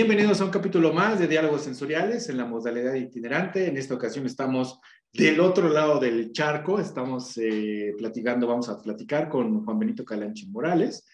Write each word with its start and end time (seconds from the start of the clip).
Bienvenidos 0.00 0.40
a 0.40 0.44
un 0.44 0.52
capítulo 0.52 0.92
más 0.92 1.18
de 1.18 1.26
Diálogos 1.26 1.62
Sensoriales 1.62 2.28
en 2.28 2.36
la 2.36 2.44
modalidad 2.44 2.94
itinerante. 2.94 3.66
En 3.66 3.76
esta 3.76 3.94
ocasión 3.94 4.26
estamos 4.26 4.78
del 5.12 5.40
otro 5.40 5.68
lado 5.68 5.98
del 5.98 6.30
charco, 6.30 6.78
estamos 6.78 7.36
eh, 7.36 7.92
platicando, 7.98 8.46
vamos 8.46 8.68
a 8.68 8.80
platicar 8.80 9.28
con 9.28 9.64
Juan 9.64 9.76
Benito 9.76 10.04
Calanchi 10.04 10.46
Morales. 10.50 11.04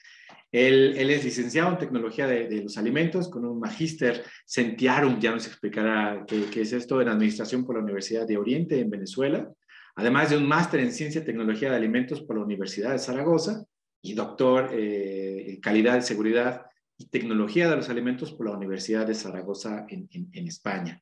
Él, 0.53 0.95
es 0.99 1.25
licenciado 1.25 1.71
en 1.71 1.79
tecnología 1.79 2.27
de, 2.27 2.61
los 2.63 2.77
alimentos 2.77 3.31
con 3.31 3.47
un 3.47 3.59
magíster 3.59 4.23
Centiarum, 4.45 5.19
ya 5.19 5.31
nos 5.31 5.47
explicará 5.47 6.23
qué, 6.29 6.45
qué, 6.53 6.61
es 6.61 6.75
esto, 6.75 7.01
en 7.01 7.09
administración 7.09 7.65
por 7.65 7.77
la 7.77 7.83
Universidad 7.83 8.27
de 8.27 8.37
Oriente 8.37 8.79
en 8.79 8.91
Venezuela, 8.91 9.51
además 9.97 10.29
de 10.29 10.37
un 10.37 10.47
máster 10.47 10.81
en 10.81 10.93
ciencia 10.93 11.23
y 11.23 11.25
tecnología 11.25 11.71
de 11.71 11.77
alimentos 11.77 12.21
por 12.21 12.37
la 12.37 12.45
Universidad 12.45 12.93
de 12.93 12.99
Zaragoza 12.99 13.65
y 14.03 14.13
doctor 14.13 14.69
eh, 14.75 15.53
en 15.53 15.61
calidad, 15.63 16.03
seguridad 16.03 16.67
y 16.97 17.07
tecnología 17.07 17.69
de 17.69 17.77
los 17.77 17.89
alimentos 17.89 18.33
por 18.33 18.47
la 18.47 18.57
Universidad 18.57 19.07
de 19.07 19.15
Zaragoza 19.15 19.87
en, 19.89 20.47
España. 20.47 21.01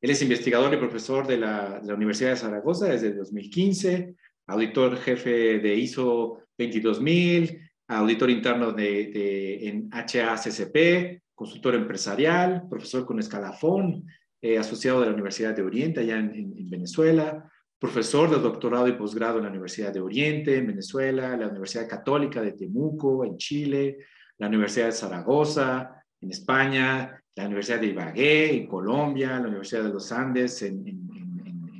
Él 0.00 0.10
es 0.10 0.22
investigador 0.22 0.72
y 0.72 0.78
profesor 0.78 1.26
de 1.26 1.38
la, 1.38 1.80
Universidad 1.94 2.30
de 2.30 2.36
Zaragoza 2.36 2.86
desde 2.86 3.14
2015, 3.14 4.14
auditor 4.46 4.96
jefe 4.98 5.58
de 5.58 5.74
ISO 5.76 6.38
22000, 6.56 7.70
auditor 7.88 8.30
interno 8.30 8.72
de, 8.72 9.68
en 9.68 9.88
HACCP, 9.92 11.22
consultor 11.34 11.74
empresarial, 11.74 12.64
profesor 12.68 13.06
con 13.06 13.18
escalafón, 13.18 14.06
eh, 14.42 14.58
asociado 14.58 15.00
de 15.00 15.06
la 15.06 15.12
Universidad 15.12 15.54
de 15.54 15.62
Oriente 15.62 16.00
allá 16.00 16.18
en, 16.18 16.34
en 16.34 16.70
Venezuela, 16.70 17.50
profesor 17.78 18.30
de 18.30 18.38
doctorado 18.38 18.88
y 18.88 18.92
posgrado 18.92 19.38
en 19.38 19.44
la 19.44 19.50
Universidad 19.50 19.92
de 19.92 20.00
Oriente, 20.00 20.56
en 20.56 20.66
Venezuela, 20.66 21.36
la 21.36 21.48
Universidad 21.48 21.88
Católica 21.88 22.42
de 22.42 22.52
Temuco, 22.52 23.24
en 23.24 23.38
Chile, 23.38 23.96
la 24.40 24.48
Universidad 24.48 24.86
de 24.86 24.92
Zaragoza, 24.92 26.02
en 26.20 26.30
España, 26.30 27.22
la 27.36 27.44
Universidad 27.44 27.78
de 27.78 27.88
Ibagué, 27.88 28.56
en 28.56 28.66
Colombia, 28.66 29.38
la 29.38 29.48
Universidad 29.48 29.84
de 29.84 29.90
los 29.90 30.10
Andes, 30.10 30.62
en, 30.62 30.98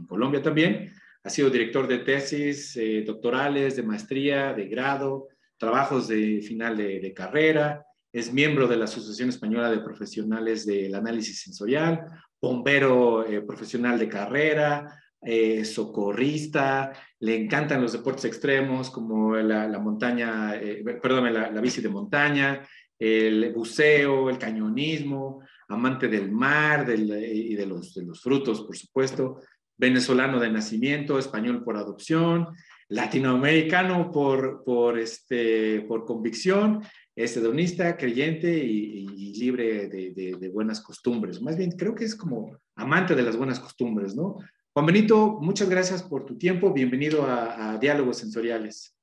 Colombia 0.06 0.42
también. 0.42 0.92
Ha 1.22 1.30
sido 1.30 1.50
director 1.50 1.86
de 1.86 1.98
tesis 1.98 2.76
eh, 2.76 3.04
doctorales, 3.06 3.76
de 3.76 3.84
maestría, 3.84 4.52
de 4.52 4.66
grado, 4.66 5.28
trabajos 5.56 6.08
de 6.08 6.42
final 6.42 6.76
de, 6.76 6.98
de 6.98 7.14
carrera. 7.14 7.86
Es 8.12 8.32
miembro 8.32 8.66
de 8.66 8.76
la 8.76 8.86
Asociación 8.86 9.28
Española 9.28 9.70
de 9.70 9.78
Profesionales 9.78 10.66
del 10.66 10.94
Análisis 10.96 11.42
Sensorial, 11.42 12.06
bombero 12.42 13.24
eh, 13.24 13.40
profesional 13.42 13.98
de 14.00 14.08
carrera, 14.08 15.00
eh, 15.22 15.64
socorrista, 15.64 16.92
le 17.20 17.36
encantan 17.36 17.82
los 17.82 17.92
deportes 17.92 18.24
extremos 18.24 18.90
como 18.90 19.36
la, 19.36 19.78
montaña, 19.78 20.54
eh, 20.56 20.82
perdón, 21.02 21.32
la, 21.32 21.60
bici 21.60 21.80
de 21.80 21.88
montaña, 21.88 22.66
el 22.98 23.52
buceo, 23.52 24.30
el 24.30 24.38
cañonismo, 24.38 25.42
amante 25.68 26.08
del 26.08 26.30
mar 26.30 26.86
y 26.90 27.54
de 27.54 27.66
los, 27.66 27.94
de 27.94 28.04
los 28.04 28.20
frutos, 28.20 28.62
por 28.62 28.76
supuesto, 28.76 29.40
venezolano 29.76 30.38
de 30.38 30.50
nacimiento, 30.50 31.18
español 31.18 31.64
por 31.64 31.76
adopción, 31.76 32.48
latinoamericano 32.88 34.10
por, 34.10 34.62
por, 34.64 34.98
este, 34.98 35.82
por 35.82 36.04
convicción, 36.04 36.82
hedonista, 37.16 37.96
creyente 37.96 38.56
y, 38.64 39.06
libre 39.40 39.88
de, 39.88 40.50
buenas 40.52 40.82
costumbres. 40.82 41.40
Más 41.40 41.56
bien, 41.56 41.70
creo 41.70 41.94
que 41.94 42.04
es 42.04 42.14
como 42.14 42.58
amante 42.74 43.14
de 43.14 43.22
las 43.22 43.36
buenas 43.36 43.58
costumbres, 43.58 44.14
¿no? 44.14 44.36
Juan 44.72 44.86
Benito, 44.86 45.40
muchas 45.40 45.68
gracias 45.68 46.00
por 46.00 46.24
tu 46.24 46.38
tiempo. 46.38 46.72
Bienvenido 46.72 47.24
a, 47.26 47.76
Diálogos 47.78 48.18
Sensoriales. 48.18 48.96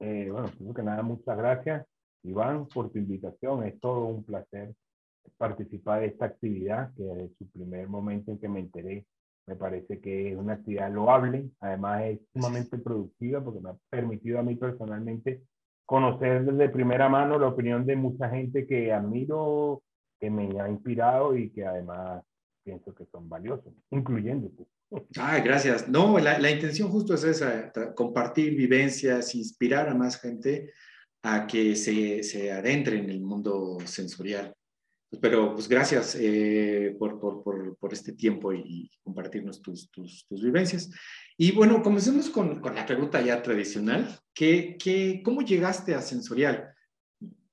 Eh, 0.00 0.28
bueno, 0.32 0.48
primero 0.48 0.74
que 0.74 0.82
nada, 0.82 1.02
muchas 1.04 1.38
gracias, 1.38 1.86
Iván, 2.24 2.66
por 2.66 2.90
tu 2.90 2.98
invitación. 2.98 3.62
Es 3.62 3.78
todo 3.78 4.06
un 4.06 4.24
placer 4.24 4.74
participar 5.36 6.00
de 6.00 6.08
esta 6.08 6.24
actividad, 6.24 6.92
que 6.96 7.04
desde 7.04 7.34
su 7.36 7.48
primer 7.50 7.88
momento 7.88 8.32
en 8.32 8.40
que 8.40 8.48
me 8.48 8.58
enteré, 8.58 9.06
me 9.46 9.54
parece 9.54 10.00
que 10.00 10.32
es 10.32 10.36
una 10.36 10.54
actividad 10.54 10.90
loable. 10.90 11.48
Además, 11.60 12.02
es 12.06 12.18
sumamente 12.32 12.78
productiva 12.78 13.40
porque 13.44 13.60
me 13.60 13.70
ha 13.70 13.76
permitido 13.90 14.40
a 14.40 14.42
mí 14.42 14.56
personalmente 14.56 15.44
conocer 15.86 16.44
desde 16.44 16.68
primera 16.68 17.08
mano 17.08 17.38
la 17.38 17.46
opinión 17.46 17.86
de 17.86 17.94
mucha 17.94 18.28
gente 18.28 18.66
que 18.66 18.92
admiro, 18.92 19.84
que 20.18 20.30
me 20.30 20.60
ha 20.60 20.68
inspirado 20.68 21.36
y 21.36 21.50
que 21.50 21.64
además 21.64 22.24
pienso 22.62 22.94
que 22.94 23.06
son 23.06 23.28
valiosos, 23.28 23.72
incluyéndote. 23.90 24.66
Ay, 25.18 25.42
gracias. 25.42 25.88
No, 25.88 26.18
la, 26.18 26.38
la, 26.38 26.50
intención 26.50 26.88
justo 26.88 27.14
es 27.14 27.24
esa, 27.24 27.72
compartir 27.94 28.54
vivencias, 28.56 29.34
inspirar 29.34 29.88
a 29.88 29.94
más 29.94 30.20
gente 30.20 30.72
a 31.22 31.46
que 31.46 31.76
se, 31.76 32.22
se 32.22 32.50
adentre 32.52 32.98
en 32.98 33.10
el 33.10 33.20
mundo 33.20 33.78
sensorial. 33.84 34.54
Pero 35.20 35.54
pues 35.54 35.68
gracias 35.68 36.16
eh, 36.20 36.94
por, 36.96 37.18
por, 37.18 37.42
por, 37.42 37.76
por, 37.78 37.92
este 37.92 38.12
tiempo 38.12 38.52
y, 38.52 38.88
compartirnos 39.02 39.60
tus, 39.60 39.90
tus, 39.90 40.24
tus, 40.28 40.40
vivencias. 40.40 40.88
Y 41.36 41.50
bueno, 41.50 41.82
comencemos 41.82 42.30
con, 42.30 42.60
con 42.60 42.76
la 42.76 42.86
pregunta 42.86 43.20
ya 43.20 43.42
tradicional. 43.42 44.20
¿Qué, 44.32 44.76
qué, 44.78 45.20
¿Cómo 45.24 45.42
llegaste 45.42 45.96
a 45.96 46.00
sensorial? 46.00 46.72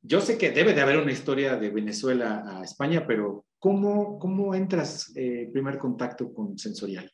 Yo 0.03 0.21
sé 0.21 0.37
que 0.37 0.51
debe 0.51 0.75
de 0.75 0.81
haber 0.81 0.97
una 0.97 1.11
historia 1.11 1.57
de 1.57 1.71
Venezuela 1.71 2.43
a 2.45 2.63
España, 2.63 3.07
pero 3.07 3.46
¿Cómo, 3.59 4.19
cómo 4.19 4.53
entras 4.53 5.11
eh, 5.15 5.49
primer 5.51 5.77
contacto 5.77 6.33
con 6.33 6.57
sensorial? 6.57 7.11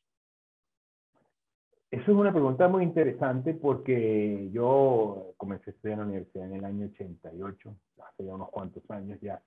Eso 1.89 2.11
es 2.11 2.17
una 2.17 2.31
pregunta 2.31 2.67
muy 2.67 2.83
interesante 2.83 3.53
porque 3.53 4.49
yo 4.51 5.33
comencé 5.37 5.69
a 5.69 5.73
estudiar 5.73 5.93
en 5.93 5.99
la 5.99 6.05
universidad 6.07 6.47
en 6.47 6.55
el 6.55 6.65
año 6.65 6.87
88, 6.87 7.75
hace 8.03 8.25
ya 8.25 8.33
unos 8.33 8.49
cuantos 8.49 8.83
años 8.89 9.19
ya. 9.21 9.41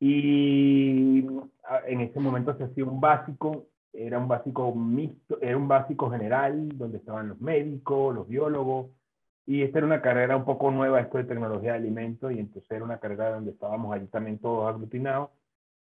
Y 0.00 1.26
en 1.86 2.00
ese 2.00 2.18
momento 2.18 2.56
se 2.56 2.64
hacía 2.64 2.84
un 2.84 3.00
básico, 3.00 3.66
era 3.92 4.18
un 4.18 4.26
básico 4.26 4.74
mixto, 4.74 5.40
era 5.40 5.56
un 5.56 5.68
básico 5.68 6.10
general 6.10 6.76
donde 6.76 6.98
estaban 6.98 7.28
los 7.28 7.40
médicos, 7.40 8.14
los 8.14 8.26
biólogos, 8.26 8.90
y 9.46 9.62
esta 9.62 9.78
era 9.78 9.86
una 9.86 10.02
carrera 10.02 10.36
un 10.36 10.44
poco 10.44 10.70
nueva, 10.70 11.00
esto 11.00 11.18
de 11.18 11.24
tecnología 11.24 11.72
de 11.72 11.78
alimentos, 11.78 12.32
y 12.32 12.40
entonces 12.40 12.70
era 12.70 12.84
una 12.84 12.98
carrera 12.98 13.30
donde 13.30 13.52
estábamos 13.52 13.94
allí 13.94 14.06
también 14.06 14.38
todos 14.38 14.68
aglutinados. 14.68 15.30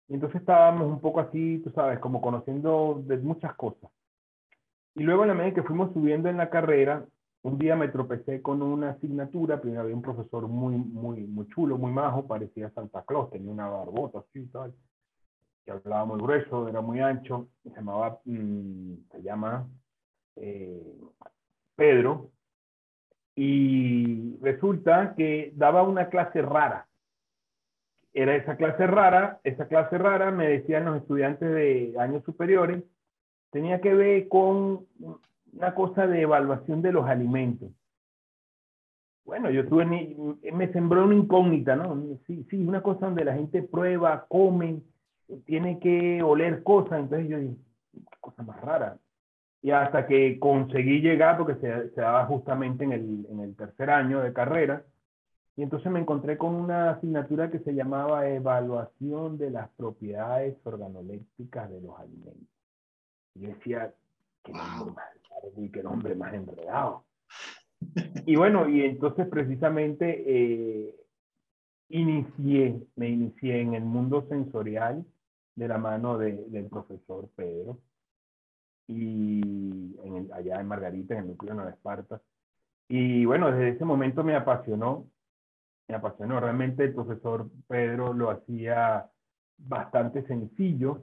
Y 0.08 0.14
entonces 0.14 0.40
estábamos 0.40 0.86
un 0.86 1.00
poco 1.00 1.20
así, 1.20 1.60
tú 1.60 1.70
sabes, 1.70 1.98
como 1.98 2.20
conociendo 2.20 3.02
de 3.06 3.16
muchas 3.18 3.54
cosas. 3.54 3.90
Y 4.94 5.02
luego 5.02 5.22
en 5.22 5.28
la 5.28 5.34
medida 5.34 5.54
que 5.54 5.62
fuimos 5.62 5.92
subiendo 5.92 6.28
en 6.28 6.36
la 6.36 6.50
carrera, 6.50 7.04
un 7.42 7.58
día 7.58 7.76
me 7.76 7.88
tropecé 7.88 8.40
con 8.40 8.62
una 8.62 8.90
asignatura, 8.90 9.60
primero 9.60 9.82
había 9.82 9.94
un 9.94 10.02
profesor 10.02 10.48
muy, 10.48 10.76
muy, 10.76 11.26
muy 11.26 11.46
chulo, 11.48 11.76
muy 11.76 11.92
majo, 11.92 12.26
parecía 12.26 12.70
Santa 12.70 13.02
Claus, 13.02 13.30
tenía 13.30 13.52
una 13.52 13.68
barbota 13.68 14.20
así 14.20 14.40
y 14.40 14.46
tal, 14.46 14.74
que 15.64 15.72
hablaba 15.72 16.06
muy 16.06 16.20
grueso, 16.20 16.68
era 16.68 16.80
muy 16.80 17.00
ancho, 17.00 17.48
se 17.62 17.70
llamaba, 17.70 18.20
mm, 18.24 18.94
se 19.10 19.22
llama 19.22 19.68
eh, 20.36 20.96
Pedro, 21.76 22.30
y 23.36 24.38
resulta 24.40 25.14
que 25.14 25.52
daba 25.56 25.82
una 25.82 26.08
clase 26.08 26.40
rara, 26.40 26.86
era 28.14 28.36
esa 28.36 28.56
clase 28.56 28.86
rara, 28.86 29.40
esa 29.42 29.66
clase 29.66 29.98
rara, 29.98 30.30
me 30.30 30.48
decían 30.48 30.84
los 30.84 30.98
estudiantes 30.98 31.50
de 31.50 31.94
años 31.98 32.22
superiores, 32.24 32.82
tenía 33.50 33.80
que 33.80 33.92
ver 33.92 34.28
con 34.28 34.86
una 35.52 35.74
cosa 35.74 36.06
de 36.06 36.22
evaluación 36.22 36.80
de 36.80 36.92
los 36.92 37.06
alimentos. 37.06 37.70
Bueno, 39.24 39.50
yo 39.50 39.66
tuve, 39.66 39.84
me 39.86 40.72
sembró 40.72 41.04
una 41.04 41.14
incógnita, 41.14 41.74
¿no? 41.74 42.18
Sí, 42.26 42.46
sí, 42.50 42.56
una 42.64 42.82
cosa 42.82 43.06
donde 43.06 43.24
la 43.24 43.34
gente 43.34 43.62
prueba, 43.62 44.26
come, 44.28 44.82
tiene 45.46 45.80
que 45.80 46.22
oler 46.22 46.62
cosas, 46.62 47.00
entonces 47.00 47.28
yo 47.28 47.38
dije, 47.38 47.56
qué 47.92 48.16
cosa 48.20 48.42
más 48.42 48.60
rara. 48.60 48.98
Y 49.62 49.70
hasta 49.70 50.06
que 50.06 50.38
conseguí 50.38 51.00
llegar, 51.00 51.38
porque 51.38 51.54
se, 51.54 51.90
se 51.90 52.00
daba 52.00 52.26
justamente 52.26 52.84
en 52.84 52.92
el, 52.92 53.26
en 53.30 53.40
el 53.40 53.56
tercer 53.56 53.90
año 53.90 54.20
de 54.20 54.32
carrera, 54.34 54.84
y 55.56 55.62
entonces 55.62 55.90
me 55.90 56.00
encontré 56.00 56.36
con 56.36 56.54
una 56.54 56.90
asignatura 56.90 57.50
que 57.50 57.60
se 57.60 57.74
llamaba 57.74 58.28
Evaluación 58.28 59.38
de 59.38 59.50
las 59.50 59.68
propiedades 59.70 60.56
organolépticas 60.64 61.70
de 61.70 61.80
los 61.80 61.98
alimentos. 61.98 62.48
Y 63.34 63.40
yo 63.40 63.48
decía, 63.50 63.94
qué 64.42 64.52
nombre 64.52 64.94
más 64.94 65.04
largo 65.30 65.62
y 65.62 65.70
qué 65.70 65.82
nombre 65.82 66.14
más 66.16 66.34
enredado. 66.34 67.04
y 68.26 68.34
bueno, 68.34 68.68
y 68.68 68.82
entonces 68.82 69.28
precisamente 69.28 70.24
eh, 70.26 70.94
inicié, 71.88 72.80
me 72.96 73.08
inicié 73.08 73.60
en 73.60 73.74
el 73.74 73.84
mundo 73.84 74.26
sensorial 74.28 75.04
de 75.54 75.68
la 75.68 75.78
mano 75.78 76.18
de, 76.18 76.32
del 76.48 76.66
profesor 76.66 77.28
Pedro 77.36 77.78
y 78.88 79.96
en 80.02 80.28
allá 80.32 80.60
en 80.60 80.66
Margarita, 80.66 81.14
en 81.14 81.20
el 81.20 81.26
núcleo 81.28 81.52
de 81.52 81.56
Nueva 81.56 81.70
Esparta. 81.70 82.20
Y 82.88 83.24
bueno, 83.24 83.52
desde 83.52 83.70
ese 83.70 83.84
momento 83.84 84.24
me 84.24 84.34
apasionó 84.34 85.06
me 85.88 85.94
apasionó. 85.94 86.40
Realmente 86.40 86.84
el 86.84 86.94
profesor 86.94 87.48
Pedro 87.68 88.12
lo 88.12 88.30
hacía 88.30 89.10
bastante 89.58 90.26
sencillo. 90.26 91.02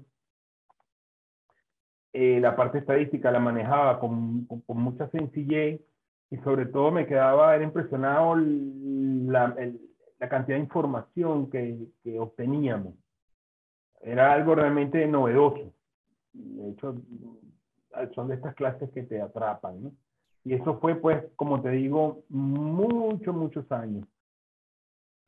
Eh, 2.13 2.39
la 2.39 2.55
parte 2.55 2.79
estadística 2.79 3.31
la 3.31 3.39
manejaba 3.39 3.99
con, 3.99 4.45
con, 4.45 4.81
mucha 4.81 5.09
sencillez 5.09 5.79
y 6.29 6.37
sobre 6.37 6.65
todo 6.65 6.91
me 6.91 7.07
quedaba 7.07 7.55
era 7.55 7.63
impresionado 7.63 8.35
la, 8.35 9.55
la 10.19 10.29
cantidad 10.29 10.57
de 10.57 10.63
información 10.63 11.49
que, 11.49 11.87
que 12.03 12.19
obteníamos. 12.19 12.95
Era 14.01 14.33
algo 14.33 14.55
realmente 14.55 15.05
novedoso. 15.07 15.73
De 16.33 16.71
hecho, 16.71 16.95
son 18.13 18.27
de 18.27 18.35
estas 18.35 18.55
clases 18.55 18.89
que 18.91 19.03
te 19.03 19.21
atrapan, 19.21 19.83
¿no? 19.83 19.91
Y 20.43 20.53
eso 20.53 20.79
fue, 20.79 20.95
pues, 20.95 21.23
como 21.35 21.61
te 21.61 21.69
digo, 21.69 22.23
muchos, 22.29 23.35
muchos 23.35 23.71
años. 23.71 24.07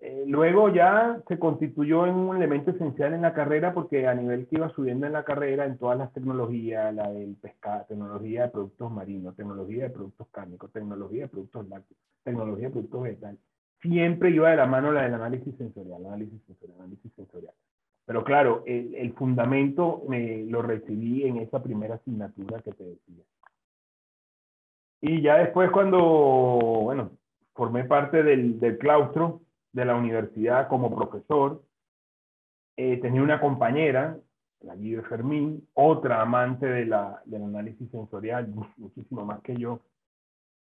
Eh, 0.06 0.26
luego 0.28 0.68
ya 0.68 1.24
se 1.30 1.40
constituyó 1.40 2.06
en 2.06 2.16
un 2.16 2.36
elemento 2.36 2.72
esencial 2.72 3.14
en 3.14 3.22
la 3.22 3.34
carrera 3.34 3.74
porque 3.74 4.06
a 4.06 4.14
nivel 4.14 4.48
que 4.48 4.58
iba 4.58 4.68
subiendo 4.72 5.08
en 5.08 5.14
la 5.14 5.24
carrera 5.24 5.66
en 5.66 5.78
todas 5.78 5.98
las 5.98 6.12
tecnologías, 6.12 6.94
la 6.94 7.10
del 7.10 7.36
pescado, 7.36 7.86
tecnología 7.88 8.42
de 8.44 8.50
productos 8.50 8.92
marinos, 8.92 9.34
tecnología 9.38 9.84
de 9.84 9.92
productos 9.92 10.28
cárnicos, 10.30 10.74
tecnología 10.74 11.22
de 11.22 11.28
productos 11.30 11.70
lácteos, 11.70 11.98
tecnología 12.22 12.66
de 12.66 12.72
productos 12.72 13.02
vegetales, 13.02 13.40
siempre 13.82 14.32
iba 14.32 14.50
de 14.50 14.58
la 14.58 14.66
mano 14.66 14.92
la 14.92 15.04
del 15.04 15.14
análisis 15.14 15.56
sensorial, 15.56 16.06
análisis 16.06 16.42
sensorial, 16.48 16.82
análisis 16.82 17.14
sensorial. 17.14 17.54
Pero 18.06 18.26
claro, 18.26 18.64
el, 18.66 18.96
el 18.96 19.14
fundamento 19.14 20.04
me 20.10 20.44
lo 20.44 20.62
recibí 20.62 21.24
en 21.24 21.38
esa 21.38 21.64
primera 21.64 21.96
asignatura 21.96 22.62
que 22.62 22.74
te 22.74 22.84
decía. 22.84 23.24
Y 25.00 25.22
ya 25.22 25.38
después 25.38 25.72
cuando, 25.72 25.98
bueno, 26.84 27.12
formé 27.54 27.86
parte 27.86 28.22
del, 28.22 28.60
del 28.60 28.78
claustro 28.78 29.43
de 29.74 29.86
la 29.86 29.96
universidad 29.96 30.68
como 30.70 30.96
profesor, 30.96 31.62
eh, 32.78 32.98
tenía 32.98 33.22
una 33.22 33.42
compañera, 33.42 34.18
la 34.62 34.76
Guido 34.76 35.04
Fermín, 35.04 35.68
otra 35.74 36.22
amante 36.22 36.66
de 36.66 36.86
la, 36.86 37.22
del 37.26 37.44
análisis 37.44 37.90
sensorial, 37.92 38.48
muchísimo 38.78 39.26
más 39.26 39.42
que 39.42 39.56
yo, 39.58 39.82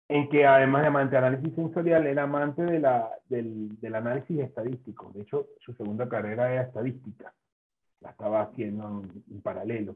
en 0.08 0.30
que 0.30 0.46
además 0.46 0.82
de 0.82 0.88
amante 0.88 1.12
de 1.12 1.18
análisis 1.18 1.56
sensorial, 1.56 2.06
era 2.06 2.24
amante 2.24 2.64
de 2.64 2.80
la, 2.80 3.10
del, 3.28 3.80
del, 3.80 3.96
análisis 3.96 4.40
estadístico. 4.40 5.12
De 5.14 5.22
hecho, 5.22 5.48
su 5.60 5.74
segunda 5.74 6.08
carrera 6.08 6.52
era 6.52 6.64
estadística. 6.64 7.34
La 8.02 8.12
estaba 8.12 8.42
haciendo 8.42 8.88
en, 8.88 9.24
en 9.32 9.42
paralelo. 9.42 9.96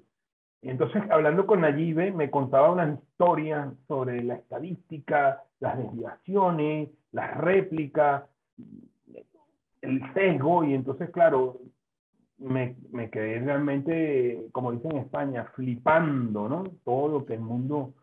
Entonces, 0.61 1.03
hablando 1.09 1.45
con 1.45 1.61
Nayibe, 1.61 2.11
me 2.11 2.31
contaba 2.31 2.71
una 2.71 2.93
historia 2.93 3.73
sobre 3.87 4.23
la 4.23 4.35
estadística, 4.35 5.43
las 5.59 5.77
desviaciones, 5.77 6.89
las 7.11 7.37
réplicas, 7.37 8.23
el 9.85 10.13
sesgo, 10.13 10.63
y 10.63 10.73
entonces, 10.73 11.09
claro, 11.11 11.59
me, 12.37 12.75
me, 12.91 13.09
quedé 13.09 13.39
realmente, 13.39 14.47
como 14.51 14.71
dicen 14.71 14.91
en 14.91 14.97
España, 14.97 15.45
flipando, 15.55 16.49
¿no? 16.49 16.63
Todo 16.83 17.07
lo 17.07 17.25
que 17.25 17.35
el 17.35 17.41
mundo 17.41 17.93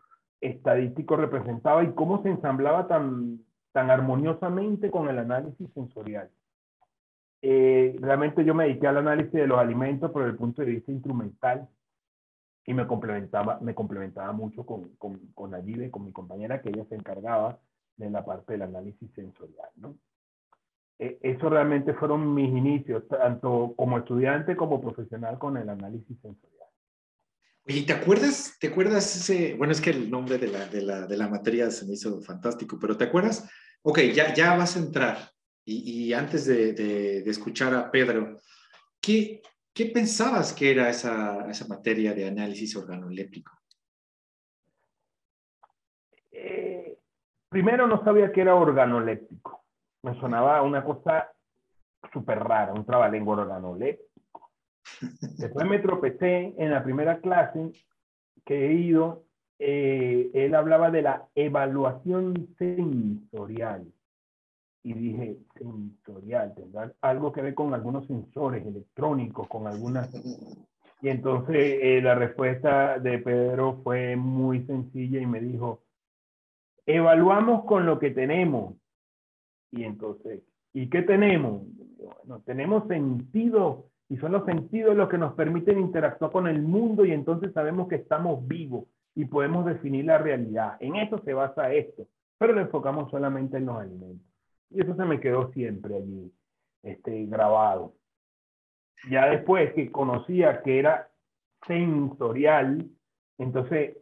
estadístico 0.41 1.15
representaba 1.15 1.83
y 1.83 1.91
cómo 1.93 2.21
se 2.23 2.29
ensamblaba 2.29 2.87
tan, 2.87 3.39
tan 3.71 3.89
armoniosamente 3.89 4.89
con 4.89 5.07
el 5.07 5.19
análisis 5.19 5.69
sensorial. 5.73 6.29
Eh, 7.41 7.97
realmente 7.99 8.43
yo 8.45 8.55
me 8.55 8.65
dediqué 8.65 8.87
al 8.87 8.97
análisis 8.97 9.33
de 9.33 9.47
los 9.47 9.59
alimentos 9.59 10.11
por 10.11 10.23
el 10.23 10.35
punto 10.35 10.61
de 10.61 10.71
vista 10.71 10.91
instrumental, 10.91 11.67
y 12.65 12.73
me 12.73 12.87
complementaba, 12.87 13.59
me 13.61 13.75
complementaba 13.75 14.31
mucho 14.31 14.65
con, 14.65 14.89
con, 14.95 15.19
con 15.33 15.51
con 15.91 16.05
mi 16.05 16.11
compañera, 16.13 16.61
que 16.61 16.69
ella 16.69 16.85
se 16.85 16.95
encargaba 16.95 17.59
de 17.97 18.09
la 18.09 18.23
parte 18.25 18.53
del 18.53 18.63
análisis 18.63 19.11
sensorial, 19.13 19.69
¿no? 19.75 19.95
E, 20.99 21.19
eso 21.21 21.49
realmente 21.49 21.93
fueron 21.93 22.33
mis 22.33 22.49
inicios, 22.49 23.07
tanto 23.07 23.73
como 23.75 23.97
estudiante 23.97 24.55
como 24.55 24.81
profesional 24.81 25.37
con 25.39 25.57
el 25.57 25.69
análisis 25.69 26.17
sensorial. 26.21 26.67
Oye, 27.65 27.83
¿te 27.83 27.93
acuerdas, 27.93 28.57
te 28.59 28.67
acuerdas 28.67 29.15
ese, 29.15 29.55
bueno, 29.55 29.71
es 29.71 29.79
que 29.79 29.91
el 29.91 30.11
nombre 30.11 30.37
de 30.37 30.47
la, 30.47 30.67
de 30.67 30.81
la, 30.81 31.07
de 31.07 31.17
la 31.17 31.29
materia 31.29 31.71
se 31.71 31.85
me 31.85 31.93
hizo 31.93 32.21
fantástico, 32.21 32.77
pero 32.79 32.97
¿te 32.97 33.05
acuerdas? 33.05 33.49
Ok, 33.81 33.99
ya, 34.13 34.33
ya 34.33 34.55
vas 34.57 34.75
a 34.75 34.79
entrar 34.79 35.17
y, 35.65 36.07
y 36.07 36.13
antes 36.13 36.45
de, 36.45 36.73
de, 36.73 37.21
de, 37.21 37.31
escuchar 37.31 37.73
a 37.73 37.89
Pedro, 37.89 38.41
¿qué, 38.99 39.41
¿Qué 39.73 39.87
pensabas 39.87 40.53
que 40.53 40.69
era 40.69 40.87
esa, 40.89 41.49
esa 41.49 41.67
materia 41.67 42.13
de 42.13 42.27
análisis 42.27 42.75
organoléptico? 42.75 43.51
Eh, 46.31 46.99
primero 47.49 47.87
no 47.87 48.03
sabía 48.03 48.31
que 48.31 48.41
era 48.41 48.53
organoléptico. 48.53 49.62
Me 50.03 50.19
sonaba 50.19 50.61
una 50.61 50.83
cosa 50.83 51.31
súper 52.11 52.39
rara, 52.39 52.73
un 52.73 52.85
trabalengua 52.85 53.37
organoléptico. 53.37 54.51
Después 55.37 55.67
me 55.67 55.79
tropecé 55.79 56.53
en 56.57 56.71
la 56.71 56.83
primera 56.83 57.19
clase 57.19 57.71
que 58.45 58.67
he 58.67 58.73
ido, 58.73 59.23
eh, 59.59 60.29
él 60.33 60.55
hablaba 60.55 60.91
de 60.91 61.01
la 61.01 61.27
evaluación 61.35 62.49
sensorial 62.57 63.85
y 64.83 64.93
dije, 64.93 65.37
sensorial, 65.57 66.53
tendrá 66.55 66.93
algo 67.01 67.31
que 67.31 67.41
ver 67.41 67.53
con 67.53 67.73
algunos 67.73 68.05
sensores 68.05 68.65
electrónicos, 68.65 69.47
con 69.47 69.67
algunas... 69.67 70.13
Y 71.01 71.09
entonces 71.09 71.79
eh, 71.81 72.01
la 72.01 72.15
respuesta 72.15 72.99
de 72.99 73.19
Pedro 73.19 73.81
fue 73.83 74.15
muy 74.15 74.65
sencilla 74.65 75.19
y 75.19 75.25
me 75.25 75.39
dijo, 75.39 75.81
evaluamos 76.85 77.65
con 77.65 77.85
lo 77.85 77.99
que 77.99 78.11
tenemos. 78.11 78.75
Y 79.73 79.83
entonces, 79.85 80.43
¿y 80.71 80.87
qué 80.87 81.01
tenemos? 81.01 81.63
Bueno, 81.97 82.43
tenemos 82.45 82.87
sentido 82.87 83.87
y 84.07 84.17
son 84.17 84.31
los 84.33 84.45
sentidos 84.45 84.95
los 84.95 85.09
que 85.09 85.17
nos 85.17 85.33
permiten 85.33 85.79
interactuar 85.79 86.31
con 86.31 86.47
el 86.47 86.61
mundo 86.61 87.03
y 87.05 87.11
entonces 87.11 87.51
sabemos 87.53 87.87
que 87.87 87.95
estamos 87.95 88.47
vivos 88.47 88.85
y 89.15 89.25
podemos 89.25 89.65
definir 89.65 90.05
la 90.05 90.19
realidad. 90.19 90.77
En 90.79 90.95
eso 90.95 91.17
se 91.25 91.33
basa 91.33 91.73
esto, 91.73 92.07
pero 92.37 92.53
lo 92.53 92.61
enfocamos 92.61 93.09
solamente 93.09 93.57
en 93.57 93.65
los 93.65 93.77
alimentos. 93.77 94.27
Y 94.69 94.81
eso 94.81 94.95
se 94.95 95.05
me 95.05 95.19
quedó 95.19 95.51
siempre 95.53 95.95
allí 95.95 96.31
este, 96.83 97.25
grabado. 97.25 97.95
Ya 99.09 99.25
después 99.31 99.73
que 99.73 99.91
conocía 99.91 100.61
que 100.61 100.77
era 100.77 101.09
sensorial, 101.65 102.87
entonces 103.39 103.97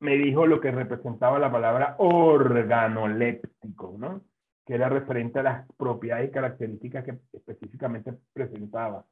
me 0.00 0.18
dijo 0.18 0.46
lo 0.46 0.60
que 0.60 0.70
representaba 0.70 1.38
la 1.38 1.50
palabra 1.50 1.96
organoléptico, 1.98 3.94
¿no? 3.98 4.20
Que 4.64 4.74
era 4.74 4.88
referente 4.88 5.40
a 5.40 5.42
las 5.42 5.72
propiedades 5.76 6.28
y 6.28 6.32
características 6.32 7.04
que 7.04 7.18
específicamente 7.32 8.14
presentaba 8.32 9.04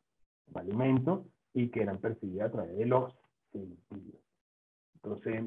el 0.48 0.58
alimento 0.58 1.26
y 1.52 1.68
que 1.68 1.82
eran 1.82 1.98
percibidas 1.98 2.48
a 2.48 2.52
través 2.52 2.76
de 2.76 2.86
los 2.86 3.14
sentidos. 3.52 4.20
Entonces, 4.94 5.42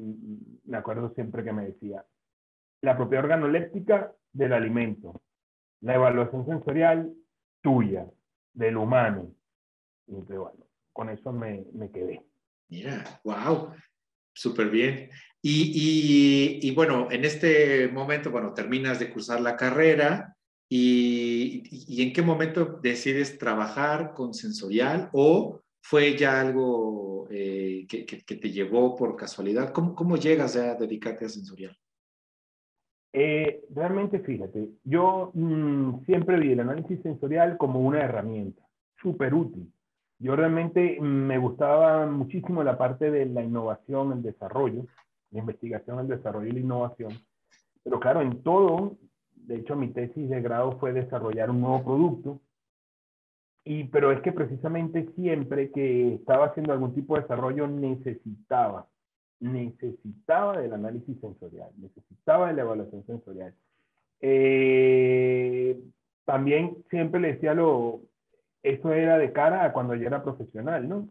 me 0.64 0.76
acuerdo 0.76 1.10
siempre 1.14 1.42
que 1.42 1.52
me 1.52 1.66
decía, 1.66 2.04
la 2.82 2.96
propiedad 2.96 3.24
organoléptica 3.24 4.12
del 4.32 4.52
alimento, 4.52 5.22
la 5.80 5.94
evaluación 5.94 6.46
sensorial 6.46 7.12
tuya, 7.62 8.06
del 8.52 8.76
humano. 8.76 9.30
Y 10.06 10.12
entonces, 10.12 10.38
bueno, 10.38 10.66
con 10.92 11.08
eso 11.10 11.32
me, 11.32 11.66
me 11.72 11.90
quedé. 11.90 12.24
Mira, 12.68 13.04
wow, 13.24 13.72
súper 14.36 14.70
bien. 14.70 15.10
Y, 15.42 16.58
y, 16.60 16.74
bueno, 16.74 17.08
en 17.10 17.24
este 17.24 17.88
momento, 17.88 18.30
bueno, 18.30 18.52
terminas 18.52 18.98
de 18.98 19.10
cursar 19.10 19.40
la 19.40 19.56
carrera 19.56 20.36
y, 20.68 21.62
y, 21.70 22.02
en 22.02 22.12
qué 22.12 22.22
momento 22.22 22.80
decides 22.82 23.38
trabajar 23.38 24.12
con 24.12 24.34
sensorial 24.34 25.08
o 25.12 25.60
fue 25.80 26.16
ya 26.16 26.40
algo 26.40 27.28
eh, 27.30 27.86
que, 27.88 28.04
que, 28.04 28.36
te 28.36 28.50
llevó 28.50 28.96
por 28.96 29.16
casualidad? 29.16 29.72
¿Cómo, 29.72 29.94
¿Cómo 29.94 30.16
llegas 30.16 30.56
a 30.56 30.74
dedicarte 30.74 31.24
a 31.24 31.28
sensorial? 31.28 31.76
Eh, 33.12 33.64
realmente, 33.70 34.20
fíjate, 34.20 34.68
yo 34.84 35.30
mmm, 35.34 36.04
siempre 36.04 36.38
vi 36.38 36.52
el 36.52 36.60
análisis 36.60 37.00
sensorial 37.02 37.56
como 37.56 37.80
una 37.80 38.00
herramienta 38.00 38.62
súper 39.00 39.32
útil. 39.34 39.72
Yo 40.18 40.34
realmente 40.34 40.98
me 41.00 41.38
gustaba 41.38 42.06
muchísimo 42.06 42.62
la 42.64 42.78
parte 42.78 43.10
de 43.10 43.26
la 43.26 43.42
innovación, 43.42 44.12
el 44.12 44.22
desarrollo, 44.22 44.86
la 45.30 45.40
investigación, 45.40 46.00
el 46.00 46.08
desarrollo 46.08 46.48
y 46.48 46.52
la 46.52 46.60
innovación. 46.60 47.12
Pero 47.84 48.00
claro, 48.00 48.22
en 48.22 48.42
todo, 48.42 48.96
de 49.34 49.56
hecho 49.56 49.76
mi 49.76 49.88
tesis 49.88 50.28
de 50.28 50.40
grado 50.40 50.78
fue 50.78 50.92
desarrollar 50.92 51.50
un 51.50 51.60
nuevo 51.60 51.84
producto. 51.84 52.40
Y, 53.64 53.84
pero 53.84 54.12
es 54.12 54.20
que 54.20 54.32
precisamente 54.32 55.08
siempre 55.16 55.70
que 55.70 56.14
estaba 56.14 56.46
haciendo 56.46 56.72
algún 56.72 56.94
tipo 56.94 57.16
de 57.16 57.22
desarrollo 57.22 57.66
necesitaba 57.66 58.86
necesitaba 59.40 60.58
del 60.58 60.72
análisis 60.72 61.18
sensorial, 61.20 61.70
necesitaba 61.76 62.48
de 62.48 62.54
la 62.54 62.62
evaluación 62.62 63.04
sensorial. 63.06 63.54
Eh, 64.20 65.78
también 66.24 66.78
siempre 66.90 67.20
le 67.20 67.34
decía 67.34 67.54
lo, 67.54 68.00
eso 68.66 68.92
era 68.92 69.16
de 69.18 69.32
cara 69.32 69.64
a 69.64 69.72
cuando 69.72 69.94
yo 69.94 70.06
era 70.06 70.22
profesional, 70.22 70.88
¿no? 70.88 71.08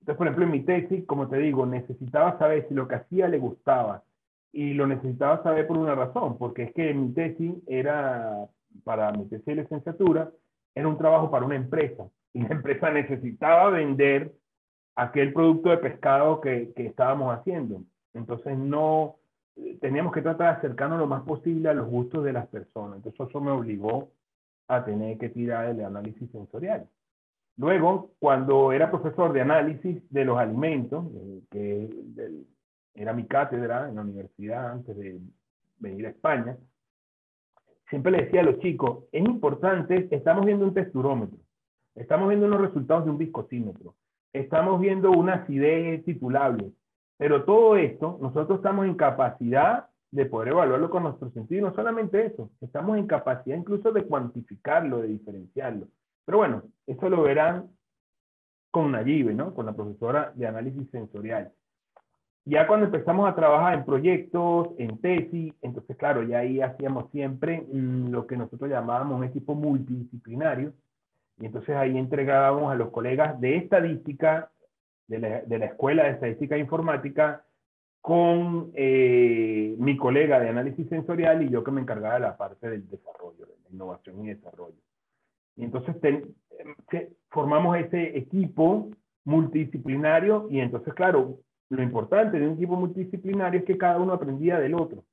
Entonces, 0.00 0.16
por 0.16 0.26
ejemplo, 0.26 0.44
en 0.44 0.50
mi 0.50 0.60
tesis, 0.60 1.04
como 1.06 1.28
te 1.28 1.38
digo, 1.38 1.66
necesitaba 1.66 2.38
saber 2.38 2.66
si 2.68 2.74
lo 2.74 2.86
que 2.86 2.96
hacía 2.96 3.28
le 3.28 3.38
gustaba 3.38 4.04
y 4.52 4.74
lo 4.74 4.86
necesitaba 4.86 5.42
saber 5.42 5.66
por 5.66 5.78
una 5.78 5.94
razón, 5.94 6.38
porque 6.38 6.64
es 6.64 6.74
que 6.74 6.92
mi 6.94 7.12
tesis 7.12 7.54
era, 7.66 8.48
para 8.84 9.12
mi 9.12 9.26
tesis 9.26 9.46
de 9.46 9.56
licenciatura, 9.56 10.30
era 10.74 10.88
un 10.88 10.98
trabajo 10.98 11.30
para 11.30 11.46
una 11.46 11.56
empresa 11.56 12.04
y 12.32 12.42
la 12.42 12.48
empresa 12.54 12.90
necesitaba 12.90 13.70
vender 13.70 14.32
aquel 14.94 15.32
producto 15.32 15.70
de 15.70 15.78
pescado 15.78 16.40
que, 16.40 16.72
que 16.74 16.86
estábamos 16.86 17.34
haciendo. 17.34 17.82
Entonces 18.14 18.56
no, 18.58 19.16
teníamos 19.80 20.12
que 20.12 20.22
tratar 20.22 20.52
de 20.52 20.58
acercarnos 20.58 20.98
lo 20.98 21.06
más 21.06 21.22
posible 21.22 21.68
a 21.68 21.74
los 21.74 21.88
gustos 21.88 22.24
de 22.24 22.32
las 22.32 22.46
personas. 22.48 22.96
Entonces 22.96 23.28
eso 23.28 23.40
me 23.40 23.50
obligó 23.50 24.10
a 24.68 24.84
tener 24.84 25.18
que 25.18 25.30
tirar 25.30 25.66
el 25.66 25.84
análisis 25.84 26.30
sensorial. 26.30 26.86
Luego, 27.56 28.12
cuando 28.20 28.70
era 28.70 28.90
profesor 28.90 29.32
de 29.32 29.40
análisis 29.40 30.00
de 30.10 30.24
los 30.24 30.38
alimentos, 30.38 31.06
eh, 31.14 31.40
que 31.50 31.90
era 32.94 33.12
mi 33.12 33.26
cátedra 33.26 33.88
en 33.88 33.96
la 33.96 34.02
universidad 34.02 34.70
antes 34.70 34.96
de 34.96 35.18
venir 35.78 36.06
a 36.06 36.10
España, 36.10 36.56
siempre 37.88 38.12
le 38.12 38.24
decía 38.24 38.42
a 38.42 38.44
los 38.44 38.58
chicos, 38.60 39.04
es 39.10 39.24
importante, 39.24 40.08
estamos 40.10 40.44
viendo 40.44 40.66
un 40.66 40.74
texturómetro, 40.74 41.38
estamos 41.94 42.28
viendo 42.28 42.46
unos 42.46 42.60
resultados 42.60 43.06
de 43.06 43.10
un 43.10 43.18
viscosímetro, 43.18 43.94
estamos 44.32 44.80
viendo 44.80 45.10
una 45.10 45.34
acidez 45.34 46.04
titulable, 46.04 46.72
pero 47.16 47.44
todo 47.44 47.76
esto, 47.76 48.18
nosotros 48.20 48.58
estamos 48.58 48.86
en 48.86 48.94
capacidad 48.94 49.88
de 50.10 50.26
poder 50.26 50.48
evaluarlo 50.48 50.88
con 50.90 51.02
nuestros 51.02 51.32
sentidos, 51.32 51.60
y 51.60 51.64
no 51.64 51.74
solamente 51.74 52.24
eso, 52.24 52.50
estamos 52.60 52.96
en 52.96 53.06
capacidad 53.06 53.56
incluso 53.56 53.92
de 53.92 54.04
cuantificarlo, 54.04 55.02
de 55.02 55.08
diferenciarlo. 55.08 55.88
Pero 56.24 56.38
bueno, 56.38 56.62
eso 56.86 57.08
lo 57.08 57.22
verán 57.22 57.70
con 58.70 58.92
Nayibe, 58.92 59.34
¿no? 59.34 59.54
Con 59.54 59.66
la 59.66 59.74
profesora 59.74 60.32
de 60.34 60.46
análisis 60.46 60.90
sensorial. 60.90 61.52
Ya 62.44 62.66
cuando 62.66 62.86
empezamos 62.86 63.28
a 63.28 63.34
trabajar 63.34 63.74
en 63.74 63.84
proyectos, 63.84 64.68
en 64.78 64.98
tesis, 65.00 65.52
entonces 65.60 65.96
claro, 65.96 66.22
ya 66.22 66.38
ahí 66.38 66.60
hacíamos 66.62 67.10
siempre 67.10 67.66
mm, 67.70 68.08
lo 68.08 68.26
que 68.26 68.38
nosotros 68.38 68.70
llamábamos 68.70 69.18
un 69.18 69.24
equipo 69.24 69.54
multidisciplinario, 69.54 70.72
y 71.38 71.46
entonces 71.46 71.76
ahí 71.76 71.96
entregábamos 71.96 72.72
a 72.72 72.74
los 72.74 72.90
colegas 72.90 73.38
de 73.40 73.56
estadística, 73.56 74.50
de 75.06 75.18
la, 75.18 75.40
de 75.42 75.58
la 75.58 75.66
Escuela 75.66 76.04
de 76.04 76.10
Estadística 76.10 76.56
e 76.56 76.60
Informática, 76.60 77.44
con 78.08 78.72
eh, 78.74 79.76
mi 79.76 79.94
colega 79.98 80.40
de 80.40 80.48
análisis 80.48 80.88
sensorial 80.88 81.42
y 81.42 81.50
yo 81.50 81.62
que 81.62 81.70
me 81.70 81.82
encargaba 81.82 82.14
de 82.14 82.20
la 82.20 82.38
parte 82.38 82.70
del 82.70 82.88
desarrollo, 82.88 83.44
de 83.44 83.52
la 83.62 83.68
innovación 83.70 84.24
y 84.24 84.28
desarrollo. 84.28 84.80
Y 85.56 85.64
entonces 85.64 85.94
formamos 87.28 87.76
ese 87.76 88.16
equipo 88.16 88.88
multidisciplinario 89.24 90.46
y 90.48 90.60
entonces, 90.60 90.94
claro, 90.94 91.40
lo 91.68 91.82
importante 91.82 92.40
de 92.40 92.48
un 92.48 92.54
equipo 92.54 92.76
multidisciplinario 92.76 93.60
es 93.60 93.66
que 93.66 93.76
cada 93.76 93.98
uno 93.98 94.14
aprendía 94.14 94.58
del 94.58 94.72
otro. 94.72 95.04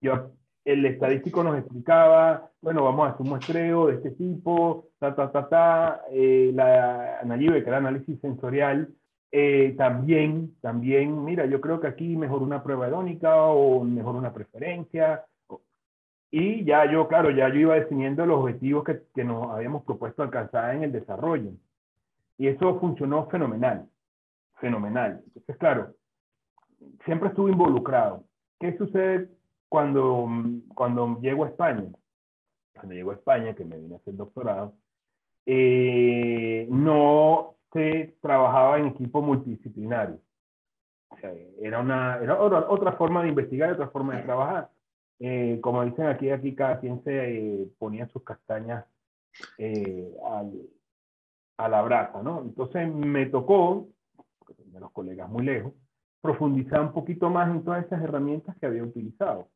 Yo, 0.00 0.32
el 0.64 0.84
estadístico 0.84 1.44
nos 1.44 1.60
explicaba, 1.60 2.50
bueno, 2.60 2.82
vamos 2.82 3.06
a 3.06 3.10
hacer 3.10 3.22
un 3.22 3.28
muestreo 3.28 3.86
de 3.86 3.94
este 3.94 4.10
tipo, 4.10 4.88
ta, 4.98 5.14
ta, 5.14 5.30
ta, 5.30 5.48
ta, 5.48 6.02
eh, 6.10 6.50
la 6.52 7.20
Nayibe, 7.24 7.62
que 7.62 7.68
era 7.68 7.78
análisis 7.78 8.20
sensorial, 8.20 8.92
eh, 9.32 9.74
también, 9.78 10.56
también, 10.60 11.24
mira, 11.24 11.46
yo 11.46 11.60
creo 11.60 11.80
que 11.80 11.86
aquí 11.86 12.16
mejor 12.16 12.42
una 12.42 12.62
prueba 12.62 12.88
hedónica 12.88 13.46
o 13.46 13.84
mejor 13.84 14.16
una 14.16 14.32
preferencia. 14.32 15.24
Y 16.32 16.64
ya 16.64 16.90
yo, 16.90 17.08
claro, 17.08 17.30
ya 17.30 17.48
yo 17.48 17.56
iba 17.56 17.74
definiendo 17.74 18.24
los 18.26 18.40
objetivos 18.40 18.84
que, 18.84 19.02
que 19.14 19.24
nos 19.24 19.50
habíamos 19.50 19.84
propuesto 19.84 20.22
alcanzar 20.22 20.74
en 20.74 20.84
el 20.84 20.92
desarrollo. 20.92 21.50
Y 22.38 22.48
eso 22.48 22.78
funcionó 22.80 23.26
fenomenal, 23.26 23.88
fenomenal. 24.60 25.22
Entonces, 25.26 25.56
claro, 25.58 25.94
siempre 27.04 27.28
estuve 27.28 27.52
involucrado. 27.52 28.24
¿Qué 28.58 28.76
sucede 28.76 29.28
cuando, 29.68 30.28
cuando 30.74 31.20
llego 31.20 31.44
a 31.44 31.48
España? 31.48 31.84
Cuando 32.74 32.94
llego 32.94 33.10
a 33.10 33.14
España, 33.14 33.54
que 33.54 33.64
me 33.64 33.78
vine 33.78 33.94
a 33.94 33.98
hacer 33.98 34.16
doctorado, 34.16 34.74
eh, 35.46 36.66
no 36.70 37.56
se 37.72 38.16
trabajaba 38.20 38.78
en 38.78 38.86
equipo 38.86 39.22
multidisciplinario. 39.22 40.20
O 41.08 41.16
sea, 41.16 41.32
era, 41.60 41.80
una, 41.80 42.18
era 42.18 42.40
otra, 42.40 42.92
forma 42.92 43.22
de 43.22 43.28
investigar, 43.28 43.72
otra 43.72 43.88
forma 43.88 44.16
de 44.16 44.22
trabajar. 44.22 44.70
Eh, 45.18 45.58
como 45.60 45.84
dicen 45.84 46.06
aquí, 46.06 46.30
aquí 46.30 46.54
cada 46.54 46.80
quien 46.80 47.02
se 47.04 47.62
eh, 47.62 47.68
ponía 47.78 48.08
sus 48.08 48.22
castañas 48.22 48.84
eh, 49.58 50.14
a 51.58 51.68
la 51.68 51.82
brasa, 51.82 52.22
¿no? 52.22 52.40
Entonces 52.42 52.92
me 52.92 53.26
tocó, 53.26 53.88
porque 54.38 54.54
tenía 54.54 54.80
los 54.80 54.92
colegas 54.92 55.28
muy 55.28 55.44
lejos, 55.44 55.72
profundizar 56.20 56.80
un 56.80 56.92
poquito 56.92 57.28
más 57.28 57.50
en 57.50 57.64
todas 57.64 57.84
esas 57.84 58.02
herramientas 58.02 58.56
que 58.58 58.66
había 58.66 58.84
utilizado. 58.84 59.48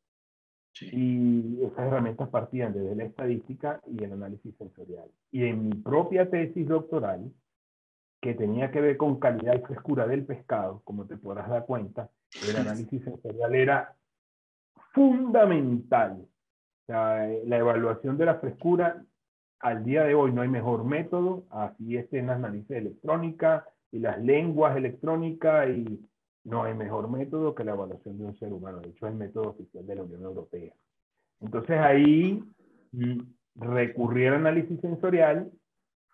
Y 0.81 1.63
esas 1.63 1.87
herramientas 1.87 2.27
partían 2.29 2.73
desde 2.73 2.95
la 2.95 3.05
estadística 3.05 3.81
y 3.87 4.03
el 4.03 4.11
análisis 4.11 4.55
sensorial. 4.57 5.09
Y 5.31 5.45
en 5.45 5.69
mi 5.69 5.75
propia 5.75 6.29
tesis 6.29 6.67
doctoral, 6.67 7.31
que 8.21 8.33
tenía 8.33 8.71
que 8.71 8.81
ver 8.81 8.97
con 8.97 9.19
calidad 9.19 9.55
y 9.55 9.65
frescura 9.65 10.07
del 10.07 10.25
pescado, 10.25 10.81
como 10.83 11.05
te 11.05 11.17
podrás 11.17 11.49
dar 11.49 11.65
cuenta, 11.65 12.09
el 12.49 12.55
análisis 12.55 13.03
sensorial 13.03 13.55
era 13.55 13.95
fundamental. 14.93 16.25
la 16.87 17.57
evaluación 17.57 18.17
de 18.17 18.25
la 18.25 18.35
frescura, 18.35 19.03
al 19.59 19.83
día 19.83 20.03
de 20.03 20.13
hoy 20.13 20.31
no 20.31 20.41
hay 20.41 20.49
mejor 20.49 20.83
método, 20.83 21.45
así 21.49 21.97
es 21.97 22.11
en 22.13 22.27
las 22.27 22.37
análisis 22.37 22.71
electrónicas 22.71 23.63
y 23.91 23.99
las 23.99 24.21
lenguas 24.21 24.75
electrónicas, 24.77 25.69
y 25.69 26.05
no 26.43 26.63
hay 26.63 26.75
mejor 26.75 27.09
método 27.09 27.55
que 27.55 27.63
la 27.63 27.71
evaluación 27.71 28.17
de 28.17 28.25
un 28.25 28.37
ser 28.37 28.53
humano. 28.53 28.79
De 28.79 28.89
hecho, 28.89 29.07
es 29.07 29.13
el 29.13 29.17
método 29.17 29.49
oficial 29.49 29.85
de 29.85 29.95
la 29.95 30.03
Unión 30.03 30.23
Europea. 30.23 30.73
Entonces 31.41 31.77
ahí 31.79 32.43
mm, 32.91 33.19
recurrí 33.55 34.27
al 34.27 34.35
análisis 34.35 34.79
sensorial 34.79 35.51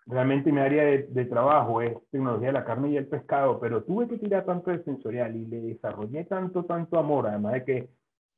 realmente 0.06 0.52
mi 0.52 0.60
área 0.60 0.84
de, 0.84 1.24
trabajo 1.26 1.80
es 1.80 1.96
tecnología 2.10 2.48
de 2.48 2.52
la 2.52 2.64
carne 2.64 2.90
y 2.90 2.96
el 2.96 3.06
pescado, 3.06 3.60
pero 3.60 3.84
tuve 3.84 4.08
que 4.08 4.18
tirar 4.18 4.44
tanto 4.44 4.70
de 4.70 4.82
sensorial 4.82 5.36
y 5.36 5.46
le 5.46 5.60
desarrollé 5.60 6.24
tanto, 6.24 6.64
tanto 6.64 6.98
amor, 6.98 7.28
además 7.28 7.52
de 7.54 7.64
que, 7.64 7.88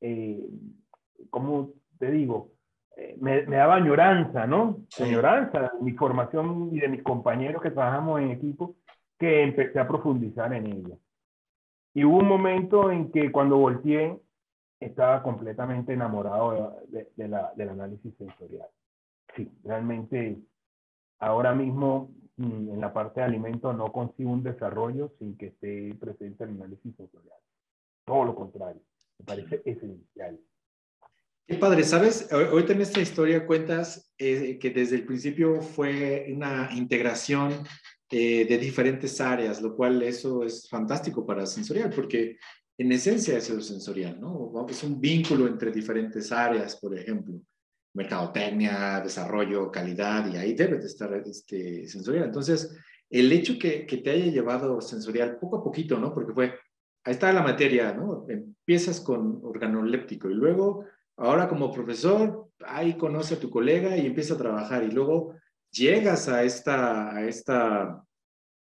eh, 0.01 0.47
como 1.29 1.71
te 1.97 2.11
digo, 2.11 2.51
eh, 2.97 3.17
me, 3.19 3.43
daba 3.45 3.75
añoranza, 3.75 4.45
¿no? 4.45 4.85
Añoranza 4.99 5.61
de 5.61 5.69
mi 5.81 5.91
formación 5.93 6.69
y 6.71 6.79
de 6.79 6.87
mis 6.87 7.03
compañeros 7.03 7.61
que 7.61 7.71
trabajamos 7.71 8.21
en 8.21 8.31
equipo, 8.31 8.75
que 9.17 9.43
empecé 9.43 9.79
a 9.79 9.87
profundizar 9.87 10.53
en 10.53 10.67
ella. 10.67 10.95
Y 11.93 12.03
hubo 12.03 12.17
un 12.17 12.27
momento 12.27 12.91
en 12.91 13.11
que 13.11 13.31
cuando 13.31 13.57
volteé, 13.57 14.19
estaba 14.79 15.23
completamente 15.23 15.93
enamorado 15.93 16.75
de, 16.89 17.27
la, 17.27 17.53
del 17.55 17.69
análisis 17.69 18.13
sensorial. 18.17 18.67
Sí, 19.35 19.49
realmente 19.63 20.37
ahora 21.25 21.55
mismo 21.55 22.13
mm, 22.37 22.69
en 22.73 22.79
la 22.79 22.93
parte 22.93 23.19
de 23.19 23.25
alimentos 23.25 23.75
no 23.75 23.91
consigo 23.91 24.31
un 24.31 24.43
desarrollo 24.43 25.11
sin 25.17 25.35
que 25.35 25.47
esté 25.47 25.95
presente 25.95 26.43
el 26.43 26.51
análisis 26.51 26.95
sensorial. 26.95 27.37
Todo 28.05 28.25
lo 28.25 28.35
contrario, 28.35 28.81
me 29.17 29.25
parece 29.25 29.61
esencial. 29.65 30.39
Qué 31.47 31.55
padre, 31.55 31.83
¿sabes? 31.83 32.31
Ahorita 32.31 32.73
en 32.73 32.81
esta 32.81 33.01
historia 33.01 33.45
cuentas 33.45 34.13
eh, 34.17 34.57
que 34.59 34.69
desde 34.69 34.95
el 34.95 35.05
principio 35.05 35.61
fue 35.61 36.27
una 36.31 36.69
integración 36.73 37.53
eh, 38.11 38.45
de 38.45 38.57
diferentes 38.57 39.19
áreas, 39.19 39.61
lo 39.61 39.75
cual 39.75 40.01
eso 40.03 40.43
es 40.43 40.69
fantástico 40.69 41.25
para 41.25 41.45
sensorial, 41.45 41.91
porque 41.95 42.37
en 42.77 42.91
esencia 42.91 43.37
es 43.37 43.49
el 43.49 43.63
sensorial, 43.63 44.19
¿no? 44.19 44.65
Es 44.69 44.83
un 44.83 44.99
vínculo 44.99 45.47
entre 45.47 45.71
diferentes 45.71 46.31
áreas, 46.31 46.75
por 46.75 46.97
ejemplo 46.97 47.39
mercadotecnia, 47.95 49.01
desarrollo, 49.01 49.71
calidad, 49.71 50.31
y 50.31 50.37
ahí 50.37 50.53
debe 50.53 50.77
de 50.77 50.85
estar 50.85 51.13
este, 51.25 51.87
sensorial. 51.87 52.25
Entonces, 52.25 52.77
el 53.09 53.31
hecho 53.31 53.57
que, 53.57 53.85
que, 53.85 53.97
te 53.97 54.11
haya 54.11 54.25
llevado 54.25 54.81
sensorial 54.81 55.37
poco 55.39 55.57
a 55.57 55.63
poquito, 55.63 55.97
¿no? 55.97 56.13
Porque 56.13 56.33
fue, 56.33 56.53
ahí 57.03 57.13
está 57.13 57.31
la 57.31 57.41
materia, 57.41 57.93
¿no? 57.93 58.25
Empiezas 58.27 58.99
con 58.99 59.39
organoléptico 59.43 60.29
y 60.29 60.33
luego, 60.33 60.85
ahora 61.17 61.47
como 61.47 61.71
profesor, 61.71 62.49
ahí 62.65 62.97
conoce 62.97 63.35
a 63.35 63.39
tu 63.39 63.49
colega 63.49 63.97
y 63.97 64.05
empieza 64.05 64.33
a 64.33 64.39
trabajar 64.39 64.83
y 64.83 64.91
luego 64.91 65.35
llegas 65.71 66.27
a 66.27 66.43
esta, 66.43 67.15
a 67.15 67.25
esta, 67.25 68.03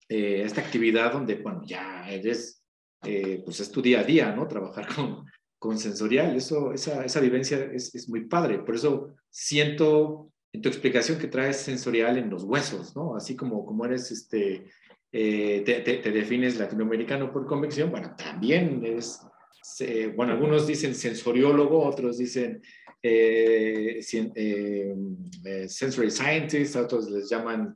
eh, 0.09 0.43
esta 0.45 0.61
actividad 0.61 1.11
donde, 1.11 1.35
bueno, 1.35 1.61
ya 1.65 2.07
eres, 2.09 2.63
eh, 3.03 3.41
pues 3.43 3.59
es 3.59 3.71
tu 3.71 3.81
día 3.81 4.01
a 4.01 4.03
día, 4.03 4.35
¿no? 4.35 4.47
Trabajar 4.47 4.87
con, 4.95 5.25
con 5.63 5.79
sensorial. 5.79 6.35
Eso, 6.35 6.73
esa, 6.73 7.05
esa 7.05 7.21
vivencia 7.21 7.57
es, 7.73 7.95
es, 7.95 8.09
muy 8.09 8.25
padre. 8.25 8.59
Por 8.59 8.75
eso 8.75 9.15
siento 9.29 10.29
en 10.51 10.61
tu 10.61 10.67
explicación 10.67 11.17
que 11.17 11.29
traes 11.29 11.55
sensorial 11.55 12.17
en 12.17 12.29
los 12.29 12.43
huesos, 12.43 12.93
¿no? 12.97 13.15
Así 13.15 13.37
como, 13.37 13.65
como 13.65 13.85
eres, 13.85 14.11
este, 14.11 14.65
eh, 15.13 15.61
te, 15.65 15.79
te, 15.79 16.11
defines 16.11 16.57
latinoamericano 16.57 17.31
por 17.31 17.47
convicción, 17.47 17.89
bueno, 17.91 18.13
también 18.17 18.83
es, 18.83 19.21
bueno, 20.17 20.33
algunos 20.33 20.67
dicen 20.67 20.93
sensoriólogo, 20.93 21.81
otros 21.85 22.17
dicen 22.17 22.61
eh, 23.01 24.01
eh, 24.35 24.95
sensory 25.69 26.11
scientist, 26.11 26.75
otros 26.75 27.09
les 27.09 27.29
llaman 27.29 27.73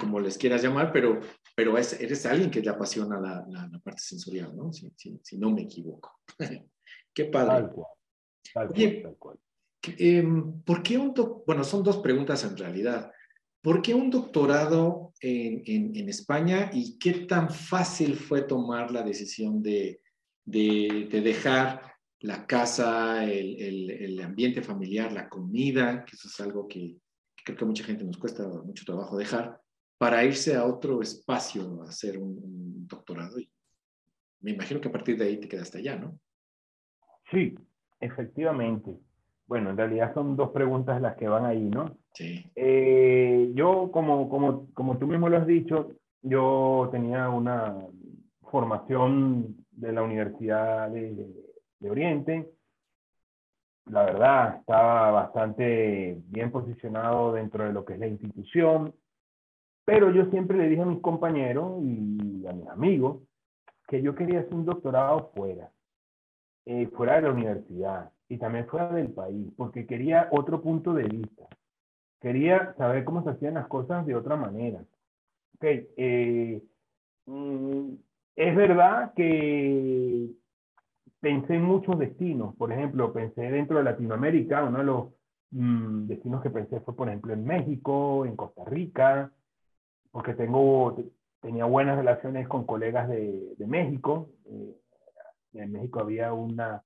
como 0.00 0.18
les 0.18 0.38
quieras 0.38 0.62
llamar, 0.62 0.92
pero, 0.92 1.20
pero 1.54 1.76
es, 1.76 1.98
eres 2.00 2.24
alguien 2.24 2.50
que 2.50 2.60
le 2.62 2.70
apasiona 2.70 3.20
la, 3.20 3.46
la, 3.48 3.78
parte 3.80 4.00
sensorial, 4.02 4.54
¿no? 4.56 4.70
Si 4.72 5.38
no 5.38 5.50
me 5.50 5.62
equivoco. 5.62 6.20
Qué 7.14 7.26
padre. 7.26 7.68
Tal 8.54 9.16
cual, 9.18 9.38
em, 9.98 10.62
¿por 10.62 10.82
qué 10.82 10.98
un 10.98 11.14
bueno, 11.46 11.64
son 11.64 11.82
dos 11.82 11.98
preguntas 11.98 12.44
en 12.44 12.56
realidad. 12.56 13.10
¿Por 13.60 13.80
qué 13.80 13.94
un 13.94 14.10
doctorado 14.10 15.12
en, 15.20 15.62
en, 15.96 16.08
España 16.08 16.70
y 16.72 16.98
qué 16.98 17.12
tan 17.26 17.48
fácil 17.48 18.16
fue 18.16 18.42
tomar 18.42 18.90
la 18.90 19.04
decisión 19.04 19.62
de, 19.62 20.00
de, 20.44 21.08
de, 21.08 21.20
dejar 21.20 21.92
la 22.18 22.44
casa, 22.44 23.24
el, 23.24 23.90
el, 23.90 24.20
ambiente 24.20 24.62
familiar, 24.62 25.12
la 25.12 25.28
comida, 25.28 26.04
que 26.04 26.16
eso 26.16 26.26
es 26.26 26.40
algo 26.40 26.66
que, 26.66 26.98
creo 27.44 27.56
que 27.56 27.64
a 27.64 27.68
mucha 27.68 27.84
gente 27.84 28.04
nos 28.04 28.18
cuesta 28.18 28.46
mucho 28.48 28.84
trabajo 28.84 29.16
dejar, 29.16 29.60
para 29.98 30.24
irse 30.24 30.56
a 30.56 30.66
otro 30.66 31.00
espacio 31.00 31.82
a 31.82 31.88
hacer 31.88 32.18
un, 32.18 32.86
doctorado. 32.88 33.38
Y 33.38 33.48
me 34.40 34.50
imagino 34.50 34.80
que 34.80 34.88
a 34.88 34.92
partir 34.92 35.16
de 35.16 35.24
ahí 35.24 35.40
te 35.40 35.48
quedaste 35.48 35.78
allá, 35.78 35.96
¿no? 35.96 36.18
Sí, 37.32 37.58
efectivamente. 37.98 38.96
Bueno, 39.46 39.70
en 39.70 39.76
realidad 39.76 40.14
son 40.14 40.36
dos 40.36 40.50
preguntas 40.50 41.00
las 41.00 41.16
que 41.16 41.26
van 41.26 41.46
ahí, 41.46 41.64
¿no? 41.64 41.96
Sí. 42.14 42.44
Eh, 42.54 43.50
yo, 43.54 43.90
como, 43.90 44.28
como, 44.28 44.68
como 44.74 44.98
tú 44.98 45.06
mismo 45.06 45.28
lo 45.28 45.38
has 45.38 45.46
dicho, 45.46 45.90
yo 46.22 46.88
tenía 46.92 47.28
una 47.30 47.74
formación 48.50 49.56
de 49.70 49.92
la 49.92 50.02
Universidad 50.02 50.90
de, 50.90 51.26
de 51.80 51.90
Oriente. 51.90 52.50
La 53.86 54.04
verdad, 54.04 54.56
estaba 54.60 55.10
bastante 55.10 56.18
bien 56.28 56.52
posicionado 56.52 57.32
dentro 57.32 57.64
de 57.64 57.72
lo 57.72 57.84
que 57.84 57.94
es 57.94 57.98
la 57.98 58.06
institución, 58.06 58.94
pero 59.84 60.12
yo 60.12 60.26
siempre 60.26 60.56
le 60.56 60.68
dije 60.68 60.82
a 60.82 60.86
mis 60.86 61.00
compañeros 61.00 61.82
y 61.82 62.46
a 62.46 62.52
mis 62.52 62.68
amigos 62.68 63.22
que 63.88 64.00
yo 64.00 64.14
quería 64.14 64.40
hacer 64.40 64.54
un 64.54 64.64
doctorado 64.64 65.32
fuera, 65.34 65.70
eh, 66.66 66.86
fuera 66.94 67.16
de 67.16 67.22
la 67.22 67.32
universidad 67.32 68.10
y 68.28 68.38
también 68.38 68.66
fuera 68.66 68.92
del 68.92 69.10
país, 69.10 69.52
porque 69.56 69.86
quería 69.86 70.28
otro 70.30 70.62
punto 70.62 70.94
de 70.94 71.04
vista. 71.04 71.46
Quería 72.20 72.74
saber 72.78 73.04
cómo 73.04 73.22
se 73.24 73.30
hacían 73.30 73.54
las 73.54 73.66
cosas 73.66 74.06
de 74.06 74.14
otra 74.14 74.36
manera. 74.36 74.84
Okay, 75.56 75.88
eh, 75.96 76.62
mm, 77.26 77.94
es 78.36 78.56
verdad 78.56 79.12
que 79.14 80.30
pensé 81.20 81.54
en 81.56 81.64
muchos 81.64 81.98
destinos. 81.98 82.54
Por 82.56 82.72
ejemplo, 82.72 83.12
pensé 83.12 83.42
dentro 83.42 83.78
de 83.78 83.84
Latinoamérica, 83.84 84.64
uno 84.64 84.78
de 84.78 84.84
los 84.84 85.06
mm, 85.50 86.06
destinos 86.06 86.42
que 86.42 86.50
pensé 86.50 86.80
fue, 86.80 86.94
por 86.94 87.08
ejemplo, 87.08 87.32
en 87.32 87.44
México, 87.44 88.24
en 88.24 88.36
Costa 88.36 88.64
Rica, 88.64 89.32
porque 90.10 90.34
tengo, 90.34 90.96
tenía 91.40 91.64
buenas 91.64 91.96
relaciones 91.96 92.48
con 92.48 92.64
colegas 92.66 93.08
de, 93.08 93.54
de 93.56 93.66
México. 93.66 94.28
Eh, 94.46 94.76
en 95.54 95.72
México 95.72 96.00
había 96.00 96.32
una, 96.32 96.82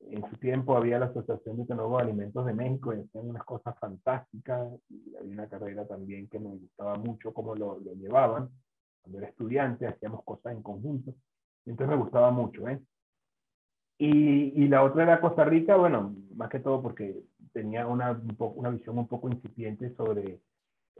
en 0.00 0.28
su 0.30 0.36
tiempo 0.36 0.76
había 0.76 0.98
la 0.98 1.06
Asociación 1.06 1.66
de 1.66 1.74
Nuevos 1.74 2.02
Alimentos 2.02 2.46
de 2.46 2.54
México 2.54 2.94
y 2.94 3.00
hacían 3.00 3.30
unas 3.30 3.44
cosas 3.44 3.78
fantásticas. 3.78 4.68
Y 4.88 5.16
había 5.16 5.32
una 5.32 5.48
carrera 5.48 5.86
también 5.86 6.28
que 6.28 6.38
me 6.38 6.50
gustaba 6.50 6.96
mucho 6.96 7.32
cómo 7.32 7.54
lo, 7.54 7.78
lo 7.80 7.94
llevaban. 7.94 8.48
Cuando 9.02 9.18
era 9.18 9.28
estudiante 9.28 9.86
hacíamos 9.86 10.24
cosas 10.24 10.52
en 10.52 10.62
conjunto. 10.62 11.14
Entonces 11.66 11.96
me 11.96 12.02
gustaba 12.02 12.30
mucho, 12.30 12.68
¿eh? 12.68 12.80
Y, 14.00 14.62
y, 14.62 14.68
la 14.68 14.84
otra 14.84 15.02
era 15.02 15.20
Costa 15.20 15.44
Rica, 15.44 15.74
bueno, 15.74 16.14
más 16.36 16.48
que 16.48 16.60
todo 16.60 16.80
porque 16.80 17.20
tenía 17.52 17.84
una, 17.88 18.20
una 18.38 18.70
visión 18.70 18.96
un 18.96 19.08
poco 19.08 19.28
incipiente 19.28 19.92
sobre 19.96 20.40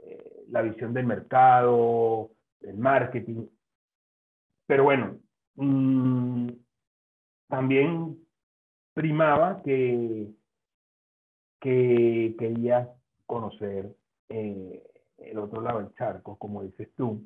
eh, 0.03 0.43
la 0.49 0.61
visión 0.61 0.93
del 0.93 1.05
mercado, 1.05 2.31
el 2.59 2.77
marketing. 2.77 3.47
Pero 4.67 4.83
bueno, 4.83 5.17
mmm, 5.55 6.49
también 7.49 8.17
primaba 8.93 9.61
que, 9.63 10.29
que 11.59 12.35
quería 12.39 12.89
conocer 13.25 13.93
eh, 14.29 14.83
el 15.17 15.37
otro 15.37 15.61
lado 15.61 15.79
del 15.79 15.93
charco, 15.95 16.37
como 16.37 16.63
dices 16.63 16.89
tú. 16.95 17.21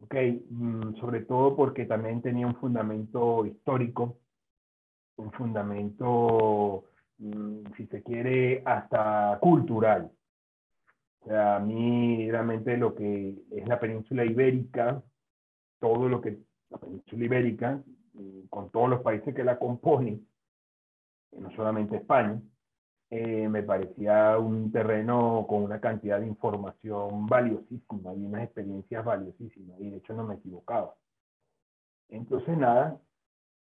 Mm, 0.00 0.96
sobre 0.96 1.20
todo 1.20 1.54
porque 1.54 1.84
también 1.84 2.22
tenía 2.22 2.46
un 2.46 2.56
fundamento 2.56 3.46
histórico 3.46 4.18
un 5.16 5.32
fundamento, 5.32 6.84
mm, 7.18 7.72
si 7.76 7.86
se 7.86 8.02
quiere, 8.02 8.62
hasta 8.64 9.38
cultural. 9.40 10.10
A 11.30 11.60
mí 11.60 12.30
realmente 12.30 12.76
lo 12.76 12.94
que 12.94 13.36
es 13.50 13.68
la 13.68 13.78
península 13.78 14.24
ibérica, 14.24 15.02
todo 15.78 16.08
lo 16.08 16.20
que 16.20 16.38
la 16.70 16.78
península 16.78 17.24
ibérica, 17.24 17.82
mm, 18.14 18.46
con 18.48 18.70
todos 18.70 18.88
los 18.88 19.02
países 19.02 19.34
que 19.34 19.44
la 19.44 19.58
componen, 19.58 20.26
no 21.32 21.50
solamente 21.56 21.96
España, 21.96 22.40
eh, 23.10 23.46
me 23.48 23.62
parecía 23.62 24.38
un 24.38 24.72
terreno 24.72 25.44
con 25.48 25.62
una 25.62 25.80
cantidad 25.80 26.18
de 26.18 26.26
información 26.26 27.26
valiosísima 27.26 28.14
y 28.14 28.24
unas 28.24 28.44
experiencias 28.44 29.04
valiosísimas, 29.04 29.78
y 29.80 29.90
de 29.90 29.96
hecho 29.98 30.14
no 30.14 30.24
me 30.24 30.36
equivocaba. 30.36 30.94
Entonces, 32.08 32.56
nada, 32.56 32.98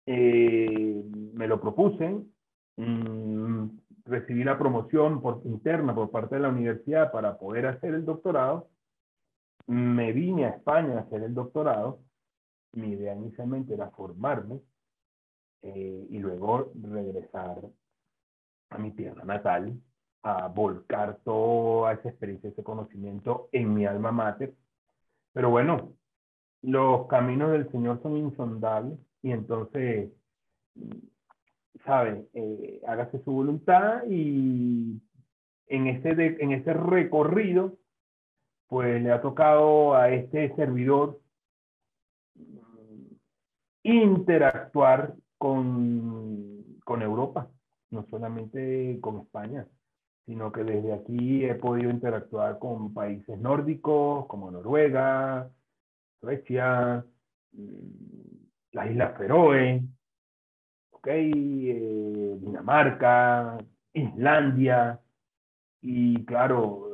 eh, 0.07 1.03
me 1.35 1.47
lo 1.47 1.61
propuse, 1.61 2.21
mm, 2.77 3.69
recibí 4.05 4.45
la 4.45 4.59
promoción 4.59 5.21
por, 5.21 5.43
interna 5.45 5.95
por 5.95 6.11
parte 6.11 6.35
de 6.37 6.43
la 6.43 6.49
universidad 6.49 7.13
para 7.13 7.39
poder 7.39 7.67
hacer 7.67 7.95
el 7.95 8.05
doctorado, 8.05 8.69
me 9.67 10.13
vine 10.13 10.47
a 10.47 10.51
España 10.51 10.99
a 10.99 11.01
hacer 11.01 11.23
el 11.23 11.35
doctorado, 11.35 12.01
mi 12.73 12.91
idea 12.91 13.15
inicialmente 13.15 13.75
era 13.75 13.91
formarme 13.91 14.61
eh, 15.63 16.07
y 16.11 16.19
luego 16.19 16.73
regresar 16.81 17.61
a 18.71 18.79
mi 18.79 18.93
tierra 18.93 19.25
natal, 19.25 19.81
a 20.23 20.49
volcar 20.49 21.19
toda 21.25 21.93
esa 21.93 22.11
experiencia, 22.11 22.51
ese 22.51 22.63
conocimiento 22.63 23.49
en 23.53 23.75
mi 23.75 23.87
alma 23.87 24.13
mater. 24.13 24.55
Pero 25.33 25.51
bueno, 25.51 25.93
los 26.63 27.07
caminos 27.07 27.53
del 27.53 27.71
Señor 27.71 28.03
son 28.03 28.17
insondables 28.17 28.99
y 29.23 29.33
entonces, 29.33 30.11
¿sabe? 31.85 32.27
Eh, 32.35 32.81
hágase 32.87 33.23
su 33.23 33.33
voluntad 33.33 34.03
y 34.09 35.01
en 35.69 35.87
ese, 35.87 36.11
en 36.43 36.53
ese 36.53 36.73
recorrido, 36.73 37.77
pues 38.69 39.03
le 39.03 39.13
ha 39.13 39.23
tocado 39.23 39.95
a 39.95 40.11
este 40.11 40.55
servidor 40.57 41.21
interactuar 43.97 45.15
con, 45.39 46.79
con 46.85 47.03
Europa, 47.03 47.51
no 47.91 48.05
solamente 48.11 48.99
con 49.01 49.21
España, 49.21 49.67
sino 50.27 50.53
que 50.53 50.65
desde 50.65 50.93
aquí 50.93 51.45
he 51.45 51.55
podido 51.55 51.91
interactuar 51.91 52.59
con 52.59 52.93
países 52.93 53.39
nórdicos 53.39 54.27
como 54.27 54.51
Noruega, 54.51 55.51
Suecia, 56.21 57.05
mm, 57.53 57.69
las 58.73 58.91
Islas 58.91 59.17
Feroe, 59.17 59.83
okay, 60.91 61.31
eh, 61.71 62.37
Dinamarca, 62.41 63.59
Islandia, 63.95 65.01
y 65.81 66.25
claro, 66.25 66.89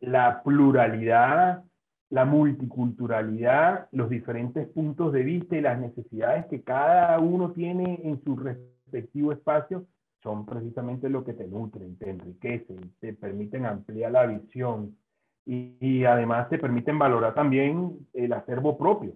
la 0.00 0.42
pluralidad, 0.42 1.64
la 2.10 2.24
multiculturalidad, 2.24 3.88
los 3.92 4.08
diferentes 4.08 4.66
puntos 4.68 5.12
de 5.12 5.22
vista 5.22 5.56
y 5.56 5.60
las 5.60 5.78
necesidades 5.78 6.46
que 6.46 6.62
cada 6.62 7.18
uno 7.18 7.52
tiene 7.52 8.00
en 8.02 8.22
su 8.24 8.36
respectivo 8.36 9.32
espacio 9.32 9.86
son 10.22 10.46
precisamente 10.46 11.08
lo 11.08 11.24
que 11.24 11.34
te 11.34 11.46
nutren, 11.46 11.96
te 11.98 12.10
enriquecen, 12.10 12.94
te 12.98 13.12
permiten 13.12 13.66
ampliar 13.66 14.12
la 14.12 14.26
visión 14.26 14.96
y, 15.44 16.04
además 16.04 16.48
te 16.50 16.58
permiten 16.58 16.98
valorar 16.98 17.34
también 17.34 18.06
el 18.12 18.32
acervo 18.32 18.76
propio 18.76 19.14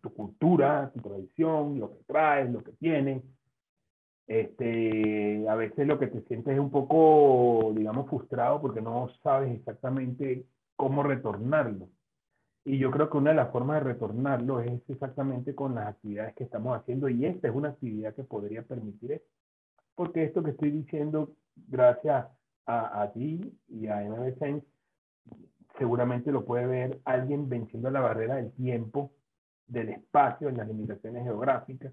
tu 0.00 0.12
cultura, 0.12 0.90
tu 0.92 1.00
tradición, 1.00 1.78
lo 1.78 1.90
que 1.90 2.04
traes, 2.04 2.50
lo 2.50 2.62
que 2.62 2.72
tienes. 2.72 3.22
Este, 4.26 5.48
a 5.48 5.54
veces 5.54 5.86
lo 5.86 5.98
que 5.98 6.08
te 6.08 6.20
sientes 6.22 6.54
es 6.54 6.60
un 6.60 6.70
poco, 6.70 7.72
digamos, 7.76 8.08
frustrado 8.08 8.60
porque 8.60 8.80
no 8.80 9.08
sabes 9.22 9.54
exactamente 9.56 10.44
cómo 10.74 11.02
retornarlo. 11.02 11.88
Y 12.66 12.78
yo 12.78 12.90
creo 12.90 13.08
que 13.08 13.16
una 13.16 13.30
de 13.30 13.36
las 13.36 13.52
formas 13.52 13.76
de 13.76 13.92
retornarlo 13.92 14.60
es 14.60 14.82
exactamente 14.88 15.54
con 15.54 15.76
las 15.76 15.86
actividades 15.86 16.34
que 16.34 16.42
estamos 16.42 16.76
haciendo 16.76 17.08
y 17.08 17.24
esta 17.24 17.46
es 17.46 17.54
una 17.54 17.68
actividad 17.68 18.12
que 18.12 18.24
podría 18.24 18.62
permitir 18.62 19.12
eso. 19.12 19.24
Porque 19.94 20.24
esto 20.24 20.42
que 20.42 20.50
estoy 20.50 20.72
diciendo, 20.72 21.30
gracias 21.54 22.26
a, 22.66 23.02
a 23.02 23.12
ti 23.12 23.56
y 23.68 23.86
a 23.86 24.00
MB 24.00 24.62
seguramente 25.78 26.32
lo 26.32 26.44
puede 26.44 26.66
ver 26.66 27.00
alguien 27.04 27.48
venciendo 27.48 27.88
la 27.88 28.00
barrera 28.00 28.34
del 28.34 28.50
tiempo 28.50 29.12
del 29.68 29.90
espacio, 29.90 30.48
en 30.48 30.56
las 30.56 30.66
limitaciones 30.66 31.22
geográficas. 31.22 31.92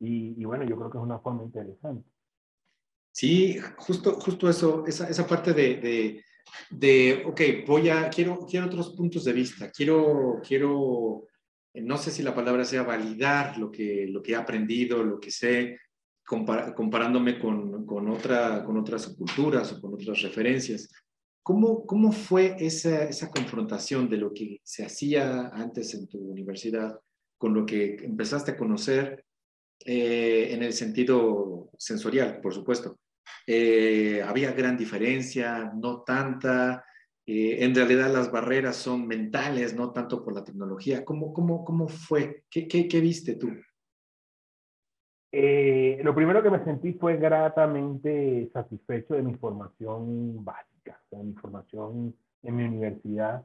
Y, 0.00 0.44
bueno, 0.44 0.64
yo 0.64 0.76
creo 0.76 0.90
que 0.90 0.98
es 0.98 1.04
una 1.04 1.20
forma 1.20 1.44
interesante. 1.44 2.04
Sí, 3.12 3.56
justo, 3.76 4.14
justo 4.14 4.48
eso, 4.48 4.84
esa, 4.84 5.08
esa 5.08 5.28
parte 5.28 5.52
de, 5.52 5.76
de, 5.76 6.24
de, 6.70 7.22
ok, 7.26 7.40
voy 7.66 7.88
a, 7.88 8.08
quiero, 8.08 8.46
quiero 8.46 8.66
otros 8.66 8.94
puntos 8.96 9.24
de 9.24 9.32
vista, 9.32 9.70
quiero, 9.70 10.40
quiero, 10.46 11.26
no 11.74 11.98
sé 11.98 12.10
si 12.10 12.22
la 12.22 12.34
palabra 12.34 12.64
sea 12.64 12.82
validar 12.82 13.58
lo 13.58 13.70
que, 13.70 14.06
lo 14.08 14.22
que 14.22 14.32
he 14.32 14.36
aprendido, 14.36 15.02
lo 15.02 15.20
que 15.20 15.30
sé, 15.30 15.78
comparándome 16.24 17.38
con, 17.38 17.84
con, 17.84 18.08
otra, 18.08 18.64
con 18.64 18.78
otras 18.78 19.08
culturas 19.08 19.72
o 19.72 19.80
con 19.80 19.94
otras 19.94 20.22
referencias. 20.22 20.88
¿Cómo, 21.42 21.84
cómo 21.84 22.12
fue 22.12 22.56
esa, 22.58 23.04
esa, 23.04 23.28
confrontación 23.28 24.08
de 24.08 24.16
lo 24.16 24.32
que 24.32 24.60
se 24.62 24.84
hacía 24.84 25.48
antes 25.48 25.92
en 25.94 26.06
tu 26.06 26.18
universidad 26.18 26.98
con 27.36 27.52
lo 27.52 27.66
que 27.66 27.96
empezaste 27.96 28.52
a 28.52 28.56
conocer 28.56 29.24
eh, 29.84 30.54
en 30.54 30.62
el 30.62 30.72
sentido 30.72 31.70
sensorial, 31.76 32.40
por 32.40 32.54
supuesto. 32.54 33.00
Eh, 33.46 34.22
había 34.22 34.52
gran 34.52 34.76
diferencia, 34.76 35.72
no 35.74 36.02
tanta. 36.02 36.84
Eh, 37.26 37.64
en 37.64 37.74
realidad 37.74 38.12
las 38.12 38.30
barreras 38.30 38.76
son 38.76 39.06
mentales, 39.06 39.74
no 39.74 39.92
tanto 39.92 40.24
por 40.24 40.34
la 40.34 40.44
tecnología. 40.44 41.04
¿Cómo, 41.04 41.32
cómo, 41.32 41.64
cómo 41.64 41.88
fue? 41.88 42.44
¿Qué, 42.50 42.66
qué, 42.66 42.88
qué 42.88 43.00
viste 43.00 43.36
tú? 43.36 43.50
lo 45.34 46.14
primero 46.14 46.42
que 46.42 46.50
me 46.50 46.62
sentí 46.62 46.92
fue 46.92 47.16
gratamente 47.16 48.50
satisfecho 48.52 49.14
de 49.14 49.22
mi 49.22 49.32
formación 49.34 50.44
básica, 50.44 51.00
de 51.10 51.22
mi 51.22 51.32
formación 51.32 52.14
en 52.42 52.56
mi 52.56 52.64
universidad 52.64 53.42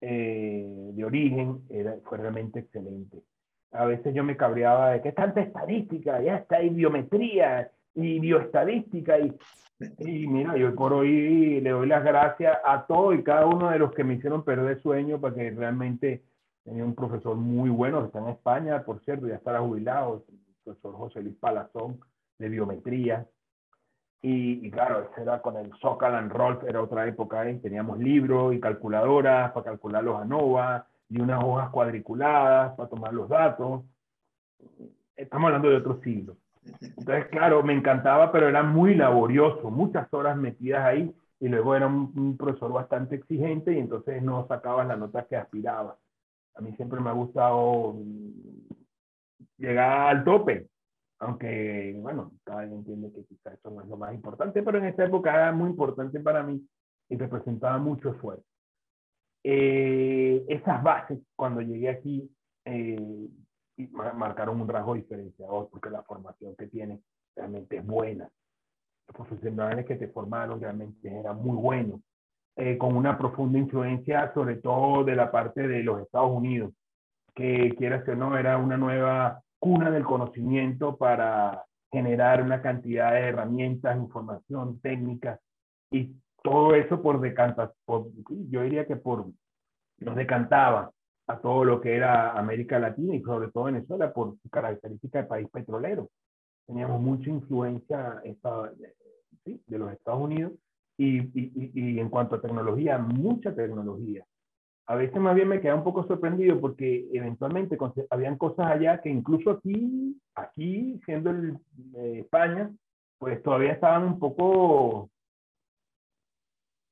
de 0.00 1.02
origen 1.04 1.64
era, 1.70 1.96
fue 2.04 2.18
realmente 2.18 2.60
excelente 2.60 3.20
a 3.72 3.84
veces 3.84 4.14
yo 4.14 4.24
me 4.24 4.36
cabreaba 4.36 4.90
de 4.90 5.02
que 5.02 5.12
tanta 5.12 5.40
estadística, 5.40 6.22
ya 6.22 6.36
está, 6.36 6.56
hay 6.56 6.70
biometría 6.70 7.70
y 7.98 8.20
bioestadística. 8.20 9.18
Y, 9.18 9.36
y 9.98 10.26
mira, 10.26 10.56
yo 10.56 10.74
por 10.74 10.92
hoy 10.92 11.60
le 11.60 11.70
doy 11.70 11.86
las 11.86 12.04
gracias 12.04 12.58
a 12.64 12.86
todos 12.86 13.14
y 13.14 13.22
cada 13.22 13.46
uno 13.46 13.70
de 13.70 13.78
los 13.78 13.92
que 13.92 14.04
me 14.04 14.14
hicieron 14.14 14.44
perder 14.44 14.80
sueño, 14.80 15.20
porque 15.20 15.50
realmente 15.50 16.22
tenía 16.64 16.84
un 16.84 16.94
profesor 16.94 17.36
muy 17.36 17.70
bueno, 17.70 18.00
que 18.00 18.06
está 18.06 18.18
en 18.20 18.28
España, 18.28 18.82
por 18.84 19.00
cierto, 19.00 19.26
ya 19.26 19.36
estará 19.36 19.60
jubilado, 19.60 20.24
el 20.28 20.36
profesor 20.64 20.94
José 20.94 21.22
Luis 21.22 21.36
Palazón, 21.36 22.00
de 22.38 22.48
biometría. 22.48 23.26
Y, 24.20 24.66
y, 24.66 24.70
claro, 24.70 25.10
era 25.16 25.40
con 25.40 25.56
el 25.56 25.72
Socalan 25.80 26.28
Rolf, 26.28 26.64
era 26.64 26.82
otra 26.82 27.06
época, 27.06 27.48
¿eh? 27.48 27.58
teníamos 27.62 27.98
libros 27.98 28.52
y 28.52 28.60
calculadoras 28.60 29.52
para 29.52 29.64
calcular 29.64 30.02
los 30.02 30.20
ANOVA, 30.20 30.86
y 31.08 31.20
unas 31.20 31.42
hojas 31.42 31.70
cuadriculadas 31.70 32.74
para 32.74 32.88
tomar 32.88 33.14
los 33.14 33.28
datos. 33.28 33.82
Estamos 35.16 35.46
hablando 35.46 35.70
de 35.70 35.76
otro 35.76 36.00
siglo. 36.02 36.36
Entonces, 36.80 37.26
claro, 37.28 37.62
me 37.62 37.74
encantaba, 37.74 38.32
pero 38.32 38.48
era 38.48 38.62
muy 38.62 38.94
laborioso, 38.94 39.70
muchas 39.70 40.12
horas 40.12 40.36
metidas 40.36 40.84
ahí, 40.84 41.14
y 41.40 41.48
luego 41.48 41.74
era 41.74 41.86
un, 41.86 42.36
profesor 42.36 42.72
bastante 42.72 43.16
exigente 43.16 43.72
y 43.72 43.78
entonces 43.78 44.22
no 44.22 44.46
sacaba 44.48 44.84
la 44.84 44.96
nota 44.96 45.26
que 45.26 45.36
aspiraba. 45.36 45.96
A 46.54 46.60
mí 46.60 46.72
siempre 46.76 47.00
me 47.00 47.10
ha 47.10 47.12
gustado 47.12 47.96
llegar 49.56 50.08
al 50.08 50.24
tope, 50.24 50.68
aunque, 51.20 51.96
bueno, 52.00 52.32
cada 52.44 52.62
vez 52.62 52.72
entiende 52.72 53.12
que 53.12 53.24
quizás 53.24 53.54
eso 53.54 53.70
no 53.70 53.82
es 53.82 53.88
lo 53.88 53.96
más 53.96 54.12
importante, 54.14 54.62
pero 54.62 54.78
en 54.78 54.86
esta 54.86 55.04
época 55.04 55.34
era 55.34 55.52
muy 55.52 55.70
importante 55.70 56.20
para 56.20 56.42
mí 56.42 56.64
y 57.08 57.16
representaba 57.16 57.78
mucho 57.78 58.10
esfuerzo. 58.10 58.44
Eh, 59.44 60.44
esas 60.48 60.82
bases, 60.82 61.20
cuando 61.36 61.60
llegué 61.60 61.88
aquí, 61.88 62.30
eh, 62.64 63.28
marcaron 63.86 64.60
un 64.60 64.68
rasgo 64.68 64.94
diferenciador, 64.94 65.68
porque 65.70 65.90
la 65.90 66.02
formación 66.02 66.54
que 66.56 66.66
tiene 66.66 67.00
realmente 67.36 67.76
es 67.76 67.86
buena. 67.86 68.28
Los 69.06 69.16
profesionales 69.16 69.86
que 69.86 69.96
te 69.96 70.08
formaron 70.08 70.60
realmente 70.60 71.08
eran 71.08 71.36
muy 71.36 71.56
buenos, 71.56 72.00
eh, 72.56 72.76
con 72.76 72.96
una 72.96 73.16
profunda 73.16 73.58
influencia, 73.58 74.32
sobre 74.34 74.56
todo 74.56 75.04
de 75.04 75.14
la 75.14 75.30
parte 75.30 75.66
de 75.66 75.82
los 75.82 76.00
Estados 76.02 76.30
Unidos, 76.30 76.72
que 77.34 77.74
quieras 77.78 78.06
o 78.08 78.14
no, 78.16 78.36
era 78.36 78.58
una 78.58 78.76
nueva 78.76 79.42
cuna 79.60 79.90
del 79.90 80.04
conocimiento 80.04 80.96
para 80.96 81.64
generar 81.90 82.42
una 82.42 82.60
cantidad 82.60 83.12
de 83.12 83.20
herramientas, 83.20 83.96
información, 83.96 84.80
técnicas 84.80 85.40
y 85.90 86.12
todo 86.42 86.74
eso 86.74 87.00
por 87.00 87.20
decantas, 87.20 87.70
yo 87.86 88.62
diría 88.62 88.86
que 88.86 88.96
por, 88.96 89.26
nos 89.98 90.16
decantaba 90.16 90.92
a 91.28 91.38
todo 91.38 91.64
lo 91.64 91.80
que 91.80 91.94
era 91.94 92.32
América 92.32 92.78
Latina 92.78 93.14
y 93.14 93.22
sobre 93.22 93.50
todo 93.50 93.64
Venezuela 93.64 94.12
por 94.12 94.36
su 94.42 94.48
característica 94.48 95.22
de 95.22 95.28
país 95.28 95.48
petrolero. 95.50 96.08
Teníamos 96.66 97.00
mucha 97.00 97.30
influencia 97.30 98.20
de 99.44 99.78
los 99.78 99.92
Estados 99.92 100.20
Unidos 100.20 100.52
y, 100.96 101.18
y, 101.18 101.70
y, 101.74 102.00
en 102.00 102.08
cuanto 102.08 102.36
a 102.36 102.40
tecnología, 102.40 102.98
mucha 102.98 103.54
tecnología. 103.54 104.24
A 104.86 104.96
veces 104.96 105.20
más 105.20 105.34
bien 105.34 105.48
me 105.48 105.60
quedaba 105.60 105.78
un 105.78 105.84
poco 105.84 106.06
sorprendido 106.06 106.58
porque 106.60 107.08
eventualmente 107.12 107.78
habían 108.10 108.36
cosas 108.36 108.66
allá 108.66 109.00
que 109.00 109.10
incluso 109.10 109.50
aquí, 109.50 110.18
aquí 110.34 111.00
siendo 111.04 111.30
eh, 111.30 112.20
España, 112.20 112.70
pues 113.18 113.42
todavía 113.42 113.72
estaban 113.72 114.04
un 114.04 114.18
poco 114.18 115.10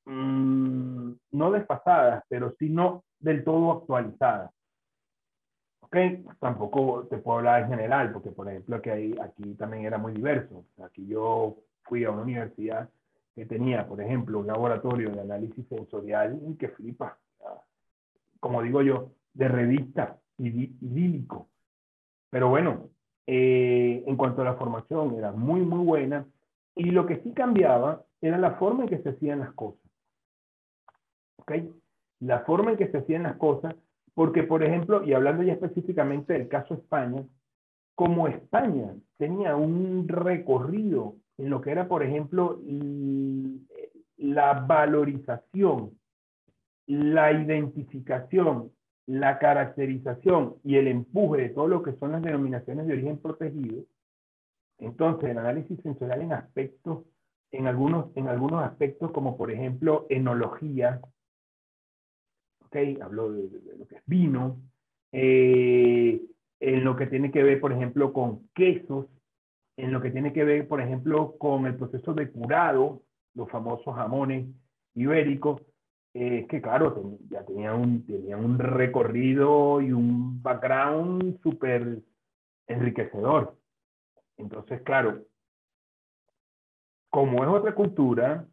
Mm, 0.07 1.15
no 1.33 1.51
desfasadas, 1.51 2.23
pero 2.29 2.55
sí 2.59 2.69
no 2.69 3.05
del 3.19 3.45
todo 3.45 3.73
actualizadas. 3.73 4.51
¿Ok? 5.81 5.97
Tampoco 6.41 7.07
te 7.09 7.19
puedo 7.19 7.39
hablar 7.39 7.63
en 7.63 7.69
general, 7.69 8.13
porque 8.13 8.31
por 8.31 8.49
ejemplo 8.49 8.83
que 8.83 8.91
hay, 8.91 9.15
aquí 9.23 9.55
también 9.55 9.85
era 9.85 9.99
muy 9.99 10.13
diverso. 10.13 10.65
Aquí 10.83 11.07
yo 11.07 11.57
fui 11.83 12.05
a 12.05 12.11
una 12.11 12.23
universidad 12.23 12.91
que 13.35 13.47
tenía, 13.47 13.87
por 13.87 14.01
ejemplo, 14.01 14.39
un 14.39 14.47
laboratorio 14.47 15.11
de 15.11 15.21
análisis 15.21 15.67
sensorial 15.69 16.41
que 16.59 16.69
flipa. 16.69 17.19
Como 18.41 18.63
digo 18.63 18.83
yo, 18.83 19.13
de 19.35 19.49
revista 19.49 20.19
idílico. 20.39 21.49
Pero 22.31 22.49
bueno, 22.49 22.89
eh, 23.27 24.03
en 24.07 24.17
cuanto 24.17 24.43
a 24.43 24.47
la 24.47 24.55
formación, 24.55 25.15
era 25.17 25.33
muy, 25.33 25.61
muy 25.61 25.85
buena. 25.85 26.27
Y 26.75 26.91
lo 26.91 27.07
que 27.07 27.21
sí 27.21 27.33
cambiaba 27.33 28.05
era 28.21 28.39
la 28.39 28.53
forma 28.53 28.85
en 28.85 28.89
que 28.89 29.03
se 29.03 29.11
hacían 29.11 29.41
las 29.41 29.53
cosas. 29.53 29.81
La 32.21 32.41
forma 32.41 32.73
en 32.73 32.77
que 32.77 32.89
se 32.89 32.99
hacían 32.99 33.25
las 33.25 33.37
cosas, 33.37 33.75
porque 34.15 34.43
por 34.43 34.63
ejemplo, 34.63 35.05
y 35.05 35.13
hablando 35.13 35.43
ya 35.43 35.53
específicamente 35.53 36.33
del 36.33 36.49
caso 36.49 36.75
España, 36.75 37.25
como 37.95 38.29
España 38.29 38.95
tenía 39.19 39.57
un 39.57 40.07
recorrido 40.09 41.17
en 41.39 41.51
lo 41.51 41.61
que 41.61 41.71
era, 41.71 41.89
por 41.89 42.03
ejemplo, 42.03 42.61
la 44.17 44.55
valorización, 44.67 45.99
la 46.87 47.33
identificación, 47.33 48.73
la 49.07 49.39
caracterización 49.39 50.57
y 50.65 50.77
el 50.77 50.89
empuje 50.89 51.43
de 51.43 51.49
todo 51.51 51.69
lo 51.69 51.83
que 51.83 51.93
son 51.95 52.13
las 52.13 52.23
denominaciones 52.23 52.87
de 52.87 52.93
origen 52.95 53.19
protegido, 53.19 53.85
entonces 54.79 55.31
el 55.31 55.39
análisis 55.39 55.81
sensorial 55.83 56.23
en 56.23 56.33
aspectos, 56.33 57.05
en 57.53 57.67
algunos, 57.67 58.15
en 58.17 58.29
algunos 58.29 58.63
aspectos 58.65 59.11
como 59.13 59.37
por 59.37 59.51
ejemplo 59.51 60.07
enología, 60.11 61.01
Hablo 63.01 63.33
de, 63.33 63.49
lo 63.79 63.87
que 63.87 63.97
es 63.97 64.03
vino, 64.07 64.59
eh, 65.13 66.21
en 66.61 66.85
lo 66.85 66.97
que 66.97 67.07
tiene 67.07 67.31
que 67.31 67.43
ver, 67.43 67.61
por 67.61 67.73
ejemplo, 67.73 68.13
con 68.13 68.49
quesos, 68.55 69.07
en 69.77 69.93
lo 69.93 70.01
que 70.01 70.11
tiene 70.11 70.33
que 70.33 70.45
ver, 70.45 70.69
por 70.69 70.81
ejemplo, 70.81 71.37
con 71.39 71.67
el 71.67 71.77
proceso 71.77 72.15
de 72.15 72.31
curado, 72.31 73.03
los 73.35 73.51
famosos 73.51 73.95
jamones 73.95 74.47
ibéricos, 74.95 75.63
eh, 76.15 76.47
que 76.49 76.63
claro, 76.63 77.19
ya 77.29 77.45
tenían 77.45 77.79
un, 77.79 78.07
tenía 78.07 78.37
un 78.37 78.59
recorrido 78.59 79.83
y 79.83 79.93
un 79.93 80.43
background 80.43 81.41
súper 81.43 81.99
enriquecedor. 82.67 83.57
Entonces, 84.39 84.81
claro, 84.83 85.25
como 87.11 87.43
es 87.45 87.51
otra 87.51 87.75
cultura, 87.75 88.47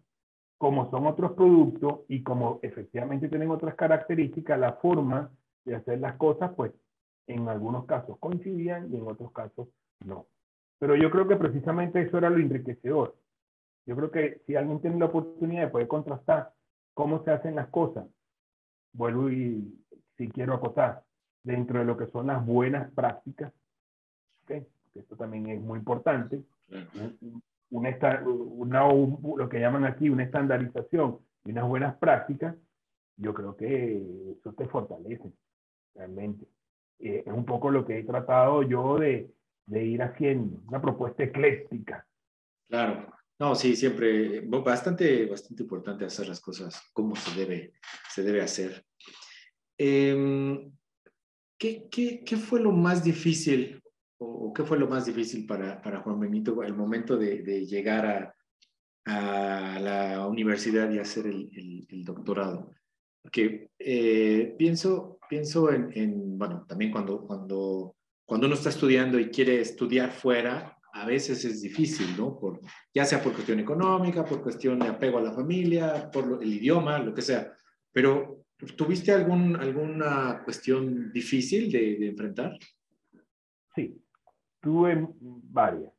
como 0.63 0.89
son 0.91 1.05
otros 1.07 1.33
productos 1.33 2.05
y 2.07 2.23
como 2.23 2.61
efectivamente 2.61 3.27
tienen 3.27 3.51
otras 3.51 3.75
características, 3.75 4.57
la 4.57 4.71
forma 4.75 5.29
de 5.65 5.75
hacer 5.75 5.99
las 5.99 6.15
cosas, 6.15 6.53
pues 6.55 6.71
en 7.27 7.49
algunos 7.49 7.83
casos 7.85 8.17
coincidían 8.17 8.87
y 8.89 8.95
en 8.95 9.05
otros 9.05 9.33
casos 9.33 9.67
no. 10.05 10.25
Pero 10.79 10.95
yo 10.95 11.11
creo 11.11 11.27
que 11.27 11.35
precisamente 11.35 12.01
eso 12.01 12.17
era 12.17 12.29
lo 12.29 12.37
enriquecedor. 12.37 13.13
Yo 13.85 13.97
creo 13.97 14.09
que 14.09 14.41
si 14.47 14.55
alguien 14.55 14.79
tiene 14.79 14.99
la 14.99 15.07
oportunidad 15.07 15.63
de 15.63 15.67
poder 15.67 15.89
contrastar 15.89 16.53
cómo 16.93 17.21
se 17.25 17.31
hacen 17.31 17.55
las 17.55 17.67
cosas, 17.67 18.05
vuelvo 18.93 19.29
y 19.29 19.85
si 20.15 20.29
quiero 20.29 20.53
acotar, 20.53 21.03
dentro 21.43 21.79
de 21.79 21.83
lo 21.83 21.97
que 21.97 22.07
son 22.07 22.27
las 22.27 22.45
buenas 22.45 22.89
prácticas, 22.93 23.51
¿okay? 24.45 24.65
esto 24.95 25.17
también 25.17 25.49
es 25.49 25.59
muy 25.59 25.79
importante, 25.79 26.41
una, 27.73 28.91
lo 28.91 29.49
que 29.49 29.59
llaman 29.59 29.85
aquí 29.85 30.09
una 30.09 30.23
estandarización 30.23 31.19
y 31.45 31.51
unas 31.51 31.67
buenas 31.67 31.97
prácticas, 31.97 32.55
yo 33.17 33.33
creo 33.33 33.55
que 33.55 34.35
eso 34.37 34.53
te 34.53 34.67
fortalece 34.67 35.31
realmente. 35.95 36.45
Eh, 36.99 37.23
es 37.25 37.33
un 37.33 37.45
poco 37.45 37.71
lo 37.71 37.85
que 37.85 37.99
he 37.99 38.03
tratado 38.03 38.63
yo 38.63 38.99
de, 38.99 39.31
de 39.65 39.85
ir 39.85 40.03
haciendo, 40.03 40.61
una 40.67 40.81
propuesta 40.81 41.23
ecléctica. 41.23 42.05
Claro, 42.69 43.11
no, 43.39 43.55
sí, 43.55 43.75
siempre 43.75 44.41
bastante, 44.41 45.25
bastante 45.25 45.63
importante 45.63 46.05
hacer 46.05 46.27
las 46.27 46.39
cosas 46.39 46.89
como 46.93 47.15
se 47.15 47.39
debe, 47.39 47.73
se 48.09 48.23
debe 48.23 48.41
hacer. 48.41 48.85
Em, 49.77 50.71
¿qué, 51.57 51.87
qué, 51.89 52.23
¿Qué 52.23 52.37
fue 52.37 52.61
lo 52.61 52.71
más 52.71 53.03
difícil 53.03 53.82
o, 54.23 54.53
qué 54.53 54.63
fue 54.63 54.79
lo 54.79 54.87
más 54.87 55.05
difícil 55.05 55.45
para, 55.45 55.81
para 55.81 56.01
Juan 56.01 56.19
Benito 56.19 56.63
el 56.63 56.75
momento 56.75 57.17
de, 57.17 57.41
de 57.41 57.65
llegar 57.65 58.05
a, 58.05 58.35
a, 59.05 59.79
la 59.79 60.27
universidad 60.27 60.89
y 60.91 60.99
hacer 60.99 61.27
el, 61.27 61.85
el, 61.89 62.03
doctorado? 62.03 62.71
Porque 63.21 63.69
eh, 63.79 64.55
pienso, 64.57 65.19
pienso 65.29 65.71
en, 65.71 65.91
en, 65.93 66.37
bueno, 66.37 66.65
también 66.67 66.91
cuando, 66.91 67.25
cuando 67.25 67.95
cuando 68.25 68.47
uno 68.47 68.55
está 68.55 68.69
estudiando 68.69 69.19
y 69.19 69.29
quiere 69.29 69.59
estudiar 69.59 70.11
fuera, 70.11 70.77
a 70.93 71.05
veces 71.05 71.43
es 71.45 71.61
difícil, 71.61 72.15
¿no? 72.17 72.39
Por, 72.39 72.59
ya 72.93 73.05
sea 73.05 73.21
por 73.21 73.33
cuestión 73.33 73.59
económica, 73.59 74.23
por 74.23 74.41
cuestión 74.41 74.79
de 74.79 74.87
apego 74.87 75.17
a 75.17 75.23
la 75.23 75.33
familia, 75.33 76.09
por 76.11 76.39
el 76.41 76.53
idioma, 76.53 76.99
lo 76.99 77.13
que 77.13 77.21
sea. 77.21 77.51
Pero, 77.91 78.45
¿tuviste 78.77 79.11
algún, 79.11 79.55
alguna 79.55 80.41
cuestión 80.43 81.11
difícil 81.11 81.71
de, 81.71 81.97
de 81.97 82.07
enfrentar? 82.07 82.57
Sí, 83.75 84.01
tuve 84.63 85.07
varias. 85.19 85.91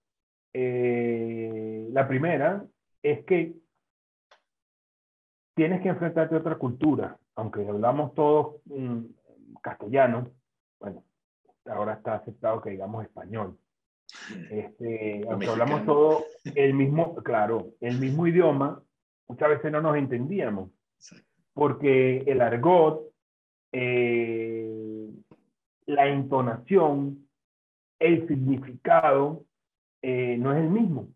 Eh, 0.54 1.86
la 1.92 2.08
primera 2.08 2.64
es 3.02 3.24
que 3.26 3.54
tienes 5.54 5.82
que 5.82 5.90
enfrentarte 5.90 6.34
a 6.34 6.38
otra 6.38 6.56
cultura, 6.56 7.18
aunque 7.36 7.68
hablamos 7.68 8.14
todos 8.14 8.62
mm, 8.64 9.04
castellano, 9.60 10.30
bueno, 10.80 11.04
ahora 11.66 11.94
está 11.94 12.14
aceptado 12.14 12.62
que 12.62 12.70
digamos 12.70 13.04
español. 13.04 13.58
Este, 14.50 15.22
aunque 15.28 15.48
hablamos 15.48 15.84
todo 15.84 16.24
el 16.54 16.72
mismo, 16.72 17.14
claro, 17.16 17.66
el 17.80 17.98
mismo 18.00 18.26
idioma, 18.26 18.82
muchas 19.28 19.48
veces 19.50 19.72
no 19.72 19.82
nos 19.82 19.96
entendíamos, 19.96 20.70
porque 21.52 22.18
el 22.26 22.40
argot, 22.40 23.02
eh, 23.72 25.10
la 25.86 26.06
entonación, 26.08 27.23
el 27.98 28.26
significado 28.28 29.44
eh, 30.02 30.36
no 30.38 30.52
es 30.52 30.62
el 30.62 30.70
mismo. 30.70 31.08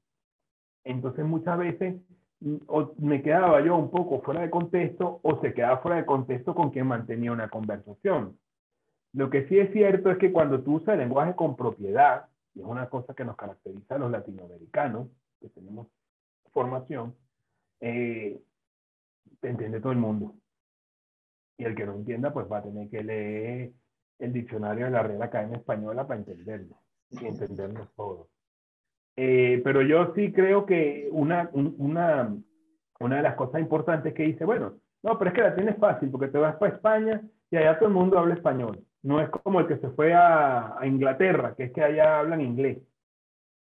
Entonces 0.84 1.24
muchas 1.24 1.58
veces 1.58 1.96
mm, 2.40 2.56
me 2.98 3.22
quedaba 3.22 3.60
yo 3.60 3.76
un 3.76 3.90
poco 3.90 4.20
fuera 4.22 4.40
de 4.40 4.50
contexto 4.50 5.20
o 5.22 5.40
se 5.40 5.52
quedaba 5.52 5.78
fuera 5.78 5.98
de 5.98 6.06
contexto 6.06 6.54
con 6.54 6.70
quien 6.70 6.86
mantenía 6.86 7.32
una 7.32 7.48
conversación. 7.48 8.38
Lo 9.12 9.30
que 9.30 9.46
sí 9.48 9.58
es 9.58 9.72
cierto 9.72 10.10
es 10.10 10.18
que 10.18 10.32
cuando 10.32 10.62
tú 10.62 10.76
usas 10.76 10.94
el 10.94 11.00
lenguaje 11.00 11.34
con 11.34 11.56
propiedad, 11.56 12.26
y 12.54 12.60
es 12.60 12.66
una 12.66 12.88
cosa 12.88 13.14
que 13.14 13.24
nos 13.24 13.36
caracteriza 13.36 13.94
a 13.94 13.98
los 13.98 14.10
latinoamericanos, 14.10 15.08
que 15.40 15.48
tenemos 15.48 15.88
formación, 16.52 17.14
eh, 17.80 18.40
te 19.40 19.48
entiende 19.48 19.80
todo 19.80 19.92
el 19.92 19.98
mundo. 19.98 20.34
Y 21.56 21.64
el 21.64 21.74
que 21.74 21.86
no 21.86 21.94
entienda, 21.94 22.32
pues 22.32 22.50
va 22.50 22.58
a 22.58 22.62
tener 22.62 22.88
que 22.88 23.02
leer 23.02 23.72
el 24.18 24.32
diccionario 24.32 24.86
de 24.86 24.90
la 24.90 25.02
Real 25.02 25.22
Academia 25.22 25.58
Española 25.58 26.06
para 26.06 26.20
entenderlo 26.20 26.76
y 27.10 27.26
entendernos 27.26 27.88
todos. 27.94 28.28
Eh, 29.16 29.60
pero 29.64 29.82
yo 29.82 30.12
sí 30.14 30.32
creo 30.32 30.64
que 30.64 31.08
una, 31.10 31.50
una, 31.52 32.36
una 33.00 33.16
de 33.16 33.22
las 33.22 33.34
cosas 33.34 33.60
importantes 33.60 34.14
que 34.14 34.24
dice, 34.24 34.44
bueno, 34.44 34.74
no, 35.02 35.18
pero 35.18 35.30
es 35.30 35.34
que 35.34 35.42
la 35.42 35.54
tienes 35.54 35.76
fácil 35.78 36.10
porque 36.10 36.28
te 36.28 36.38
vas 36.38 36.56
para 36.56 36.74
España 36.74 37.22
y 37.50 37.56
allá 37.56 37.78
todo 37.78 37.88
el 37.88 37.94
mundo 37.94 38.18
habla 38.18 38.34
español. 38.34 38.84
No 39.02 39.20
es 39.20 39.28
como 39.30 39.60
el 39.60 39.66
que 39.66 39.78
se 39.78 39.90
fue 39.90 40.12
a, 40.12 40.78
a 40.78 40.86
Inglaterra, 40.86 41.54
que 41.56 41.64
es 41.64 41.72
que 41.72 41.82
allá 41.82 42.20
hablan 42.20 42.40
inglés. 42.40 42.78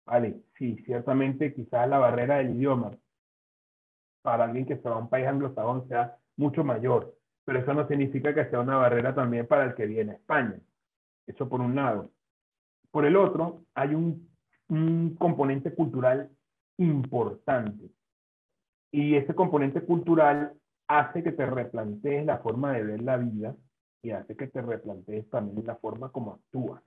Vale, 0.06 0.36
sí, 0.56 0.76
ciertamente 0.84 1.52
quizás 1.52 1.88
la 1.88 1.98
barrera 1.98 2.36
del 2.36 2.54
idioma 2.54 2.92
para 4.22 4.44
alguien 4.44 4.66
que 4.66 4.76
se 4.76 4.88
va 4.88 4.96
a 4.96 4.98
un 4.98 5.08
país 5.08 5.26
anglosajón 5.26 5.86
sea 5.88 6.16
mucho 6.36 6.64
mayor, 6.64 7.14
pero 7.46 7.60
eso 7.60 7.72
no 7.72 7.86
significa 7.86 8.34
que 8.34 8.50
sea 8.50 8.60
una 8.60 8.76
barrera 8.76 9.14
también 9.14 9.46
para 9.46 9.64
el 9.64 9.74
que 9.74 9.86
viene 9.86 10.12
a 10.12 10.14
España. 10.16 10.58
Eso 11.28 11.48
por 11.48 11.60
un 11.60 11.76
lado. 11.76 12.10
Por 12.90 13.06
el 13.06 13.16
otro, 13.16 13.62
hay 13.74 13.94
un, 13.94 14.26
componente 15.16 15.72
cultural 15.72 16.28
importante. 16.76 17.88
Y 18.90 19.14
ese 19.14 19.32
componente 19.32 19.80
cultural 19.82 20.54
hace 20.88 21.22
que 21.22 21.30
te 21.30 21.46
replantees 21.46 22.26
la 22.26 22.38
forma 22.38 22.72
de 22.72 22.82
ver 22.82 23.02
la 23.02 23.16
vida 23.16 23.54
y 24.02 24.10
hace 24.10 24.36
que 24.36 24.48
te 24.48 24.60
replantees 24.60 25.30
también 25.30 25.64
la 25.64 25.76
forma 25.76 26.10
como 26.10 26.32
actúas. 26.32 26.82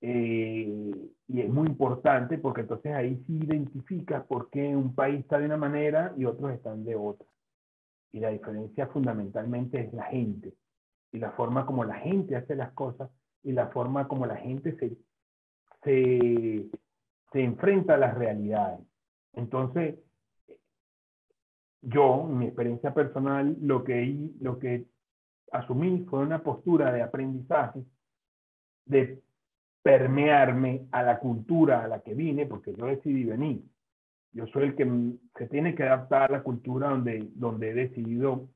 Eh, 0.00 1.10
y 1.28 1.40
es 1.40 1.48
muy 1.48 1.68
importante 1.68 2.38
porque 2.38 2.62
entonces 2.62 2.92
ahí 2.92 3.22
sí 3.26 3.36
identificas 3.36 4.24
por 4.26 4.50
qué 4.50 4.74
un 4.74 4.96
país 4.96 5.20
está 5.20 5.38
de 5.38 5.46
una 5.46 5.56
manera 5.56 6.12
y 6.16 6.24
otros 6.24 6.52
están 6.52 6.84
de 6.84 6.96
otra. 6.96 7.28
Y 8.12 8.20
la 8.20 8.30
diferencia 8.30 8.86
fundamentalmente 8.88 9.80
es 9.80 9.92
la 9.92 10.04
gente 10.04 10.54
y 11.12 11.18
la 11.18 11.32
forma 11.32 11.66
como 11.66 11.84
la 11.84 11.96
gente 11.96 12.36
hace 12.36 12.54
las 12.54 12.72
cosas 12.72 13.10
y 13.42 13.52
la 13.52 13.68
forma 13.68 14.08
como 14.08 14.26
la 14.26 14.36
gente 14.36 14.76
se, 14.76 14.96
se, 15.82 16.68
se 17.32 17.40
enfrenta 17.40 17.94
a 17.94 17.98
las 17.98 18.16
realidades. 18.16 18.80
Entonces, 19.34 19.96
yo, 21.80 22.26
en 22.28 22.38
mi 22.38 22.46
experiencia 22.46 22.92
personal, 22.92 23.56
lo 23.60 23.84
que, 23.84 24.30
lo 24.40 24.58
que 24.58 24.86
asumí 25.52 26.04
fue 26.08 26.20
una 26.20 26.42
postura 26.42 26.92
de 26.92 27.02
aprendizaje, 27.02 27.84
de 28.84 29.22
permearme 29.82 30.86
a 30.90 31.02
la 31.02 31.18
cultura 31.18 31.84
a 31.84 31.88
la 31.88 32.00
que 32.00 32.14
vine, 32.14 32.46
porque 32.46 32.74
yo 32.74 32.86
decidí 32.86 33.24
venir. 33.24 33.62
Yo 34.32 34.46
soy 34.48 34.64
el 34.64 34.76
que 34.76 34.86
se 35.36 35.48
tiene 35.48 35.74
que 35.74 35.84
adaptar 35.84 36.30
a 36.30 36.38
la 36.38 36.42
cultura 36.42 36.90
donde, 36.90 37.28
donde 37.34 37.70
he 37.70 37.74
decidido 37.74 38.48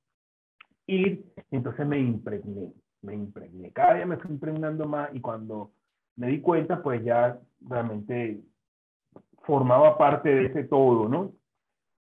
ir, 0.87 1.25
entonces 1.51 1.87
me 1.87 1.99
impregné 1.99 2.73
me 3.03 3.15
impregné. 3.15 3.71
Cada 3.73 3.95
día 3.95 4.07
me 4.07 4.17
fui 4.17 4.31
impregnando 4.31 4.87
más 4.87 5.11
y 5.15 5.21
cuando 5.21 5.73
me 6.17 6.29
di 6.29 6.41
cuenta, 6.41 6.83
pues 6.83 7.05
ya 7.05 7.39
realmente 7.61 8.41
formaba 9.43 9.99
parte 9.99 10.29
de 10.29 10.47
ese 10.47 10.65
todo, 10.65 11.09
¿no? 11.09 11.33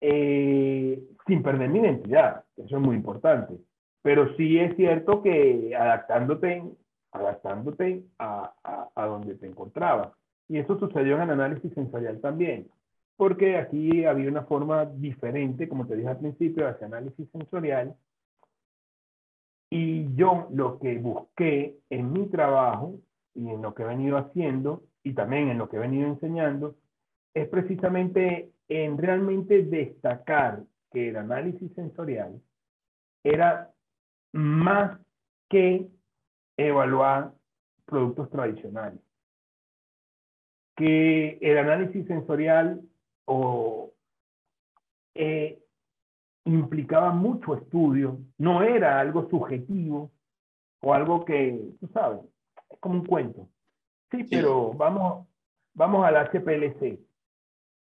Eh, 0.00 1.02
sin 1.26 1.42
perder 1.42 1.68
mi 1.70 1.80
identidad, 1.80 2.44
eso 2.56 2.76
es 2.76 2.82
muy 2.82 2.94
importante. 2.96 3.54
Pero 4.02 4.34
sí 4.36 4.58
es 4.58 4.76
cierto 4.76 5.22
que 5.22 5.74
adaptándote, 5.74 6.62
adaptándote 7.10 8.04
a, 8.18 8.52
a, 8.62 8.88
a 8.94 9.06
donde 9.06 9.34
te 9.34 9.46
encontrabas. 9.46 10.12
Y 10.48 10.58
eso 10.58 10.78
sucedió 10.78 11.16
en 11.16 11.22
el 11.22 11.30
análisis 11.30 11.72
sensorial 11.74 12.20
también, 12.20 12.68
porque 13.16 13.56
aquí 13.56 14.04
había 14.04 14.28
una 14.28 14.44
forma 14.44 14.84
diferente, 14.84 15.68
como 15.68 15.86
te 15.86 15.96
dije 15.96 16.08
al 16.08 16.18
principio, 16.18 16.68
hacia 16.68 16.86
análisis 16.86 17.28
sensorial, 17.30 17.96
y 19.70 20.14
yo 20.14 20.48
lo 20.52 20.78
que 20.78 20.98
busqué 20.98 21.78
en 21.90 22.12
mi 22.12 22.28
trabajo 22.28 23.00
y 23.34 23.48
en 23.48 23.62
lo 23.62 23.74
que 23.74 23.82
he 23.82 23.86
venido 23.86 24.16
haciendo 24.16 24.84
y 25.02 25.12
también 25.14 25.48
en 25.48 25.58
lo 25.58 25.68
que 25.68 25.76
he 25.76 25.80
venido 25.80 26.08
enseñando 26.08 26.76
es 27.34 27.48
precisamente 27.48 28.50
en 28.68 28.96
realmente 28.96 29.62
destacar 29.62 30.62
que 30.90 31.10
el 31.10 31.16
análisis 31.16 31.72
sensorial 31.74 32.40
era 33.22 33.70
más 34.32 34.98
que 35.48 35.86
evaluar 36.56 37.32
productos 37.84 38.30
tradicionales. 38.30 39.00
Que 40.76 41.38
el 41.40 41.58
análisis 41.58 42.06
sensorial 42.06 42.80
o, 43.26 43.92
eh, 45.14 45.58
implicaba 46.44 47.10
mucho 47.10 47.54
estudio, 47.54 48.18
no 48.38 48.62
era 48.62 49.00
algo 49.00 49.28
subjetivo 49.28 50.12
o 50.80 50.94
algo 50.94 51.24
que, 51.24 51.74
tú 51.80 51.88
sabes, 51.88 52.20
es 52.70 52.78
como 52.80 52.96
un 52.96 53.06
cuento. 53.06 53.48
Sí, 54.10 54.24
pero 54.30 54.72
vamos, 54.72 55.26
vamos 55.74 56.06
al 56.06 56.16
HPLC. 56.16 57.00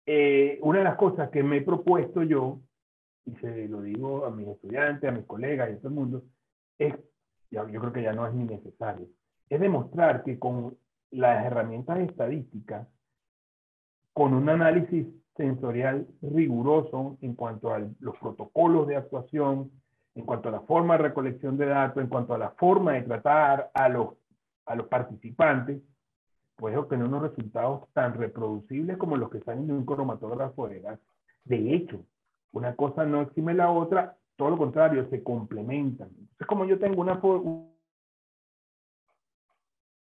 Eh, 0.05 0.59
una 0.61 0.79
de 0.79 0.85
las 0.85 0.95
cosas 0.95 1.29
que 1.29 1.43
me 1.43 1.57
he 1.57 1.61
propuesto 1.61 2.23
yo, 2.23 2.61
y 3.25 3.35
se 3.35 3.67
lo 3.67 3.81
digo 3.81 4.25
a 4.25 4.31
mis 4.31 4.47
estudiantes, 4.47 5.09
a 5.09 5.13
mis 5.13 5.25
colegas 5.25 5.69
y 5.69 5.73
a 5.73 5.77
todo 5.77 5.89
el 5.89 5.95
mundo, 5.95 6.23
es, 6.77 6.95
yo 7.51 7.65
creo 7.65 7.91
que 7.91 8.03
ya 8.03 8.13
no 8.13 8.25
es 8.25 8.33
ni 8.33 8.45
necesario, 8.45 9.07
es 9.49 9.59
demostrar 9.59 10.23
que 10.23 10.39
con 10.39 10.77
las 11.11 11.45
herramientas 11.45 11.99
estadísticas, 11.99 12.87
con 14.17 14.33
un 14.33 14.49
análisis 14.49 15.05
sensorial 15.35 16.07
riguroso 16.23 17.19
en 17.21 17.35
cuanto 17.35 17.71
a 17.71 17.77
los 17.99 18.17
protocolos 18.17 18.87
de 18.87 18.95
actuación, 18.95 19.69
en 20.15 20.25
cuanto 20.25 20.49
a 20.49 20.53
la 20.53 20.61
forma 20.61 20.97
de 20.97 21.03
recolección 21.03 21.55
de 21.55 21.67
datos, 21.67 22.01
en 22.01 22.09
cuanto 22.09 22.33
a 22.33 22.39
la 22.39 22.49
forma 22.49 22.93
de 22.93 23.03
tratar 23.03 23.69
a 23.75 23.87
los, 23.89 24.15
a 24.65 24.73
los 24.73 24.87
participantes, 24.87 25.83
puedes 26.55 26.79
obtener 26.79 27.05
unos 27.05 27.29
resultados 27.29 27.87
tan 27.93 28.15
reproducibles 28.15 28.97
como 28.97 29.17
los 29.17 29.29
que 29.29 29.41
salen 29.41 29.67
de 29.67 29.73
un 29.73 29.85
cromatógrafo 29.85 30.67
de 30.67 30.79
gas. 30.79 30.99
De 31.43 31.75
hecho, 31.75 32.03
una 32.53 32.75
cosa 32.75 33.05
no 33.05 33.21
exime 33.21 33.53
la 33.53 33.69
otra, 33.69 34.17
todo 34.35 34.49
lo 34.49 34.57
contrario, 34.57 35.07
se 35.11 35.21
complementan. 35.21 36.07
Entonces, 36.09 36.47
como 36.47 36.65
yo 36.65 36.79
tengo 36.79 36.99
una 37.03 37.21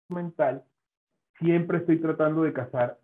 mental, 0.08 0.64
siempre 1.38 1.76
estoy 1.76 2.00
tratando 2.00 2.40
de 2.44 2.54
cazar 2.54 2.98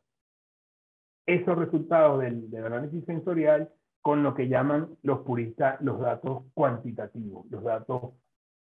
esos 1.26 1.56
resultados 1.56 2.20
del, 2.20 2.48
análisis 2.64 3.04
sensorial 3.04 3.70
con 4.02 4.22
lo 4.22 4.34
que 4.34 4.48
llaman 4.48 4.88
los 5.02 5.20
puristas 5.20 5.80
los 5.80 6.00
datos 6.00 6.44
cuantitativos, 6.52 7.46
los 7.50 7.64
datos, 7.64 8.12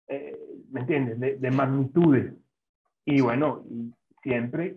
eh, 0.08 0.40
¿me 0.70 0.82
entiendes?, 0.82 1.42
de, 1.42 1.52
magnitudes. 1.52 2.34
Y 3.06 3.22
bueno, 3.22 3.64
siempre, 4.22 4.76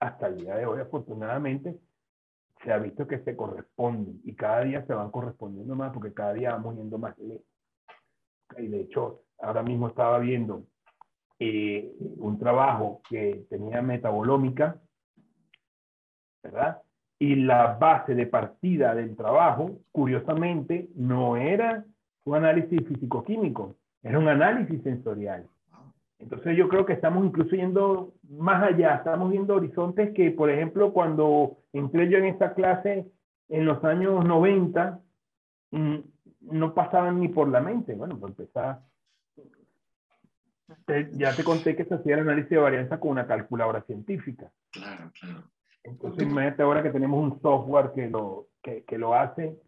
hasta 0.00 0.26
el 0.26 0.38
día 0.38 0.56
de 0.56 0.66
hoy, 0.66 0.80
afortunadamente, 0.80 1.78
se 2.64 2.72
ha 2.72 2.78
visto 2.78 3.06
que 3.06 3.20
se 3.20 3.36
corresponden 3.36 4.20
y 4.24 4.34
cada 4.34 4.62
día 4.64 4.84
se 4.86 4.92
van 4.92 5.10
correspondiendo 5.10 5.74
más 5.76 5.92
porque 5.92 6.12
cada 6.12 6.34
día 6.34 6.52
vamos 6.52 6.76
yendo 6.76 6.98
más 6.98 7.16
lejos. 7.18 7.46
Y 8.58 8.66
de 8.66 8.80
hecho, 8.80 9.22
ahora 9.38 9.62
mismo 9.62 9.88
estaba 9.88 10.18
viendo 10.18 10.64
eh, 11.38 11.92
un 11.98 12.38
trabajo 12.38 13.00
que 13.08 13.46
tenía 13.48 13.80
metabolómica, 13.80 14.80
¿verdad? 16.42 16.82
Y 17.18 17.36
la 17.36 17.74
base 17.74 18.14
de 18.14 18.26
partida 18.26 18.94
del 18.94 19.14
trabajo, 19.16 19.78
curiosamente, 19.92 20.88
no 20.94 21.36
era 21.36 21.84
un 22.24 22.36
análisis 22.36 22.86
físico-químico, 22.86 23.76
era 24.02 24.18
un 24.18 24.28
análisis 24.28 24.82
sensorial. 24.82 25.46
Entonces 26.18 26.56
yo 26.56 26.68
creo 26.68 26.84
que 26.84 26.92
estamos 26.92 27.24
incluso 27.24 27.56
yendo 27.56 28.12
más 28.28 28.62
allá, 28.62 28.96
estamos 28.96 29.30
viendo 29.30 29.54
horizontes 29.54 30.12
que, 30.14 30.30
por 30.30 30.50
ejemplo, 30.50 30.92
cuando 30.92 31.58
entré 31.72 32.10
yo 32.10 32.18
en 32.18 32.26
esta 32.26 32.54
clase 32.54 33.06
en 33.48 33.64
los 33.64 33.82
años 33.84 34.24
90, 34.24 35.00
mm, 35.70 35.96
no 36.42 36.74
pasaban 36.74 37.20
ni 37.20 37.28
por 37.28 37.48
la 37.48 37.60
mente. 37.60 37.94
Bueno, 37.94 38.18
pues 38.18 38.30
empezar, 38.38 38.80
ya 41.12 41.34
te 41.34 41.42
conté 41.42 41.74
que 41.74 41.84
se 41.84 41.94
hacía 41.94 42.14
el 42.14 42.20
análisis 42.20 42.50
de 42.50 42.58
varianza 42.58 43.00
con 43.00 43.12
una 43.12 43.26
calculadora 43.26 43.82
científica. 43.82 44.50
Claro, 44.70 45.10
claro. 45.18 45.42
Entonces 45.82 46.24
imagínate 46.24 46.62
ahora 46.62 46.82
que 46.82 46.90
tenemos 46.90 47.22
un 47.22 47.40
software 47.40 47.92
que 47.94 48.08
lo, 48.08 48.48
que, 48.62 48.84
que 48.84 48.98
lo 48.98 49.14
hace. 49.14 49.58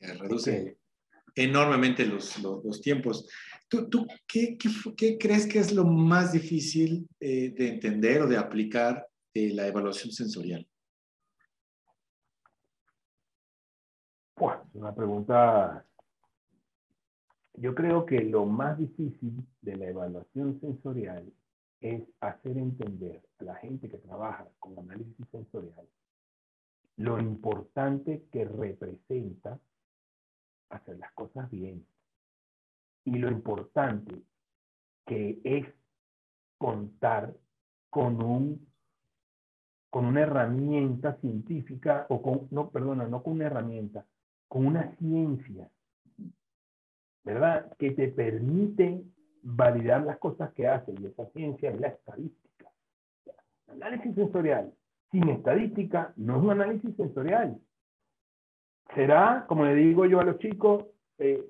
reduce 0.00 0.78
enormemente 1.34 2.04
los, 2.06 2.38
los 2.42 2.80
tiempos. 2.80 3.28
¿Tú, 3.68 3.88
tú 3.88 4.06
qué, 4.26 4.56
qué, 4.58 4.70
qué, 4.96 5.18
crees 5.18 5.46
que 5.46 5.58
es 5.58 5.72
lo 5.72 5.84
más 5.84 6.32
difícil 6.32 7.08
eh, 7.20 7.50
de 7.50 7.68
entender 7.68 8.22
o 8.22 8.26
de 8.26 8.36
aplicar 8.36 9.06
de 9.34 9.52
la 9.52 9.66
evaluación 9.66 10.12
sensorial? 10.12 10.66
Pues, 14.34 14.56
una 14.72 14.94
pregunta. 14.94 15.84
Yo 17.54 17.74
creo 17.74 18.06
que 18.06 18.20
lo 18.20 18.46
más 18.46 18.78
difícil 18.78 19.44
de 19.60 19.76
la 19.76 19.88
evaluación 19.88 20.60
sensorial 20.60 21.32
es 21.80 22.02
hacer 22.20 22.58
entender 22.58 23.22
a 23.38 23.44
la 23.44 23.54
gente 23.56 23.88
que 23.88 23.98
trabaja 23.98 24.48
con 24.58 24.78
análisis 24.78 25.26
sensorial 25.30 25.86
lo 26.96 27.20
importante 27.20 28.24
que 28.32 28.44
representa 28.44 29.60
hacer 30.70 30.98
las 30.98 31.12
cosas 31.12 31.48
bien 31.50 31.86
y 33.04 33.18
lo 33.18 33.30
importante 33.30 34.22
que 35.06 35.40
es 35.44 35.66
contar 36.58 37.34
con 37.90 38.22
un 38.22 38.68
con 39.90 40.04
una 40.04 40.20
herramienta 40.20 41.14
científica 41.20 42.06
o 42.10 42.20
con 42.20 42.48
no 42.50 42.70
perdona 42.70 43.06
no 43.06 43.22
con 43.22 43.34
una 43.34 43.46
herramienta 43.46 44.04
con 44.48 44.66
una 44.66 44.94
ciencia 44.96 45.70
verdad 47.24 47.74
que 47.78 47.92
te 47.92 48.08
permite 48.08 49.04
validar 49.42 50.02
las 50.02 50.18
cosas 50.18 50.52
que 50.52 50.66
hace 50.66 50.92
y 51.00 51.06
esa 51.06 51.26
ciencia 51.30 51.70
es 51.70 51.80
la 51.80 51.88
estadística. 51.88 52.66
Análisis 53.68 54.14
sensorial. 54.14 54.72
Sin 55.10 55.28
estadística 55.28 56.12
no 56.16 56.36
es 56.36 56.42
un 56.42 56.50
análisis 56.50 56.94
sensorial. 56.96 57.58
Será 58.94 59.44
como 59.48 59.64
le 59.64 59.74
digo 59.74 60.06
yo 60.06 60.20
a 60.20 60.24
los 60.24 60.38
chicos 60.38 60.86
eh, 61.18 61.44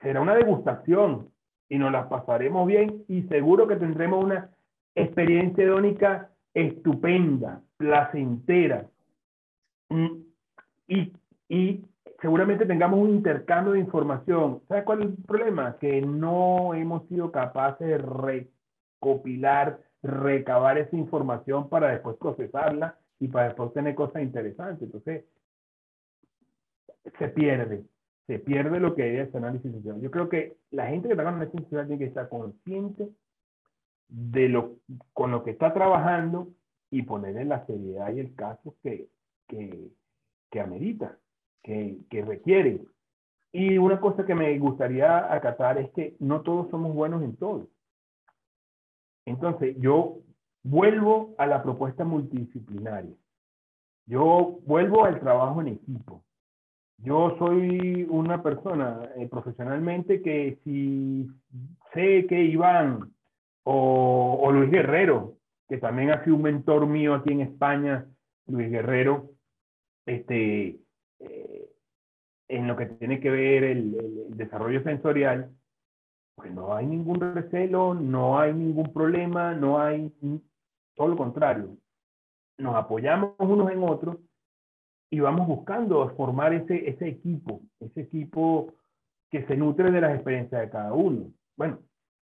será 0.00 0.20
una 0.20 0.34
degustación 0.34 1.30
y 1.68 1.78
nos 1.78 1.92
la 1.92 2.08
pasaremos 2.08 2.66
bien 2.66 3.04
y 3.08 3.22
seguro 3.22 3.66
que 3.66 3.76
tendremos 3.76 4.22
una 4.22 4.50
experiencia 4.94 5.64
hedónica 5.64 6.30
estupenda, 6.52 7.62
placentera. 7.76 8.86
Mm, 9.88 10.22
y, 10.88 11.84
seguramente 12.24 12.64
tengamos 12.64 13.00
un 13.00 13.10
intercambio 13.10 13.74
de 13.74 13.80
información. 13.80 14.62
¿Sabes 14.66 14.84
cuál 14.84 15.02
es 15.02 15.08
el 15.08 15.24
problema? 15.24 15.76
Que 15.78 16.00
no 16.00 16.72
hemos 16.72 17.06
sido 17.06 17.30
capaces 17.30 17.86
de 17.86 17.98
recopilar, 17.98 19.78
recabar 20.02 20.78
esa 20.78 20.96
información 20.96 21.68
para 21.68 21.90
después 21.90 22.16
procesarla 22.16 22.96
y 23.20 23.28
para 23.28 23.48
después 23.48 23.74
tener 23.74 23.94
cosas 23.94 24.22
interesantes. 24.22 24.84
Entonces, 24.84 25.26
se 27.18 27.28
pierde 27.28 27.84
se 28.26 28.38
pierde 28.38 28.80
lo 28.80 28.94
que 28.94 29.20
es 29.20 29.34
análisis 29.34 29.70
sensorial. 29.70 30.00
Yo 30.00 30.10
creo 30.10 30.30
que 30.30 30.56
la 30.70 30.86
gente 30.86 31.08
que 31.08 31.14
trabaja 31.14 31.36
en 31.36 31.42
análisis 31.42 31.60
sensorial 31.60 31.88
tiene 31.88 32.04
que 32.04 32.08
estar 32.08 32.30
consciente 32.30 33.10
de 34.08 34.48
lo 34.48 34.78
con 35.12 35.30
lo 35.30 35.44
que 35.44 35.50
está 35.50 35.74
trabajando 35.74 36.48
y 36.90 37.02
ponerle 37.02 37.44
la 37.44 37.66
seriedad 37.66 38.14
y 38.14 38.20
el 38.20 38.34
caso 38.34 38.76
que, 38.82 39.10
que, 39.46 39.90
que 40.50 40.60
amerita, 40.60 41.18
que, 41.64 41.98
que. 42.10 42.80
Y 43.52 43.78
una 43.78 44.00
cosa 44.00 44.24
que 44.24 44.34
me 44.34 44.56
gustaría 44.58 45.32
acatar 45.32 45.78
es 45.78 45.90
que 45.92 46.16
no 46.20 46.42
todos 46.42 46.70
somos 46.70 46.94
buenos 46.94 47.22
en 47.22 47.36
todo. 47.36 47.68
Entonces, 49.26 49.76
yo 49.78 50.18
vuelvo 50.62 51.34
a 51.38 51.46
la 51.46 51.62
propuesta 51.62 52.04
multidisciplinaria. 52.04 53.14
Yo 54.06 54.58
vuelvo 54.66 55.04
al 55.04 55.18
trabajo 55.18 55.60
en 55.62 55.68
equipo. 55.68 56.22
Yo 56.98 57.36
soy 57.38 58.06
una 58.08 58.42
persona 58.42 59.08
eh, 59.16 59.26
profesionalmente 59.28 60.20
que 60.22 60.58
si 60.64 61.28
sé 61.92 62.26
que 62.26 62.44
Iván 62.44 63.12
o, 63.64 64.50
Luis 64.52 64.70
Guerrero, 64.70 65.36
que 65.68 65.78
también 65.78 66.10
ha 66.10 66.22
sido 66.22 66.36
un 66.36 66.42
mentor 66.42 66.86
mío 66.86 67.14
aquí 67.14 67.32
en 67.32 67.40
España, 67.40 68.06
Luis 68.46 68.70
Guerrero, 68.70 69.30
este, 70.06 70.83
en 72.48 72.66
lo 72.66 72.76
que 72.76 72.86
tiene 72.86 73.20
que 73.20 73.30
ver 73.30 73.64
el, 73.64 74.36
desarrollo 74.36 74.82
sensorial, 74.82 75.50
pues 76.34 76.52
no 76.52 76.74
hay 76.74 76.86
ningún 76.86 77.20
recelo, 77.20 77.94
no 77.94 78.38
hay 78.38 78.52
ningún 78.52 78.92
problema, 78.92 79.54
no 79.54 79.80
hay, 79.80 80.12
todo 80.94 81.08
lo 81.08 81.16
contrario, 81.16 81.76
nos 82.58 82.74
apoyamos 82.74 83.34
unos 83.38 83.70
en 83.70 83.82
otros 83.82 84.16
y 85.10 85.20
vamos 85.20 85.46
buscando 85.46 86.08
formar 86.16 86.52
ese, 86.52 86.88
ese 86.88 87.08
equipo, 87.08 87.62
ese 87.80 88.02
equipo 88.02 88.74
que 89.30 89.46
se 89.46 89.56
nutre 89.56 89.90
de 89.90 90.00
las 90.00 90.14
experiencias 90.14 90.60
de 90.60 90.70
cada 90.70 90.92
uno. 90.92 91.32
Bueno, 91.56 91.80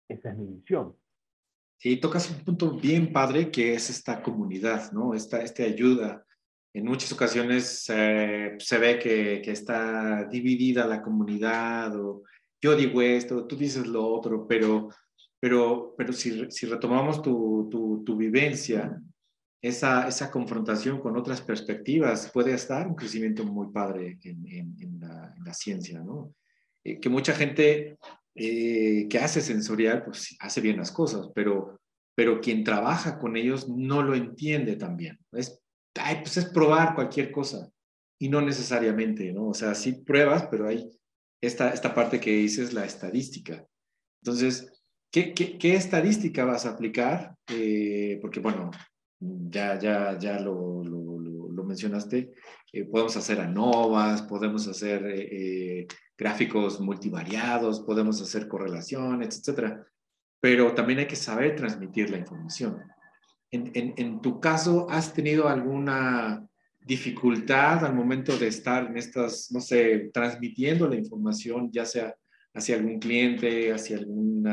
esa 0.09 0.31
es 0.31 0.37
mi 0.37 0.47
visión. 0.47 0.95
Sí, 1.77 1.97
tocas 1.97 2.29
un 2.29 2.43
punto 2.45 2.71
bien 2.71 3.11
padre 3.11 3.51
que 3.51 3.73
es 3.73 3.89
esta 3.89 4.21
comunidad, 4.21 4.91
¿no? 4.91 5.13
Esta, 5.13 5.41
esta 5.41 5.63
ayuda. 5.63 6.25
En 6.73 6.85
muchas 6.85 7.11
ocasiones 7.11 7.85
eh, 7.89 8.55
se 8.57 8.77
ve 8.79 8.97
que, 8.97 9.41
que, 9.43 9.51
está 9.51 10.25
dividida 10.25 10.87
la 10.87 11.03
comunidad 11.03 11.95
o 11.95 12.23
yo 12.59 12.75
digo 12.75 13.01
esto, 13.01 13.45
tú 13.45 13.55
dices 13.55 13.85
lo 13.85 14.07
otro, 14.07 14.47
pero, 14.47 14.89
pero, 15.39 15.93
pero 15.97 16.13
si, 16.13 16.49
si 16.49 16.65
retomamos 16.65 17.21
tu, 17.21 17.67
tu, 17.69 18.03
tu 18.03 18.15
vivencia, 18.15 18.99
esa, 19.61 20.07
esa 20.07 20.29
confrontación 20.29 20.99
con 20.99 21.15
otras 21.15 21.41
perspectivas 21.41 22.29
puede 22.33 22.53
estar 22.53 22.85
un 22.87 22.95
crecimiento 22.95 23.45
muy 23.45 23.71
padre 23.71 24.19
en, 24.23 24.45
en, 24.47 24.99
la, 24.99 25.33
la, 25.43 25.53
ciencia, 25.53 25.99
¿no? 25.99 26.33
Eh, 26.83 26.99
que 26.99 27.07
mucha 27.07 27.33
gente 27.33 27.97
eh, 28.35 29.07
que 29.09 29.19
hace 29.19 29.39
sensorial, 29.39 30.03
pues 30.03 30.35
hace 30.39 30.59
bien 30.59 30.77
las 30.77 30.91
cosas, 30.91 31.29
pero, 31.33 31.79
pero 32.13 32.41
quien 32.41 32.63
trabaja 32.63 33.19
con 33.19 33.37
ellos 33.37 33.69
no 33.69 34.03
lo 34.03 34.15
entiende 34.15 34.75
también. 34.75 35.17
Es, 35.31 35.62
ay, 35.95 36.17
pues 36.21 36.37
es 36.37 36.45
probar 36.45 36.95
cualquier 36.95 37.31
cosa 37.31 37.69
y 38.19 38.29
no 38.29 38.41
necesariamente, 38.41 39.31
¿no? 39.33 39.47
O 39.49 39.53
sea, 39.53 39.75
sí 39.75 39.93
pruebas, 39.93 40.47
pero 40.49 40.67
hay 40.67 40.89
esta, 41.41 41.69
esta 41.71 41.93
parte 41.93 42.19
que 42.19 42.31
dices, 42.31 42.73
la 42.73 42.85
estadística. 42.85 43.65
Entonces, 44.21 44.83
¿qué, 45.11 45.33
qué, 45.33 45.57
qué 45.57 45.75
estadística 45.75 46.45
vas 46.45 46.65
a 46.65 46.71
aplicar? 46.71 47.35
Eh, 47.47 48.17
porque, 48.21 48.39
bueno, 48.39 48.71
ya, 49.19 49.77
ya, 49.77 50.17
ya 50.17 50.39
lo, 50.39 50.83
lo, 50.83 51.19
lo 51.53 51.63
mencionaste, 51.63 52.33
eh, 52.71 52.85
podemos 52.85 53.15
hacer 53.15 53.39
ANOVAs, 53.39 54.23
podemos 54.23 54.67
hacer 54.67 55.05
eh, 55.05 55.81
eh, 55.81 55.87
gráficos 56.17 56.79
multivariados, 56.81 57.81
podemos 57.81 58.21
hacer 58.21 58.47
correlaciones, 58.47 59.39
etcétera. 59.39 59.85
Pero 60.41 60.73
también 60.73 60.99
hay 60.99 61.07
que 61.07 61.15
saber 61.15 61.55
transmitir 61.55 62.09
la 62.09 62.17
información. 62.17 62.81
En, 63.53 63.93
en, 63.97 64.21
tu 64.21 64.39
caso, 64.39 64.87
¿has 64.89 65.13
tenido 65.13 65.47
alguna 65.47 66.47
dificultad 66.81 67.85
al 67.85 67.93
momento 67.93 68.35
de 68.37 68.47
estar 68.47 68.87
en 68.87 68.97
estas, 68.97 69.51
no 69.51 69.61
sé, 69.61 70.09
transmitiendo 70.11 70.87
la 70.87 70.95
información, 70.95 71.71
ya 71.71 71.85
sea 71.85 72.15
hacia 72.53 72.75
algún 72.75 72.99
cliente, 72.99 73.71
hacia 73.71 73.97
algún 73.97 74.45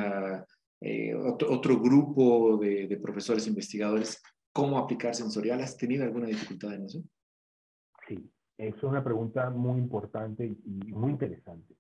otro, 1.25 1.51
otro, 1.51 1.81
grupo 1.81 2.59
de, 2.59 2.99
profesores 3.03 3.47
investigadores? 3.47 4.23
cómo 4.53 4.79
aplicar 4.79 5.15
sensorial. 5.15 5.61
¿Has 5.61 5.77
tenido 5.77 6.05
alguna 6.05 6.27
dificultad 6.27 6.75
en 6.75 6.85
eso? 6.85 7.03
Sí, 8.09 8.31
es 8.59 8.83
una 8.83 9.03
pregunta 9.03 9.51
muy 9.51 9.79
importante 9.79 10.45
y 10.47 10.93
muy 10.93 11.13
interesante. 11.13 11.75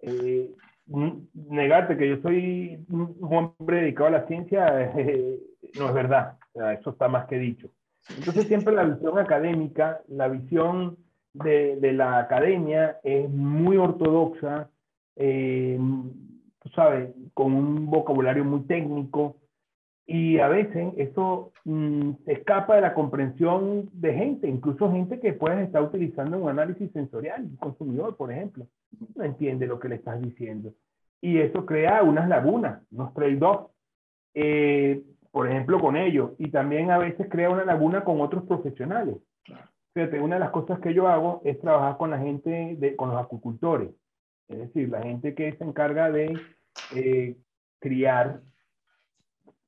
Eh, 0.00 0.54
negarte 0.86 1.96
que 1.96 2.08
yo 2.08 2.16
soy 2.22 2.84
un 2.90 3.16
hombre 3.22 3.82
dedicado 3.82 4.08
a 4.08 4.18
la 4.18 4.26
ciencia 4.26 4.92
eh, 4.96 5.38
no 5.78 5.88
es 5.88 5.94
verdad, 5.94 6.36
eso 6.78 6.90
está 6.90 7.08
más 7.08 7.26
que 7.26 7.38
dicho. 7.38 7.68
Entonces 8.16 8.46
siempre 8.46 8.74
la 8.74 8.84
visión 8.84 9.18
académica, 9.18 10.00
la 10.08 10.28
visión 10.28 10.98
de, 11.32 11.92
la 11.92 12.18
academia 12.18 12.98
es 13.02 13.28
muy 13.30 13.76
ortodoxa. 13.76 14.68
Eh, 15.16 15.78
sabes, 16.74 17.10
con 17.34 17.54
un 17.54 17.90
vocabulario 17.90 18.44
muy 18.44 18.62
técnico. 18.62 19.36
Y 20.06 20.38
a 20.38 20.48
veces 20.48 20.92
eso 20.96 21.52
mm, 21.64 22.12
se 22.24 22.32
escapa 22.32 22.74
de 22.74 22.82
la 22.82 22.94
comprensión 22.94 23.88
de 23.92 24.14
gente, 24.14 24.48
incluso 24.48 24.90
gente 24.90 25.20
que 25.20 25.32
puede 25.32 25.62
estar 25.62 25.82
utilizando 25.82 26.38
un 26.38 26.48
análisis 26.48 26.90
sensorial, 26.92 27.42
un 27.42 27.56
consumidor, 27.56 28.16
por 28.16 28.32
ejemplo, 28.32 28.66
no 29.14 29.24
entiende 29.24 29.66
lo 29.66 29.78
que 29.78 29.88
le 29.88 29.96
estás 29.96 30.20
diciendo. 30.20 30.74
Y 31.20 31.38
eso 31.38 31.64
crea 31.64 32.02
unas 32.02 32.28
lagunas, 32.28 32.82
unos 32.90 33.14
trade-offs, 33.14 33.70
eh, 34.34 35.02
por 35.30 35.48
ejemplo, 35.48 35.80
con 35.80 35.96
ellos. 35.96 36.32
Y 36.38 36.50
también 36.50 36.90
a 36.90 36.98
veces 36.98 37.28
crea 37.30 37.48
una 37.48 37.64
laguna 37.64 38.02
con 38.02 38.20
otros 38.20 38.42
profesionales. 38.44 39.16
Fíjate, 39.94 40.20
una 40.20 40.36
de 40.36 40.40
las 40.40 40.50
cosas 40.50 40.80
que 40.80 40.94
yo 40.94 41.06
hago 41.06 41.42
es 41.44 41.60
trabajar 41.60 41.96
con 41.96 42.10
la 42.10 42.18
gente, 42.18 42.76
de, 42.78 42.96
con 42.96 43.10
los 43.10 43.22
acuicultores. 43.22 43.90
Es 44.48 44.58
decir, 44.58 44.88
la 44.88 45.02
gente 45.02 45.34
que 45.34 45.52
se 45.52 45.64
encarga 45.64 46.10
de 46.10 46.38
eh, 46.94 47.36
criar, 47.78 48.40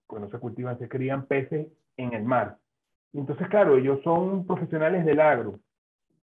cuando 0.06 0.30
se 0.30 0.38
cultivan, 0.38 0.78
se 0.78 0.88
crían 0.88 1.26
peces 1.26 1.66
en 1.96 2.12
el 2.12 2.24
mar. 2.24 2.58
Entonces, 3.12 3.48
claro, 3.48 3.76
ellos 3.76 4.00
son 4.02 4.46
profesionales 4.46 5.04
del 5.04 5.20
agro, 5.20 5.60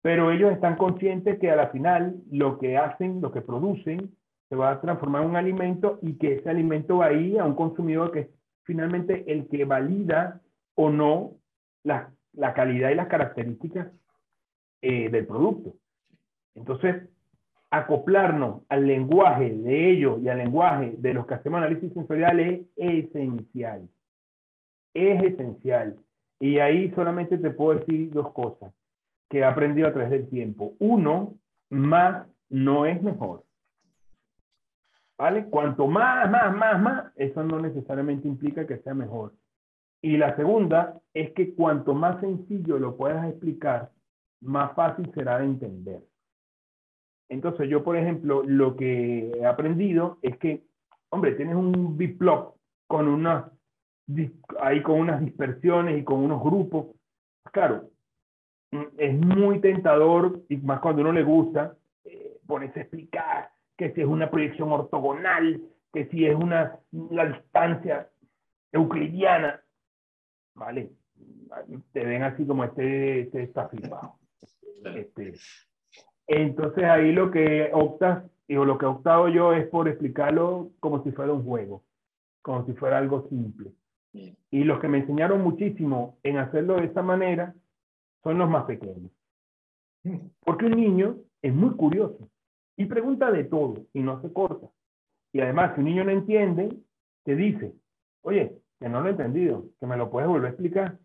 pero 0.02 0.32
ellos 0.32 0.52
están 0.52 0.76
conscientes 0.76 1.40
que 1.40 1.50
a 1.50 1.56
la 1.56 1.70
final 1.70 2.16
lo 2.32 2.60
que 2.60 2.78
hacen, 2.78 3.22
lo 3.22 3.32
que 3.32 3.42
producen, 3.42 4.16
se 4.50 4.56
va 4.56 4.72
a 4.72 4.82
transformar 4.82 5.24
en 5.24 5.30
un 5.30 5.36
alimento 5.36 5.98
y 6.02 6.18
que 6.18 6.36
ese 6.36 6.50
alimento 6.50 6.98
va 6.98 7.08
a 7.08 7.14
ir 7.14 7.40
a 7.40 7.46
un 7.46 7.56
consumidor 7.56 8.12
que 8.12 8.20
es 8.20 8.30
finalmente 8.64 9.32
el 9.32 9.48
que 9.48 9.66
valida 9.66 10.42
o 10.76 10.90
no 10.90 11.32
la, 11.84 12.12
la 12.34 12.54
calidad 12.54 12.92
y 12.92 12.96
las 12.96 13.08
características 13.08 13.88
eh, 14.82 15.10
del 15.10 15.26
producto. 15.26 15.74
Entonces, 16.54 17.10
acoplarnos 17.78 18.62
al 18.70 18.88
lenguaje 18.88 19.54
de 19.54 19.92
ellos 19.92 20.22
y 20.22 20.30
al 20.30 20.38
lenguaje 20.38 20.96
de 20.98 21.14
los 21.14 21.26
que 21.26 21.34
hacemos 21.34 21.58
análisis 21.58 21.94
sensorial 21.94 22.40
es 22.40 22.62
esencial. 22.76 23.90
Es 24.94 25.24
esencial. 25.24 25.98
Y 26.40 26.60
ahí 26.60 26.92
solamente 26.92 27.38
te 27.38 27.50
puedo 27.50 27.80
decir 27.80 28.12
dos 28.12 28.32
cosas 28.34 28.74
que 29.30 29.40
he 29.40 29.44
aprendido 29.44 29.88
a 29.88 29.94
través 29.94 30.12
del 30.12 30.30
tiempo. 30.30 30.74
Uno, 30.80 31.36
más 31.70 32.28
no 32.50 32.86
es 32.86 33.02
mejor. 33.02 33.44
¿Vale? 35.18 35.46
Cuanto 35.46 35.88
más, 35.88 36.30
más, 36.30 36.56
más, 36.56 36.82
más, 36.82 37.12
eso 37.16 37.44
no 37.44 37.60
necesariamente 37.60 38.28
implica 38.28 38.68
que 38.68 38.78
sea 38.80 38.94
mejor. 38.94 39.34
Y 40.02 40.18
la 40.18 40.36
segunda 40.36 41.00
es 41.14 41.32
que 41.32 41.56
cuanto 41.56 41.94
más 41.94 42.20
sencillo 42.20 42.78
lo 42.78 42.96
puedas 42.96 43.28
explicar, 43.28 43.92
más 44.42 44.74
fácil 44.76 45.12
será 45.14 45.40
de 45.40 45.46
entender. 45.46 46.02
Entonces 47.30 47.70
yo, 47.70 47.84
por 47.84 47.98
ejemplo, 47.98 48.44
lo 48.44 48.76
que 48.76 49.32
he 49.32 49.46
aprendido 49.46 50.20
es 50.22 50.38
que, 50.38 50.64
hombre, 51.10 51.34
tienes 51.34 51.56
un 51.56 51.98
biplop 51.98 52.56
con 52.88 53.08
unas, 53.08 53.52
ahí 54.62 54.82
con 54.84 55.00
unas 55.00 55.22
dispersiones 55.22 56.00
y 56.00 56.04
con 56.04 56.20
unos 56.20 56.44
grupos. 56.44 56.88
Claro, 57.52 57.90
mm, 58.72 58.84
es 58.98 59.20
muy 59.20 59.60
tentador, 59.60 60.42
y 60.50 60.58
más 60.58 60.80
cuando 60.80 61.02
uno 61.02 61.12
le 61.12 61.24
gusta, 61.24 61.76
eh, 62.04 62.38
ponerse 62.46 62.80
a 62.80 62.84
explicar 62.84 63.50
que 63.78 63.92
si 63.92 64.02
es 64.02 64.08
una 64.08 64.30
proyección 64.30 64.72
ortogonal, 64.72 65.62
que 65.92 66.06
si 66.08 66.26
es 66.26 66.36
una, 66.36 66.80
la 66.92 67.26
distancia 67.26 68.10
euclidiana, 68.72 69.62
¿vale? 70.54 70.92
Te 71.92 72.06
ven 72.06 72.24
así 72.24 72.46
como 72.46 72.64
este, 72.66 73.22
este 73.22 73.44
está 73.44 73.68
flipado. 73.68 74.20
Este, 74.84 75.34
entonces 76.28 76.84
ahí 76.84 77.12
lo 77.12 77.32
que 77.32 77.70
optas, 77.74 78.24
o 78.50 78.66
lo 78.66 78.78
que 78.78 78.86
he 78.86 78.90
optado 78.90 79.28
yo 79.30 79.54
es 79.54 79.68
por 79.68 79.88
explicarlo 79.88 80.72
como 80.80 81.04
si 81.04 81.12
fuera 81.12 81.34
un 81.34 81.44
juego, 81.44 81.84
como 82.42 82.66
si 82.66 82.74
fuera 82.74 82.98
algo 82.98 83.28
simple. 83.30 83.72
Y 84.50 84.64
los 84.64 84.80
que 84.80 84.88
me 84.88 85.00
enseñaron 85.00 85.42
muchísimo 85.42 86.18
en 86.24 86.38
hacerlo 86.38 86.78
de 86.78 86.86
esta 86.86 87.02
manera 87.02 87.54
son 88.24 88.38
los 88.38 88.50
más 88.50 88.66
pequeños. 88.66 89.12
Porque 90.40 90.66
un 90.66 90.76
niño 90.76 91.18
es 91.42 91.54
muy 91.54 91.72
curioso 91.72 92.30
y 92.78 92.86
pregunta 92.86 93.32
de 93.32 93.44
todo 93.44 93.86
y 93.94 94.02
no 94.02 94.22
se 94.22 94.32
corta. 94.32 94.68
Y 95.34 95.42
además, 95.42 95.74
si 95.74 95.82
un 95.82 95.86
niño 95.88 96.04
no 96.06 96.12
entiende, 96.12 96.78
te 97.24 97.36
dice, 97.36 97.74
oye, 98.22 98.58
que 98.80 98.88
no 98.88 99.02
lo 99.02 99.08
he 99.08 99.12
entendido, 99.12 99.66
que 99.80 99.88
me 99.88 99.98
lo 99.98 100.10
puedes 100.10 100.30
volver 100.30 100.46
a 100.46 100.50
explicar. 100.50 100.98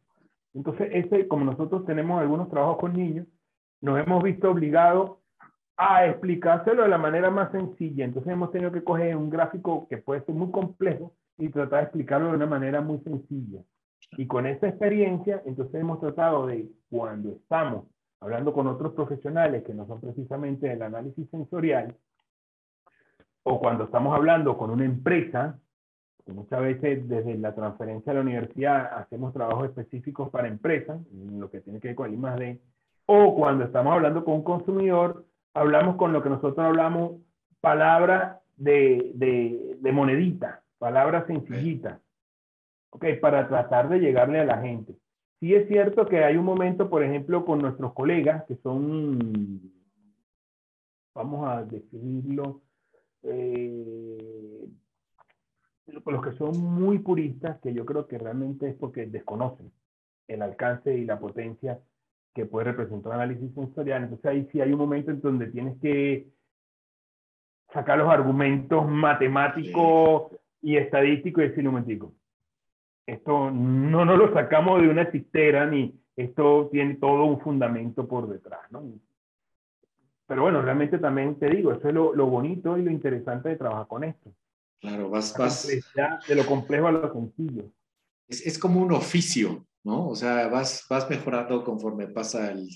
Entonces, 0.54 0.88
este, 0.92 1.26
como 1.26 1.44
nosotros 1.44 1.84
tenemos 1.86 2.20
algunos 2.20 2.48
trabajos 2.48 2.78
con 2.78 2.92
niños, 2.92 3.26
nos 3.80 3.98
hemos 3.98 4.22
visto 4.22 4.50
obligados 4.50 5.18
a 5.76 6.06
explicárselo 6.06 6.82
de 6.82 6.88
la 6.88 6.98
manera 6.98 7.30
más 7.30 7.50
sencilla. 7.52 8.04
Entonces 8.04 8.32
hemos 8.32 8.52
tenido 8.52 8.70
que 8.70 8.84
coger 8.84 9.16
un 9.16 9.30
gráfico 9.30 9.86
que 9.88 9.96
puede 9.98 10.22
ser 10.24 10.34
muy 10.34 10.50
complejo 10.50 11.14
y 11.38 11.48
tratar 11.48 11.80
de 11.80 11.84
explicarlo 11.84 12.28
de 12.28 12.36
una 12.36 12.46
manera 12.46 12.80
muy 12.82 12.98
sencilla. 12.98 13.62
Y 14.18 14.26
con 14.26 14.46
esa 14.46 14.68
experiencia, 14.68 15.42
entonces 15.46 15.80
hemos 15.80 16.00
tratado 16.00 16.46
de, 16.46 16.68
cuando 16.90 17.30
estamos 17.30 17.86
hablando 18.20 18.52
con 18.52 18.66
otros 18.66 18.92
profesionales 18.92 19.64
que 19.64 19.72
no 19.72 19.86
son 19.86 20.00
precisamente 20.00 20.68
del 20.68 20.82
análisis 20.82 21.28
sensorial, 21.30 21.96
o 23.42 23.58
cuando 23.58 23.84
estamos 23.84 24.14
hablando 24.14 24.58
con 24.58 24.70
una 24.70 24.84
empresa, 24.84 25.58
que 26.26 26.32
muchas 26.32 26.60
veces 26.60 27.08
desde 27.08 27.38
la 27.38 27.54
transferencia 27.54 28.12
a 28.12 28.16
la 28.16 28.20
universidad 28.20 28.98
hacemos 28.98 29.32
trabajos 29.32 29.70
específicos 29.70 30.28
para 30.28 30.48
empresas, 30.48 31.00
lo 31.12 31.50
que 31.50 31.62
tiene 31.62 31.80
que 31.80 31.88
ver 31.88 31.94
con 31.94 32.12
el 32.12 32.14
I+D, 32.14 32.60
o 33.12 33.34
cuando 33.34 33.64
estamos 33.64 33.92
hablando 33.92 34.24
con 34.24 34.34
un 34.34 34.44
consumidor, 34.44 35.26
hablamos 35.52 35.96
con 35.96 36.12
lo 36.12 36.22
que 36.22 36.28
nosotros 36.28 36.64
hablamos 36.64 37.20
palabras 37.60 38.38
de, 38.56 39.10
de, 39.80 39.92
monedita, 39.92 40.62
palabras 40.78 41.26
sencillitas, 41.26 42.00
¿ok? 42.90 43.06
Para 43.20 43.48
tratar 43.48 43.88
de 43.88 43.98
llegarle 43.98 44.38
a 44.38 44.44
la 44.44 44.58
gente. 44.58 44.94
Sí 45.40 45.56
es 45.56 45.66
cierto 45.66 46.06
que 46.06 46.22
hay 46.22 46.36
un 46.36 46.44
momento, 46.44 46.88
por 46.88 47.02
ejemplo, 47.02 47.44
con 47.44 47.58
nuestros 47.58 47.92
colegas 47.94 48.44
que 48.44 48.54
son, 48.62 49.60
vamos 51.12 51.48
a 51.48 51.64
definirlo, 51.64 52.60
eh, 53.24 54.68
los 56.06 56.22
que 56.24 56.32
son 56.38 56.56
muy 56.58 57.00
puristas, 57.00 57.58
que 57.58 57.74
yo 57.74 57.84
creo 57.84 58.06
que 58.06 58.18
realmente 58.18 58.68
es 58.68 58.76
porque 58.76 59.06
desconocen 59.06 59.72
el 60.28 60.42
alcance 60.42 60.96
y 60.96 61.04
la 61.04 61.18
potencia 61.18 61.80
que 62.34 62.46
puede 62.46 62.66
representar 62.66 63.12
un 63.12 63.20
análisis 63.20 63.52
sensorial. 63.54 64.04
Entonces 64.04 64.26
ahí 64.26 64.48
sí 64.52 64.60
hay 64.60 64.72
un 64.72 64.78
momento 64.78 65.10
en 65.10 65.20
donde 65.20 65.46
tienes 65.48 65.78
que 65.80 66.26
sacar 67.72 67.98
los 67.98 68.08
argumentos 68.08 68.88
matemáticos 68.88 70.32
y 70.62 70.76
estadísticos 70.76 71.44
y 71.44 71.48
decirle 71.48 71.68
un 71.68 71.74
momentico. 71.74 72.12
Esto 73.06 73.50
no 73.50 74.04
nos 74.04 74.18
lo 74.18 74.32
sacamos 74.32 74.80
de 74.80 74.88
una 74.88 75.10
cistera 75.10 75.66
ni 75.66 76.00
esto 76.16 76.68
tiene 76.70 76.96
todo 76.96 77.24
un 77.24 77.40
fundamento 77.40 78.06
por 78.06 78.28
detrás, 78.28 78.60
¿no? 78.70 78.84
Pero 80.26 80.42
bueno, 80.42 80.62
realmente 80.62 80.98
también 80.98 81.36
te 81.38 81.48
digo, 81.48 81.72
eso 81.72 81.88
es 81.88 81.94
lo, 81.94 82.14
lo 82.14 82.26
bonito 82.26 82.76
y 82.78 82.82
lo 82.82 82.90
interesante 82.90 83.48
de 83.48 83.56
trabajar 83.56 83.88
con 83.88 84.04
esto. 84.04 84.32
Claro, 84.80 85.10
vas, 85.10 85.36
vas. 85.36 85.66
De 85.66 86.34
lo 86.34 86.46
complejo 86.46 86.86
a 86.86 86.92
lo 86.92 87.12
sencillo. 87.12 87.64
Es, 88.28 88.46
es 88.46 88.58
como 88.58 88.80
un 88.80 88.92
oficio, 88.92 89.66
¿no? 89.84 90.08
O 90.08 90.14
sea, 90.14 90.48
vas, 90.48 90.86
vas 90.88 91.08
mejorando 91.08 91.64
conforme 91.64 92.08
pasa 92.08 92.50
el, 92.50 92.68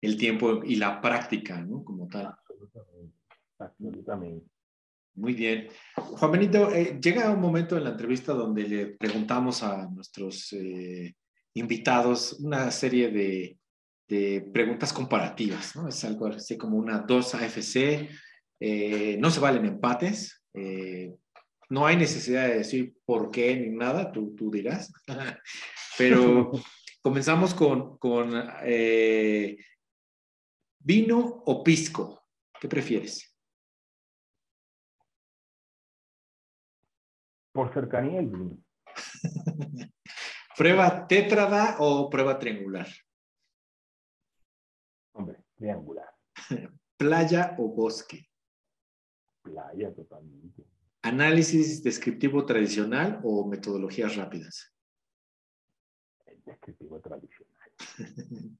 el 0.00 0.16
tiempo 0.16 0.62
y 0.64 0.76
la 0.76 1.00
práctica, 1.00 1.60
¿no? 1.62 1.84
Como 1.84 2.08
tal. 2.08 2.34
Absolutamente. 3.58 4.46
Muy 5.14 5.34
bien. 5.34 5.68
Juan 5.96 6.32
Benito, 6.32 6.72
eh, 6.72 6.98
llega 7.02 7.30
un 7.30 7.40
momento 7.40 7.76
en 7.76 7.84
la 7.84 7.90
entrevista 7.90 8.32
donde 8.32 8.62
le 8.66 8.86
preguntamos 8.86 9.62
a 9.62 9.86
nuestros 9.88 10.52
eh, 10.52 11.14
invitados 11.54 12.34
una 12.40 12.70
serie 12.70 13.10
de, 13.10 13.58
de, 14.08 14.48
preguntas 14.52 14.92
comparativas, 14.92 15.74
¿no? 15.76 15.88
Es 15.88 16.04
algo 16.04 16.28
así 16.28 16.56
como 16.56 16.76
una 16.76 17.00
2 17.00 17.34
AFC, 17.34 18.08
eh, 18.60 19.16
no 19.18 19.30
se 19.30 19.40
valen 19.40 19.66
empates, 19.66 20.42
no 21.70 21.86
hay 21.86 21.96
necesidad 21.96 22.48
de 22.48 22.58
decir 22.58 23.00
por 23.04 23.30
qué 23.30 23.56
ni 23.56 23.70
nada, 23.70 24.10
tú, 24.10 24.34
tú 24.34 24.50
dirás. 24.50 24.92
Pero 25.98 26.50
comenzamos 27.02 27.54
con, 27.54 27.96
con 27.98 28.32
eh, 28.62 29.56
vino 30.80 31.42
o 31.46 31.62
pisco. 31.62 32.26
¿Qué 32.60 32.68
prefieres? 32.68 33.34
Por 37.52 37.72
cercanía 37.72 38.20
el 38.20 38.26
vino. 38.26 38.58
¿Prueba 40.56 41.06
tétrada 41.06 41.76
o 41.78 42.10
prueba 42.10 42.38
triangular? 42.38 42.88
Hombre, 45.14 45.44
triangular. 45.54 46.14
¿Playa 46.96 47.54
o 47.58 47.68
bosque? 47.68 48.28
Playa 49.42 49.94
totalmente. 49.94 50.69
¿Análisis 51.02 51.82
descriptivo 51.82 52.44
tradicional 52.44 53.20
o 53.22 53.48
metodologías 53.48 54.16
rápidas? 54.16 54.74
descriptivo 56.44 57.00
tradicional. 57.00 57.70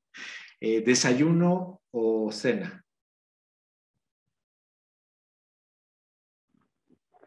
eh, 0.60 0.80
¿Desayuno 0.82 1.82
o 1.90 2.30
cena? 2.32 2.84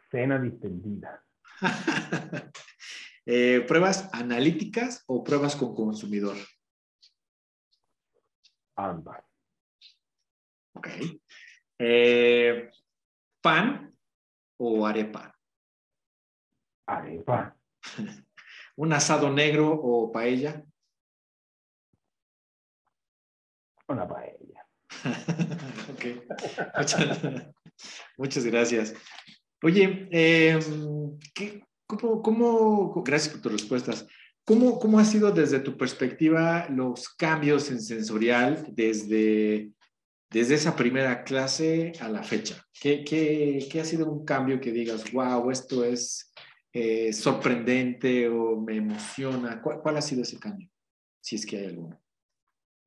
Cena 0.10 0.40
distendida. 0.40 1.24
Eh, 3.26 3.64
¿Pruebas 3.66 4.10
analíticas 4.12 5.02
o 5.08 5.24
pruebas 5.24 5.56
con 5.56 5.74
consumidor? 5.74 6.36
Ambas. 8.76 9.24
Ok. 10.74 10.90
Eh, 11.80 12.70
¿Pan 13.40 13.93
o 14.58 14.86
arepa? 14.86 15.36
Arepa. 16.86 17.56
¿Un 18.76 18.94
asado 18.94 19.30
negro 19.30 19.72
o 19.72 20.12
paella? 20.12 20.64
Una 23.88 24.08
paella. 24.08 24.66
ok. 25.94 26.06
Muchas, 28.18 28.46
gracias. 28.46 28.94
Oye, 29.62 30.08
eh, 30.12 30.60
¿qué, 31.34 31.64
cómo, 31.98 33.04
gracias 33.04 33.34
por 33.34 33.42
tus 33.42 33.52
respuestas. 33.52 34.08
¿Cómo, 34.46 34.80
¿Cómo 34.80 35.00
ha 35.00 35.06
sido 35.06 35.32
desde 35.32 35.60
tu 35.60 35.78
perspectiva 35.78 36.68
los 36.70 37.10
cambios 37.10 37.72
en 37.72 37.82
sensorial 37.82 38.66
desde, 38.72 39.72
desde 40.34 40.56
esa 40.56 40.76
primera 40.76 41.24
clase 41.24 41.94
a 42.02 42.10
la 42.10 42.24
fecha? 42.24 42.66
¿Qué, 42.82 43.70
ha 43.80 43.86
sido 43.86 44.12
un 44.12 44.26
cambio 44.26 44.60
que 44.60 44.72
digas, 44.72 45.12
wow, 45.14 45.52
esto 45.52 45.86
es 45.86 46.34
eh, 46.74 47.14
sorprendente 47.14 48.28
o 48.28 48.60
me 48.60 48.78
emociona? 48.78 49.62
¿Cuál, 49.62 49.80
¿Cuál, 49.80 49.98
ha 49.98 50.02
sido 50.02 50.24
ese 50.24 50.40
cambio? 50.40 50.68
Si 51.22 51.36
es 51.36 51.46
que 51.46 51.58
hay 51.58 51.66
alguno. 51.68 52.02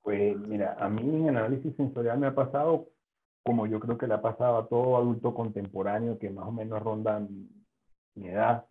Pues 0.02 0.36
mira, 0.38 0.76
a 0.78 0.88
mí 0.88 1.02
en 1.02 1.36
análisis 1.36 1.74
sensorial 1.76 2.18
me 2.18 2.26
ha 2.26 2.34
pasado 2.34 2.90
como 3.44 3.68
yo 3.68 3.78
creo 3.78 3.96
que 3.96 4.08
le 4.08 4.14
ha 4.14 4.20
pasado 4.20 4.58
a 4.58 4.68
todo 4.68 4.96
adulto 4.96 5.32
contemporáneo 5.32 6.18
que 6.18 6.30
más 6.30 6.48
o 6.48 6.52
menos 6.52 6.82
ronda 6.82 7.20
mi 7.20 8.28
edad 8.28 8.66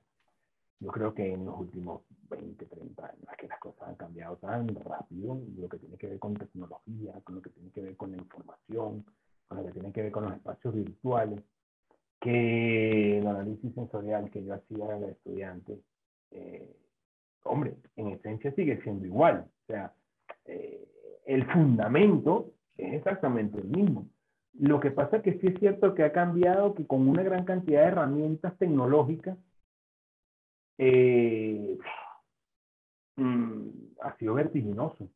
yo 0.80 0.92
creo 0.92 1.14
que 1.14 1.32
en 1.32 1.46
los 1.46 1.58
últimos 1.58 2.02
20, 2.30 2.66
30 2.66 3.06
años 3.06 3.26
que 3.38 3.48
las 3.48 3.60
cosas 3.60 3.90
han 3.90 3.96
cambiado 3.96 4.38
tan 4.38 4.68
rápido, 4.76 5.40
lo 5.58 5.70
que 5.70 5.78
tiene 5.78 5.98
que 5.98 6.08
ver 6.08 6.20
con 6.20 6.36
tecnología, 6.36 7.14
con 7.24 7.36
lo 7.36 7.42
que 7.42 7.50
tiene 7.50 7.72
que 7.72 7.82
ver 7.82 7.96
con 7.96 8.12
la 8.12 8.18
información, 8.18 9.06
con 9.48 9.58
lo 9.58 9.66
que 9.66 9.72
tiene 9.72 9.92
que 9.92 10.02
ver 10.04 10.12
con 10.12 10.26
los 10.26 10.34
espacios 10.34 10.74
virtuales, 10.74 11.42
que 12.20 13.20
el 13.20 13.28
análisis 13.28 13.74
sensorial 13.74 14.30
que 14.32 14.44
yo 14.44 14.56
hacía 14.56 14.88
de 14.88 15.12
estudiante, 15.12 15.80
eh, 16.32 16.76
hombre, 17.44 17.76
en 17.96 18.08
esencia 18.10 18.52
sigue 18.54 18.82
siendo 18.82 19.06
igual. 19.06 19.46
O 19.48 19.66
sea, 19.68 19.94
eh, 20.46 20.88
el 21.26 21.46
fundamento 21.52 22.52
es 22.78 22.94
exactamente 22.94 23.60
el 23.60 23.68
mismo. 23.68 24.08
Lo 24.54 24.80
que 24.80 24.92
pasa 24.92 25.18
es 25.18 25.24
que 25.24 25.40
sí 25.40 25.48
es 25.48 25.60
cierto 25.60 25.94
que 25.94 26.04
ha 26.04 26.14
cambiado, 26.14 26.74
que 26.74 26.88
con 26.88 27.08
una 27.08 27.24
gran 27.24 27.44
cantidad 27.46 27.82
de 27.82 27.88
herramientas 27.88 28.58
tecnológicas, 28.58 29.38
eh, 30.78 31.78
mm, 33.18 33.68
ha 34.02 34.16
sido 34.18 34.36
vertiginoso. 34.36 35.10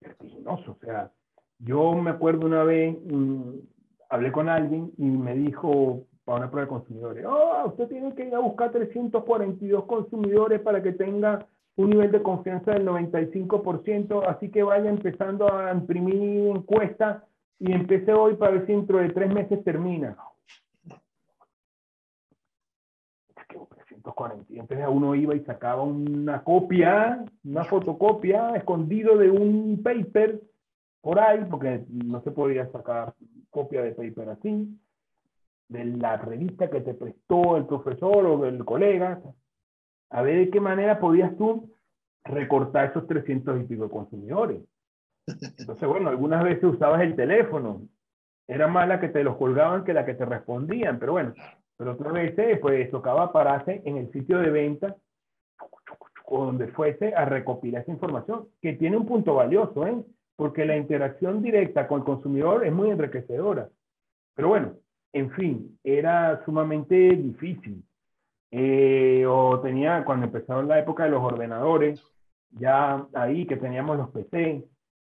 Vertiginoso. 0.00 0.72
O 0.72 0.84
sea, 0.84 1.10
yo 1.58 1.94
me 1.94 2.10
acuerdo 2.10 2.46
una 2.46 2.64
vez, 2.64 2.96
mm, 3.04 3.54
hablé 4.10 4.32
con 4.32 4.48
alguien 4.48 4.92
y 4.98 5.04
me 5.04 5.34
dijo 5.34 6.06
para 6.24 6.38
una 6.38 6.50
prueba 6.50 6.66
de 6.66 6.68
consumidores, 6.68 7.26
oh, 7.26 7.66
usted 7.66 7.88
tiene 7.88 8.14
que 8.14 8.26
ir 8.26 8.34
a 8.34 8.38
buscar 8.38 8.70
342 8.70 9.84
consumidores 9.84 10.60
para 10.60 10.82
que 10.82 10.92
tenga 10.92 11.46
un 11.76 11.90
nivel 11.90 12.12
de 12.12 12.22
confianza 12.22 12.72
del 12.72 12.86
95%, 12.86 14.24
así 14.28 14.50
que 14.50 14.62
vaya 14.62 14.90
empezando 14.90 15.52
a 15.52 15.72
imprimir 15.72 16.48
encuestas 16.56 17.22
y 17.58 17.72
empecé 17.72 18.12
hoy 18.12 18.34
para 18.34 18.52
ver 18.52 18.66
si 18.66 18.72
dentro 18.72 18.98
de 18.98 19.10
tres 19.10 19.32
meses 19.32 19.64
termina. 19.64 20.16
Y 24.48 24.58
entonces 24.58 24.86
uno 24.90 25.14
iba 25.14 25.34
y 25.34 25.44
sacaba 25.44 25.82
una 25.82 26.42
copia, 26.42 27.24
una 27.44 27.64
fotocopia, 27.64 28.54
escondido 28.56 29.16
de 29.16 29.30
un 29.30 29.82
paper 29.82 30.40
por 31.00 31.18
ahí, 31.18 31.44
porque 31.50 31.84
no 31.88 32.22
se 32.22 32.30
podía 32.30 32.70
sacar 32.70 33.14
copia 33.50 33.82
de 33.82 33.92
paper 33.92 34.30
así, 34.30 34.78
de 35.68 35.84
la 35.84 36.16
revista 36.16 36.70
que 36.70 36.80
te 36.80 36.94
prestó 36.94 37.56
el 37.56 37.66
profesor 37.66 38.26
o 38.26 38.46
el 38.46 38.64
colega, 38.64 39.20
a 40.10 40.22
ver 40.22 40.38
de 40.38 40.50
qué 40.50 40.60
manera 40.60 41.00
podías 41.00 41.36
tú 41.36 41.74
recortar 42.24 42.90
esos 42.90 43.06
300 43.06 43.62
y 43.62 43.64
pico 43.64 43.90
consumidores. 43.90 44.62
Entonces, 45.26 45.88
bueno, 45.88 46.10
algunas 46.10 46.42
veces 46.44 46.64
usabas 46.64 47.02
el 47.02 47.16
teléfono. 47.16 47.82
Era 48.46 48.66
más 48.66 48.88
la 48.88 49.00
que 49.00 49.08
te 49.08 49.24
los 49.24 49.36
colgaban 49.36 49.84
que 49.84 49.94
la 49.94 50.04
que 50.04 50.14
te 50.14 50.24
respondían, 50.24 50.98
pero 50.98 51.12
bueno, 51.12 51.34
pero 51.82 51.94
otra 51.94 52.12
vez, 52.12 52.32
pues 52.60 52.88
tocaba 52.92 53.32
pararse 53.32 53.82
en 53.84 53.96
el 53.96 54.12
sitio 54.12 54.38
de 54.38 54.50
venta 54.50 54.94
o 56.26 56.44
donde 56.44 56.68
fuese 56.68 57.12
a 57.12 57.24
recopilar 57.24 57.82
esa 57.82 57.90
información, 57.90 58.46
que 58.60 58.74
tiene 58.74 58.96
un 58.96 59.04
punto 59.04 59.34
valioso, 59.34 59.84
¿eh? 59.84 60.00
porque 60.36 60.64
la 60.64 60.76
interacción 60.76 61.42
directa 61.42 61.88
con 61.88 61.98
el 61.98 62.04
consumidor 62.04 62.64
es 62.64 62.72
muy 62.72 62.88
enriquecedora. 62.90 63.68
Pero 64.36 64.46
bueno, 64.46 64.74
en 65.12 65.32
fin, 65.32 65.76
era 65.82 66.44
sumamente 66.44 66.94
difícil. 67.16 67.82
Eh, 68.52 69.26
o 69.26 69.58
tenía, 69.58 70.04
cuando 70.04 70.26
empezaron 70.26 70.68
la 70.68 70.78
época 70.78 71.02
de 71.02 71.10
los 71.10 71.24
ordenadores, 71.24 72.00
ya 72.50 73.08
ahí 73.12 73.44
que 73.44 73.56
teníamos 73.56 73.96
los 73.96 74.10
PC, 74.10 74.64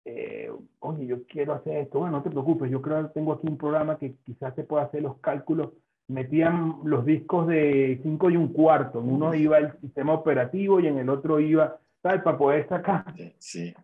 eh, 0.06 0.50
oye, 0.78 1.06
yo 1.06 1.26
quiero 1.26 1.52
hacer 1.52 1.76
esto, 1.76 1.98
bueno, 1.98 2.16
no 2.16 2.22
te 2.22 2.30
preocupes, 2.30 2.70
yo 2.70 2.80
creo 2.80 3.02
que 3.02 3.12
tengo 3.12 3.34
aquí 3.34 3.48
un 3.48 3.58
programa 3.58 3.98
que 3.98 4.14
quizás 4.24 4.54
se 4.54 4.64
pueda 4.64 4.84
hacer 4.84 5.02
los 5.02 5.18
cálculos 5.18 5.70
metían 6.08 6.80
los 6.84 7.04
discos 7.04 7.46
de 7.46 8.00
5 8.02 8.30
y 8.30 8.36
un 8.36 8.52
cuarto. 8.52 9.00
En 9.00 9.10
uno 9.10 9.34
iba 9.34 9.58
el 9.58 9.72
sistema 9.80 10.12
operativo 10.12 10.80
y 10.80 10.86
en 10.86 10.98
el 10.98 11.08
otro 11.08 11.40
iba, 11.40 11.78
tal 12.02 12.22
Para 12.22 12.38
poder 12.38 12.68
sacar. 12.68 13.04
Sí. 13.38 13.74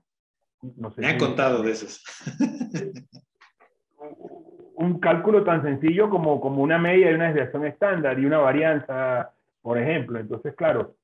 Me 0.97 1.07
han 1.07 1.19
contado 1.19 1.63
de 1.63 1.73
esos. 1.73 2.05
un 4.75 4.99
cálculo 4.99 5.45
tan 5.45 5.63
sencillo 5.63 6.11
como, 6.11 6.41
como 6.41 6.63
una 6.63 6.79
media 6.79 7.11
y 7.11 7.15
una 7.15 7.27
desviación 7.27 7.67
estándar 7.67 8.19
y 8.19 8.27
una 8.27 8.39
varianza, 8.39 9.33
por 9.63 9.79
ejemplo. 9.79 10.19
Entonces, 10.19 10.55
claro, 10.55 10.97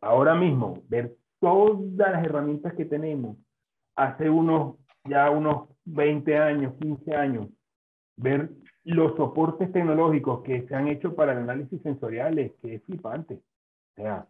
ahora 0.00 0.34
mismo, 0.34 0.82
ver 0.88 1.14
todas 1.40 2.12
las 2.12 2.24
herramientas 2.24 2.74
que 2.74 2.84
tenemos 2.84 3.36
hace 3.94 4.28
unos, 4.28 4.76
ya 5.04 5.30
unos 5.30 5.68
20 5.84 6.36
años, 6.38 6.74
15 6.80 7.14
años, 7.14 7.48
ver 8.16 8.50
los 8.94 9.16
soportes 9.16 9.72
tecnológicos 9.72 10.42
que 10.42 10.66
se 10.68 10.74
han 10.74 10.88
hecho 10.88 11.14
para 11.14 11.32
el 11.32 11.38
análisis 11.38 11.82
sensorial 11.82 12.38
es 12.38 12.52
que 12.62 12.76
es 12.76 12.82
flipante. 12.84 13.34
O 13.34 14.02
sea, 14.02 14.26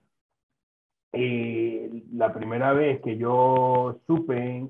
eh, 1.13 2.05
la 2.13 2.33
primera 2.33 2.73
vez 2.73 3.01
que 3.03 3.19
yo 3.19 4.01
supe, 4.07 4.67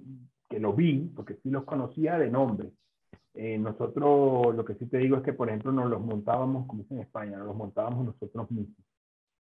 que 0.48 0.58
lo 0.58 0.72
vi, 0.72 1.10
porque 1.14 1.34
sí 1.42 1.50
los 1.50 1.64
conocía 1.64 2.18
de 2.18 2.30
nombre, 2.30 2.70
eh, 3.34 3.58
nosotros 3.58 4.56
lo 4.56 4.64
que 4.64 4.74
sí 4.74 4.86
te 4.86 4.98
digo 4.98 5.18
es 5.18 5.22
que, 5.22 5.34
por 5.34 5.48
ejemplo, 5.48 5.70
nos 5.70 5.88
los 5.88 6.00
montábamos, 6.00 6.66
como 6.66 6.82
dicen 6.82 6.98
en 6.98 7.04
España, 7.04 7.38
nos 7.38 7.48
los 7.48 7.56
montábamos 7.56 8.06
nosotros 8.06 8.50
mismos. 8.50 8.76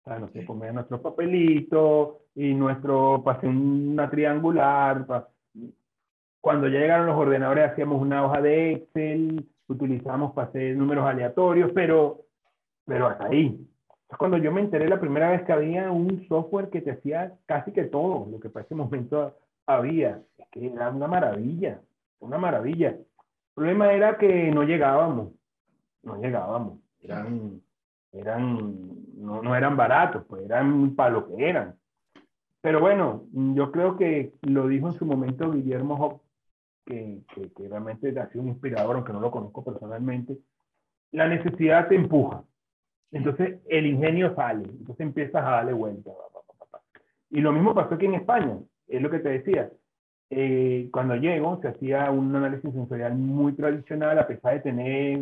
O 0.02 0.10
sea, 0.10 0.20
nos 0.20 0.32
poníamos 0.32 0.74
nuestro 0.74 1.02
papelito 1.02 2.22
y 2.36 2.54
nuestro, 2.54 3.22
pasé 3.24 3.48
una 3.48 4.10
triangular. 4.10 5.06
Cuando 6.40 6.68
llegaron 6.68 7.08
los 7.08 7.18
ordenadores 7.18 7.72
hacíamos 7.72 8.02
una 8.02 8.26
hoja 8.26 8.42
de 8.42 8.72
Excel, 8.72 9.50
utilizamos 9.70 10.34
para 10.34 10.48
hacer 10.48 10.76
números 10.76 11.06
aleatorios, 11.06 11.72
pero, 11.74 12.26
pero 12.86 13.08
hasta 13.08 13.28
ahí. 13.28 13.66
cuando 14.18 14.38
yo 14.38 14.52
me 14.52 14.62
enteré 14.62 14.90
la 14.90 15.00
primera 15.00 15.30
vez 15.32 15.44
que 15.44 15.54
había 15.54 15.92
un 15.92 16.28
software 16.28 16.70
que 16.70 16.82
te 16.82 16.92
hacía 16.92 17.34
casi 17.46 17.72
que 17.72 17.86
todo 17.86 18.28
lo 18.30 18.40
que 18.40 18.50
para 18.50 18.66
ese 18.66 18.76
momento 18.76 19.36
había. 19.66 20.22
Es 20.38 20.48
que 20.52 20.68
era 20.68 20.90
una 20.90 21.08
maravilla, 21.08 21.82
una 22.20 22.38
maravilla. 22.38 22.90
El 22.90 23.06
problema 23.54 23.94
era 23.94 24.18
que 24.18 24.52
no 24.52 24.64
llegábamos, 24.64 25.30
no 26.04 26.20
llegábamos. 26.20 26.80
Eran, 27.02 27.62
eran, 28.12 28.80
no, 29.16 29.42
no 29.42 29.56
eran 29.56 29.78
baratos, 29.78 30.26
pues 30.28 30.44
eran 30.44 30.96
para 30.96 31.12
lo 31.12 31.28
que 31.28 31.50
eran. 31.50 31.76
Pero 32.62 32.82
bueno, 32.82 33.24
yo 33.32 33.72
creo 33.72 33.96
que 33.96 34.34
lo 34.42 34.68
dijo 34.68 34.88
en 34.88 34.94
su 34.94 35.06
momento 35.06 35.52
Guillermo 35.52 36.22
que, 36.90 37.52
que, 37.56 37.68
realmente 37.70 38.20
ha 38.20 38.30
sido 38.30 38.42
un 38.42 38.50
inspirador, 38.50 38.96
aunque 38.96 39.14
no 39.14 39.20
lo 39.20 39.30
conozco 39.30 39.64
personalmente, 39.64 40.38
la 41.12 41.28
necesidad 41.28 41.88
te 41.88 41.96
empuja. 41.96 42.44
Entonces 43.12 43.60
el 43.68 43.86
ingenio 43.86 44.36
sale, 44.36 44.64
entonces 44.66 45.00
empiezas 45.00 45.44
a 45.44 45.52
darle 45.52 45.74
vuelta. 45.74 46.12
Y 47.30 47.42
lo 47.42 47.52
mismo 47.52 47.76
pasó 47.76 47.96
aquí 47.96 48.06
en 48.06 48.16
España, 48.16 48.58
es 48.88 49.02
lo 49.02 49.10
que 49.10 49.20
te 49.20 49.30
decía. 49.30 49.70
Eh, 50.32 50.90
cuando 50.92 51.16
llego 51.16 51.60
se 51.62 51.70
hacía 51.70 52.10
un 52.12 52.36
análisis 52.36 52.72
sensorial 52.72 53.16
muy 53.16 53.54
tradicional, 53.54 54.18
a 54.18 54.28
pesar 54.28 54.56
de 54.56 54.60
tener 54.62 55.20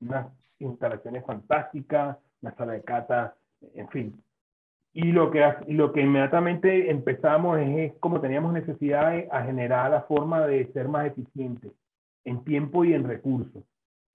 unas 0.00 0.26
instalaciones 0.58 1.24
fantásticas, 1.24 2.18
una 2.40 2.54
sala 2.56 2.72
de 2.74 2.82
cata, 2.82 3.36
en 3.74 3.88
fin, 3.88 4.23
y 4.96 5.10
lo 5.10 5.32
que, 5.32 5.44
lo 5.66 5.92
que 5.92 6.02
inmediatamente 6.02 6.88
empezamos 6.88 7.58
es, 7.58 7.92
como 7.94 8.20
teníamos 8.20 8.52
necesidad 8.52 9.10
de, 9.10 9.28
a 9.30 9.42
generar 9.42 9.90
la 9.90 10.02
forma 10.02 10.46
de 10.46 10.72
ser 10.72 10.88
más 10.88 11.08
eficientes 11.08 11.72
en 12.22 12.44
tiempo 12.44 12.84
y 12.84 12.94
en 12.94 13.02
recursos. 13.02 13.64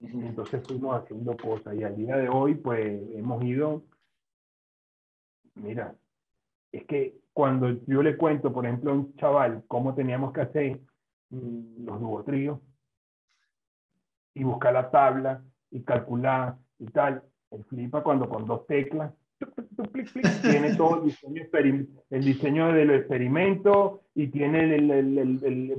Entonces 0.00 0.66
fuimos 0.66 0.96
haciendo 0.96 1.36
cosas 1.36 1.74
y 1.74 1.84
al 1.84 1.94
día 1.94 2.16
de 2.16 2.30
hoy 2.30 2.54
pues 2.54 3.02
hemos 3.14 3.44
ido, 3.44 3.84
mira, 5.54 5.94
es 6.72 6.86
que 6.86 7.14
cuando 7.34 7.68
yo 7.86 8.02
le 8.02 8.16
cuento, 8.16 8.50
por 8.50 8.64
ejemplo, 8.64 8.92
a 8.92 8.94
un 8.94 9.14
chaval 9.16 9.62
cómo 9.68 9.94
teníamos 9.94 10.32
que 10.32 10.40
hacer 10.40 10.80
mm, 11.28 11.84
los 11.84 12.00
dubotríos 12.00 12.58
y 14.32 14.44
buscar 14.44 14.72
la 14.72 14.90
tabla 14.90 15.42
y 15.70 15.82
calcular 15.82 16.56
y 16.78 16.86
tal, 16.86 17.22
el 17.50 17.64
flipa 17.64 18.02
cuando 18.02 18.30
con 18.30 18.46
dos 18.46 18.66
teclas 18.66 19.12
tiene 20.42 20.74
todo 20.76 20.96
el 20.96 21.04
diseño, 21.04 21.42
el 22.10 22.24
diseño 22.24 22.72
del 22.72 22.90
experimento 22.90 24.02
y 24.14 24.28
tiene 24.28 24.74
el, 24.74 24.90
el, 24.90 25.18
el, 25.18 25.70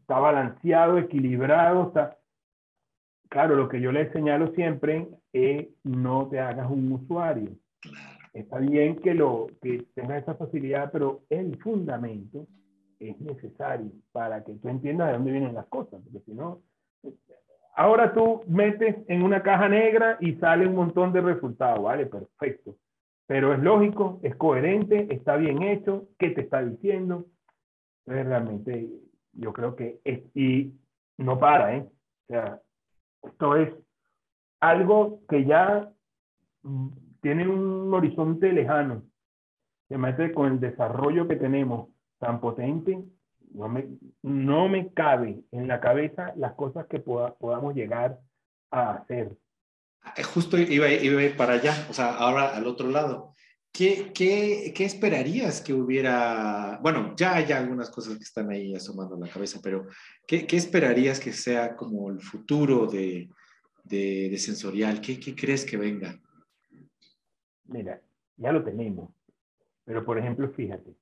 está 0.00 0.18
balanceado, 0.18 0.98
equilibrado, 0.98 1.88
está... 1.88 2.18
Claro, 3.28 3.56
lo 3.56 3.68
que 3.68 3.80
yo 3.80 3.90
le 3.90 4.10
señalo 4.12 4.52
siempre 4.54 5.08
es 5.32 5.66
no 5.82 6.28
te 6.28 6.38
hagas 6.38 6.70
un 6.70 6.92
usuario. 6.92 7.50
Está 8.32 8.58
bien 8.58 8.96
que, 8.96 9.14
lo, 9.14 9.48
que 9.60 9.84
tengas 9.94 10.22
esa 10.22 10.34
facilidad, 10.34 10.90
pero 10.92 11.22
el 11.28 11.56
fundamento 11.58 12.46
es 13.00 13.18
necesario 13.20 13.90
para 14.12 14.44
que 14.44 14.54
tú 14.54 14.68
entiendas 14.68 15.08
de 15.08 15.14
dónde 15.14 15.32
vienen 15.32 15.54
las 15.54 15.66
cosas, 15.66 16.00
porque 16.02 16.24
si 16.24 16.32
no, 16.32 16.60
ahora 17.74 18.14
tú 18.14 18.42
metes 18.46 18.96
en 19.08 19.22
una 19.22 19.42
caja 19.42 19.68
negra 19.68 20.18
y 20.20 20.34
sale 20.36 20.66
un 20.66 20.76
montón 20.76 21.12
de 21.12 21.20
resultados, 21.20 21.82
¿vale? 21.82 22.06
Perfecto 22.06 22.76
pero 23.26 23.52
es 23.52 23.60
lógico, 23.60 24.20
es 24.22 24.36
coherente, 24.36 25.08
está 25.10 25.36
bien 25.36 25.62
hecho, 25.62 26.08
¿qué 26.18 26.30
te 26.30 26.42
está 26.42 26.62
diciendo? 26.62 27.26
Entonces, 28.04 28.26
realmente, 28.26 28.88
yo 29.32 29.52
creo 29.52 29.74
que 29.74 30.00
es, 30.04 30.20
y 30.34 30.72
no 31.18 31.38
para, 31.38 31.76
¿eh? 31.76 31.88
O 31.88 32.26
sea, 32.28 32.60
esto 33.24 33.56
es 33.56 33.74
algo 34.60 35.20
que 35.28 35.44
ya 35.44 35.92
mm, 36.62 36.88
tiene 37.20 37.48
un 37.48 37.92
horizonte 37.92 38.52
lejano. 38.52 39.02
Se 39.88 39.98
mete 39.98 40.32
con 40.32 40.52
el 40.52 40.60
desarrollo 40.60 41.26
que 41.26 41.36
tenemos 41.36 41.88
tan 42.18 42.40
potente, 42.40 43.04
no 43.52 43.68
me, 43.68 43.88
no 44.22 44.68
me 44.68 44.92
cabe 44.92 45.42
en 45.50 45.68
la 45.68 45.80
cabeza 45.80 46.32
las 46.36 46.54
cosas 46.54 46.86
que 46.86 47.00
podamos 47.00 47.74
llegar 47.74 48.18
a 48.70 48.92
hacer. 48.92 49.36
Eh, 50.16 50.22
justo 50.22 50.58
iba, 50.58 50.90
iba, 50.90 51.20
a 51.20 51.24
ir 51.24 51.36
para 51.36 51.54
allá, 51.54 51.86
o 51.90 51.92
sea, 51.92 52.14
ahora 52.14 52.56
al 52.56 52.66
otro 52.66 52.90
lado. 52.90 53.34
¿Qué, 53.72 54.12
qué, 54.14 54.72
qué 54.74 54.84
esperarías 54.84 55.60
que 55.60 55.74
hubiera? 55.74 56.78
Bueno, 56.82 57.14
ya 57.16 57.34
hay 57.34 57.52
algunas 57.52 57.90
cosas 57.90 58.16
que 58.16 58.22
están 58.22 58.50
ahí 58.50 58.74
asomando 58.74 59.16
la 59.16 59.28
cabeza, 59.28 59.60
pero 59.62 59.86
¿qué, 60.26 60.46
qué 60.46 60.56
esperarías 60.56 61.20
que 61.20 61.32
sea 61.32 61.76
como 61.76 62.10
el 62.10 62.20
futuro 62.20 62.86
de, 62.86 63.28
de, 63.84 64.30
de 64.30 64.38
sensorial? 64.38 65.00
¿Qué, 65.02 65.20
¿Qué, 65.20 65.34
crees 65.34 65.66
que 65.66 65.76
venga? 65.76 66.18
Mira, 67.64 68.00
ya 68.38 68.52
lo 68.52 68.64
tenemos, 68.64 69.10
pero 69.84 70.04
por 70.06 70.18
ejemplo, 70.18 70.48
fíjate, 70.48 70.94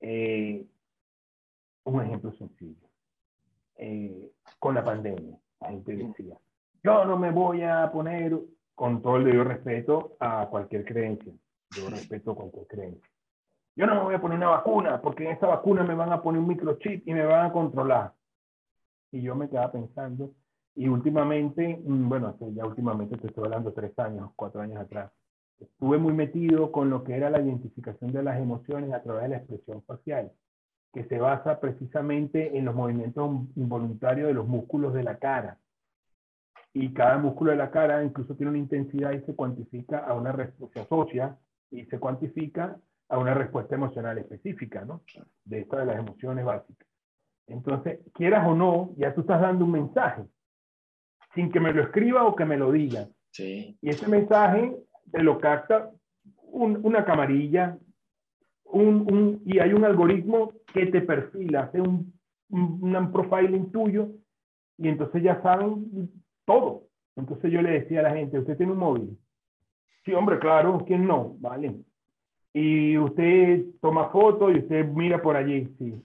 eh, 0.00 0.66
un 1.84 2.02
ejemplo 2.02 2.32
sencillo. 2.32 2.88
Eh, 3.76 4.32
con 4.58 4.74
la 4.74 4.84
pandemia, 4.84 5.38
la 5.60 5.70
gente 5.70 5.96
decía, 5.96 6.38
yo 6.82 7.04
no 7.04 7.16
me 7.16 7.30
voy 7.30 7.62
a 7.62 7.90
poner, 7.92 8.38
con 8.74 9.02
todo 9.02 9.16
el 9.16 9.24
debido 9.24 9.44
respeto 9.44 10.16
a 10.18 10.46
cualquier 10.50 10.84
creencia, 10.84 11.32
yo 11.70 11.88
respeto 11.88 12.34
cualquier 12.34 12.66
creencia. 12.66 13.08
Yo 13.76 13.86
no 13.86 13.94
me 13.94 14.02
voy 14.02 14.14
a 14.14 14.20
poner 14.20 14.38
una 14.38 14.48
vacuna 14.48 15.00
porque 15.00 15.24
en 15.24 15.30
esta 15.30 15.46
vacuna 15.46 15.84
me 15.84 15.94
van 15.94 16.12
a 16.12 16.20
poner 16.20 16.40
un 16.40 16.48
microchip 16.48 17.06
y 17.06 17.14
me 17.14 17.24
van 17.24 17.46
a 17.46 17.52
controlar. 17.52 18.12
Y 19.12 19.22
yo 19.22 19.34
me 19.34 19.48
quedaba 19.48 19.70
pensando, 19.72 20.32
y 20.74 20.88
últimamente, 20.88 21.80
mm, 21.84 22.08
bueno, 22.08 22.36
ya 22.54 22.66
últimamente 22.66 23.16
te 23.16 23.28
estoy 23.28 23.44
hablando 23.44 23.72
tres 23.72 23.96
años, 23.98 24.30
cuatro 24.34 24.62
años 24.62 24.80
atrás, 24.80 25.12
estuve 25.60 25.98
muy 25.98 26.14
metido 26.14 26.72
con 26.72 26.90
lo 26.90 27.04
que 27.04 27.14
era 27.14 27.30
la 27.30 27.40
identificación 27.40 28.10
de 28.12 28.22
las 28.22 28.40
emociones 28.40 28.92
a 28.92 29.02
través 29.02 29.24
de 29.24 29.28
la 29.28 29.36
expresión 29.36 29.82
facial, 29.82 30.32
que 30.92 31.04
se 31.04 31.18
basa 31.18 31.60
precisamente 31.60 32.56
en 32.56 32.64
los 32.64 32.74
movimientos 32.74 33.30
involuntarios 33.54 34.28
de 34.28 34.34
los 34.34 34.48
músculos 34.48 34.94
de 34.94 35.04
la 35.04 35.18
cara 35.18 35.58
y 36.74 36.92
cada 36.92 37.18
músculo 37.18 37.50
de 37.50 37.58
la 37.58 37.70
cara 37.70 38.02
incluso 38.02 38.34
tiene 38.34 38.50
una 38.50 38.58
intensidad 38.58 39.12
y 39.12 39.20
se 39.20 39.34
cuantifica 39.34 39.98
a 39.98 40.14
una 40.14 40.32
respuesta, 40.32 40.80
se 40.80 40.86
asocia 40.86 41.36
y 41.70 41.84
se 41.86 41.98
cuantifica 41.98 42.78
a 43.08 43.18
una 43.18 43.34
respuesta 43.34 43.74
emocional 43.74 44.18
específica, 44.18 44.84
¿no? 44.84 45.02
De 45.44 45.60
estas 45.60 45.80
de 45.80 45.86
las 45.86 45.98
emociones 45.98 46.44
básicas. 46.44 46.88
Entonces, 47.46 48.00
quieras 48.14 48.46
o 48.46 48.54
no, 48.54 48.94
ya 48.96 49.14
tú 49.14 49.20
estás 49.22 49.40
dando 49.40 49.64
un 49.66 49.72
mensaje, 49.72 50.22
sin 51.34 51.50
que 51.50 51.60
me 51.60 51.72
lo 51.72 51.82
escriba 51.82 52.24
o 52.24 52.34
que 52.34 52.46
me 52.46 52.56
lo 52.56 52.72
diga. 52.72 53.06
Sí. 53.30 53.76
Y 53.82 53.90
ese 53.90 54.08
mensaje 54.08 54.74
te 55.10 55.22
lo 55.22 55.38
capta 55.38 55.90
una 56.52 57.04
camarilla, 57.04 57.76
un, 58.64 59.06
un, 59.12 59.42
y 59.44 59.58
hay 59.58 59.74
un 59.74 59.84
algoritmo 59.84 60.52
que 60.72 60.86
te 60.86 61.02
perfila, 61.02 61.64
hace 61.64 61.80
un, 61.80 62.12
un, 62.48 62.96
un 62.96 63.12
profiling 63.12 63.70
tuyo, 63.70 64.08
y 64.78 64.88
entonces 64.88 65.22
ya 65.22 65.42
saben 65.42 66.10
todo. 66.44 66.84
Entonces 67.16 67.50
yo 67.50 67.62
le 67.62 67.80
decía 67.80 68.00
a 68.00 68.04
la 68.04 68.14
gente, 68.14 68.38
¿usted 68.38 68.56
tiene 68.56 68.72
un 68.72 68.78
móvil? 68.78 69.18
Sí, 70.04 70.12
hombre, 70.14 70.38
claro, 70.38 70.82
¿quién 70.86 71.06
no? 71.06 71.36
Vale. 71.38 71.76
Y 72.52 72.98
usted 72.98 73.64
toma 73.80 74.10
fotos 74.10 74.52
y 74.54 74.58
usted 74.58 74.86
mira 74.86 75.22
por 75.22 75.36
allí, 75.36 75.66
sí. 75.78 76.02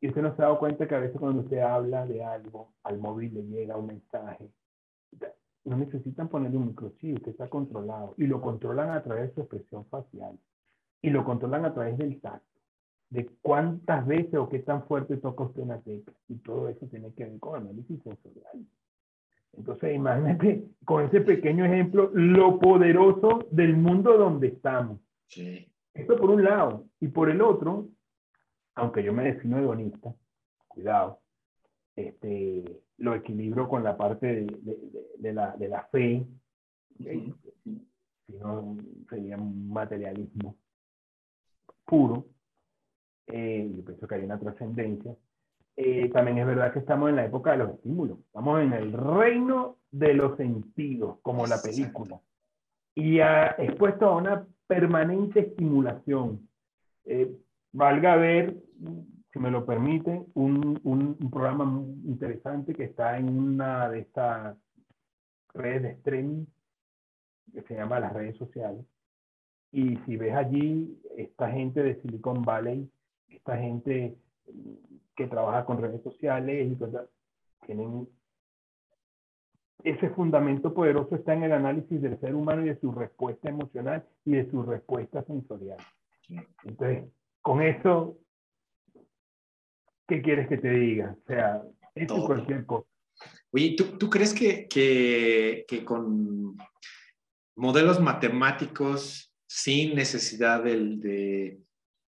Y 0.00 0.08
usted 0.08 0.22
no 0.22 0.34
se 0.34 0.42
ha 0.42 0.46
dado 0.46 0.58
cuenta 0.58 0.88
que 0.88 0.94
a 0.94 1.00
veces 1.00 1.18
cuando 1.18 1.42
usted 1.42 1.58
habla 1.58 2.06
de 2.06 2.24
algo, 2.24 2.72
al 2.82 2.98
móvil 2.98 3.34
le 3.34 3.42
llega 3.42 3.76
un 3.76 3.86
mensaje. 3.86 4.48
No 5.64 5.76
necesitan 5.76 6.28
ponerle 6.28 6.56
un 6.56 6.68
microchip, 6.68 7.16
usted 7.16 7.32
está 7.32 7.48
controlado. 7.48 8.14
Y 8.16 8.26
lo 8.26 8.40
controlan 8.40 8.90
a 8.90 9.02
través 9.02 9.28
de 9.28 9.34
su 9.34 9.40
expresión 9.42 9.84
facial. 9.86 10.38
Y 11.02 11.10
lo 11.10 11.24
controlan 11.24 11.66
a 11.66 11.74
través 11.74 11.98
del 11.98 12.18
tacto. 12.20 12.46
De 13.10 13.28
cuántas 13.42 14.06
veces 14.06 14.34
o 14.34 14.48
qué 14.48 14.60
tan 14.60 14.84
fuerte 14.84 15.18
toca 15.18 15.44
usted 15.44 15.62
una 15.62 15.80
tecla. 15.80 16.14
Y 16.28 16.36
todo 16.36 16.68
eso 16.68 16.86
tiene 16.86 17.12
que 17.12 17.26
ver 17.26 17.38
con 17.38 17.60
análisis 17.60 18.02
sensorial. 18.02 18.64
Entonces, 19.52 19.94
imagínate 19.94 20.64
con 20.84 21.04
ese 21.04 21.20
pequeño 21.20 21.64
ejemplo 21.64 22.10
lo 22.14 22.58
poderoso 22.58 23.46
del 23.50 23.76
mundo 23.76 24.16
donde 24.16 24.48
estamos. 24.48 25.00
Sí. 25.26 25.70
Esto 25.94 26.16
por 26.16 26.30
un 26.30 26.44
lado. 26.44 26.86
Y 27.00 27.08
por 27.08 27.30
el 27.30 27.42
otro, 27.42 27.88
aunque 28.74 29.02
yo 29.02 29.12
me 29.12 29.24
defino 29.24 29.58
hedonista, 29.58 30.14
cuidado, 30.68 31.20
este, 31.96 32.82
lo 32.98 33.14
equilibro 33.14 33.68
con 33.68 33.82
la 33.82 33.96
parte 33.96 34.26
de, 34.26 34.78
de, 35.18 35.32
la, 35.32 35.56
de 35.56 35.68
la, 35.68 35.84
fe, 35.84 36.26
si 36.96 38.36
no 38.38 38.76
sería 39.08 39.36
un 39.36 39.70
materialismo 39.70 40.56
puro. 41.84 42.26
Eh, 43.26 43.72
yo 43.76 43.84
pienso 43.84 44.06
que 44.06 44.14
hay 44.14 44.24
una 44.24 44.38
trascendencia. 44.38 45.14
Eh, 45.82 46.10
también 46.10 46.36
es 46.36 46.46
verdad 46.46 46.74
que 46.74 46.80
estamos 46.80 47.08
en 47.08 47.16
la 47.16 47.24
época 47.24 47.52
de 47.52 47.56
los 47.56 47.70
estímulos. 47.70 48.18
Estamos 48.18 48.60
en 48.60 48.74
el 48.74 48.92
reino 48.92 49.78
de 49.90 50.12
los 50.12 50.36
sentidos, 50.36 51.16
como 51.22 51.46
la 51.46 51.62
película. 51.62 52.20
Y 52.94 53.20
ha 53.20 53.54
expuesto 53.56 54.06
a 54.06 54.16
una 54.16 54.46
permanente 54.66 55.40
estimulación. 55.40 56.46
Eh, 57.06 57.34
valga 57.72 58.16
ver, 58.16 58.56
si 59.32 59.38
me 59.38 59.50
lo 59.50 59.64
permite, 59.64 60.22
un, 60.34 60.78
un, 60.84 61.16
un, 61.18 61.30
programa 61.30 61.64
muy 61.64 61.94
interesante 62.04 62.74
que 62.74 62.84
está 62.84 63.16
en 63.16 63.30
una 63.30 63.88
de 63.88 64.00
estas 64.00 64.58
redes 65.54 65.82
de 65.82 65.90
streaming 65.92 66.44
que 67.54 67.62
se 67.62 67.74
llama 67.74 68.00
las 68.00 68.12
redes 68.12 68.36
sociales. 68.36 68.84
Y 69.72 69.96
si 70.04 70.18
ves 70.18 70.34
allí, 70.34 71.00
esta 71.16 71.50
gente 71.50 71.82
de 71.82 71.98
Silicon 72.02 72.42
Valley, 72.42 72.86
esta 73.30 73.56
gente 73.56 74.18
que 75.20 75.26
trabaja 75.26 75.66
con 75.66 75.82
redes 75.82 76.02
sociales 76.02 76.72
y 76.72 76.76
cosas, 76.76 77.06
tienen 77.66 78.08
ese 79.84 80.08
fundamento 80.10 80.72
poderoso 80.72 81.14
está 81.14 81.34
en 81.34 81.42
el 81.42 81.52
análisis 81.52 82.00
del 82.00 82.18
ser 82.20 82.34
humano 82.34 82.62
y 82.62 82.68
de 82.68 82.80
su 82.80 82.90
respuesta 82.90 83.50
emocional 83.50 84.06
y 84.24 84.32
de 84.32 84.50
su 84.50 84.62
respuesta 84.62 85.22
sensorial. 85.24 85.78
Entonces, 86.64 87.04
con 87.42 87.62
eso, 87.62 88.18
¿qué 90.08 90.22
quieres 90.22 90.48
que 90.48 90.56
te 90.56 90.70
diga? 90.70 91.16
O 91.18 91.26
sea, 91.26 91.62
esto 91.94 92.16
es 92.16 92.24
cualquier 92.24 92.64
cosa. 92.64 92.88
Oye, 93.52 93.74
¿tú, 93.76 93.98
tú 93.98 94.08
crees 94.08 94.32
que, 94.32 94.68
que, 94.68 95.66
que, 95.68 95.84
con 95.84 96.56
modelos 97.56 98.00
matemáticos, 98.00 99.34
sin 99.46 99.94
necesidad 99.94 100.62
del, 100.62 101.00
de, 101.00 101.58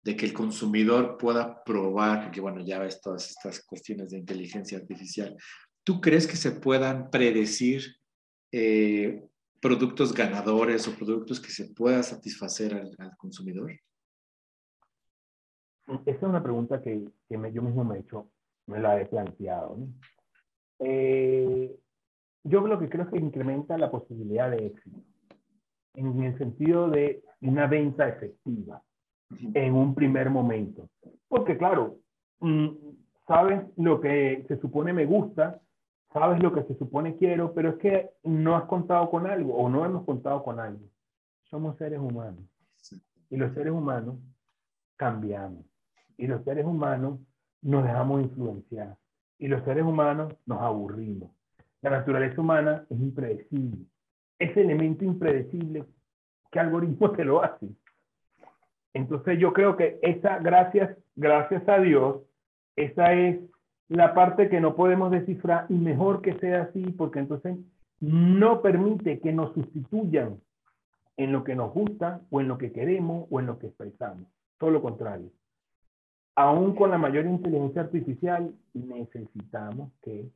de 0.04 0.18
que 0.18 0.26
el 0.26 0.34
consumidor 0.34 1.18
pueda 1.18 1.64
probar, 1.64 2.24
porque 2.24 2.42
bueno, 2.42 2.62
ya 2.62 2.80
ves 2.80 3.00
todas 3.00 3.30
estas 3.30 3.64
cuestiones 3.66 4.12
de 4.12 4.18
inteligencia 4.18 4.78
artificial, 4.78 5.36
¿tú 5.84 6.02
crees 6.02 6.28
que 6.28 6.36
se 6.36 6.52
puedan 6.52 7.10
predecir 7.10 7.96
eh, 8.52 9.24
productos 9.62 10.14
ganadores 10.14 10.88
o 10.88 10.96
productos 10.96 11.40
que 11.40 11.52
se 11.52 11.74
pueda 11.74 12.04
satisfacer 12.04 12.74
al, 12.74 13.16
consumidor? 13.18 13.72
Esa 16.06 16.12
es 16.12 16.24
una 16.24 16.44
pregunta 16.44 16.82
que, 16.82 17.06
que 17.30 17.52
yo 17.54 17.62
mismo 17.62 17.84
me 17.86 17.98
he 17.98 18.00
hecho, 18.02 18.30
me 18.68 18.80
la 18.80 19.00
he 19.00 19.06
planteado. 19.06 19.78
Eh, 20.80 21.74
yo 22.44 22.62
lo 22.68 22.78
que 22.78 22.90
creo 22.90 23.06
es 23.06 23.10
que 23.10 23.20
incrementa 23.20 23.78
la 23.78 23.90
posibilidad 23.90 24.52
de 24.52 24.66
éxito, 24.66 25.02
en 25.94 26.24
el 26.24 26.38
sentido 26.38 26.90
de 26.90 27.24
una 27.40 27.68
venta 27.68 28.10
efectiva 28.10 28.82
en 29.54 29.74
un 29.74 29.96
primer 29.96 30.30
momento. 30.30 30.90
Porque 31.28 31.58
claro, 31.58 31.98
mm, 32.40 32.68
sabes 33.28 33.64
lo 33.78 34.00
que 34.02 34.46
se 34.48 34.60
supone 34.60 34.94
me 34.94 35.06
gusta, 35.06 35.62
sabes 36.12 36.42
lo 36.42 36.54
que 36.54 36.64
se 36.64 36.76
supone 36.76 37.16
quiero, 37.18 37.54
pero 37.54 37.70
es 37.70 37.76
que 37.78 38.12
no 38.24 38.56
has 38.56 38.66
contado 38.66 39.10
con 39.10 39.28
algo 39.28 39.56
o 39.56 39.70
no 39.70 39.86
hemos 39.86 40.06
contado 40.06 40.44
con 40.44 40.60
algo. 40.60 40.86
Somos 41.44 41.78
seres 41.78 42.00
humanos. 42.00 42.44
Y 43.30 43.38
los 43.38 43.54
seres 43.54 43.74
humanos 43.74 44.18
cambiamos. 44.96 45.66
Y 46.18 46.28
los 46.28 46.44
seres 46.44 46.66
humanos 46.66 47.20
nos 47.62 47.84
dejamos 47.84 48.22
influenciar. 48.22 48.96
Y 49.40 49.48
los 49.48 49.64
seres 49.64 49.84
humanos 49.84 50.34
nos 50.46 50.62
aburrimos. 50.62 51.32
La 51.82 51.90
naturaleza 51.90 52.40
humana 52.40 52.86
es 52.90 53.00
impredecible. 53.00 53.86
Ese 54.40 54.62
elemento 54.62 55.04
impredecible, 55.04 55.86
¿qué 56.52 56.60
algoritmo 56.60 57.12
te 57.16 57.26
lo 57.26 57.44
hace? 57.44 57.68
Entonces 58.94 59.40
yo 59.40 59.54
creo 59.54 59.76
que 59.76 60.00
esa, 60.02 60.40
gracias, 60.40 60.98
gracias 61.16 61.68
a 61.68 61.80
Dios, 61.80 62.22
esa 62.76 63.14
es 63.14 63.40
la 63.90 64.14
parte 64.14 64.50
que 64.50 64.62
no 64.62 64.76
podemos 64.76 65.12
descifrar 65.12 65.66
y 65.70 65.76
mejor 65.76 66.22
que 66.22 66.38
sea 66.40 66.64
así 66.64 66.84
porque 66.92 67.20
entonces 67.20 67.58
no 68.00 68.62
permite 68.62 69.20
que 69.20 69.32
nos 69.32 69.54
sustituyan 69.54 70.40
en 71.18 71.32
lo 71.32 71.44
que 71.44 71.56
nos 71.56 71.74
gusta 71.74 72.22
o 72.30 72.42
en 72.42 72.48
lo 72.48 72.58
que 72.58 72.72
queremos 72.72 73.28
o 73.30 73.40
en 73.40 73.48
lo 73.48 73.60
que 73.60 73.68
expresamos. 73.68 74.28
Todo 74.58 74.72
lo 74.72 74.82
contrario. 74.82 75.30
Aún 76.36 76.76
con 76.76 76.90
la 76.90 76.98
mayor 76.98 77.26
inteligencia 77.26 77.82
artificial 77.82 78.54
necesitamos 78.74 79.92
que 80.02 80.28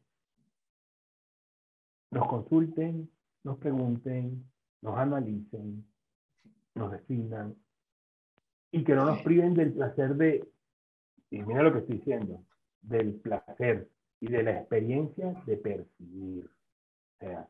nos 2.11 2.27
consulten, 2.27 3.09
nos 3.43 3.57
pregunten, 3.57 4.45
nos 4.81 4.97
analicen, 4.97 5.85
nos 6.75 6.91
definan 6.91 7.55
y 8.71 8.83
que 8.83 8.95
no 8.95 9.05
nos 9.05 9.21
priven 9.21 9.53
del 9.53 9.73
placer 9.73 10.15
de, 10.15 10.47
y 11.29 11.41
mira 11.43 11.63
lo 11.63 11.73
que 11.73 11.79
estoy 11.79 11.97
diciendo, 11.97 12.43
del 12.81 13.15
placer 13.15 13.87
y 14.19 14.27
de 14.27 14.43
la 14.43 14.51
experiencia 14.59 15.33
de 15.45 15.57
percibir. 15.57 16.45
O 16.45 17.19
sea, 17.19 17.47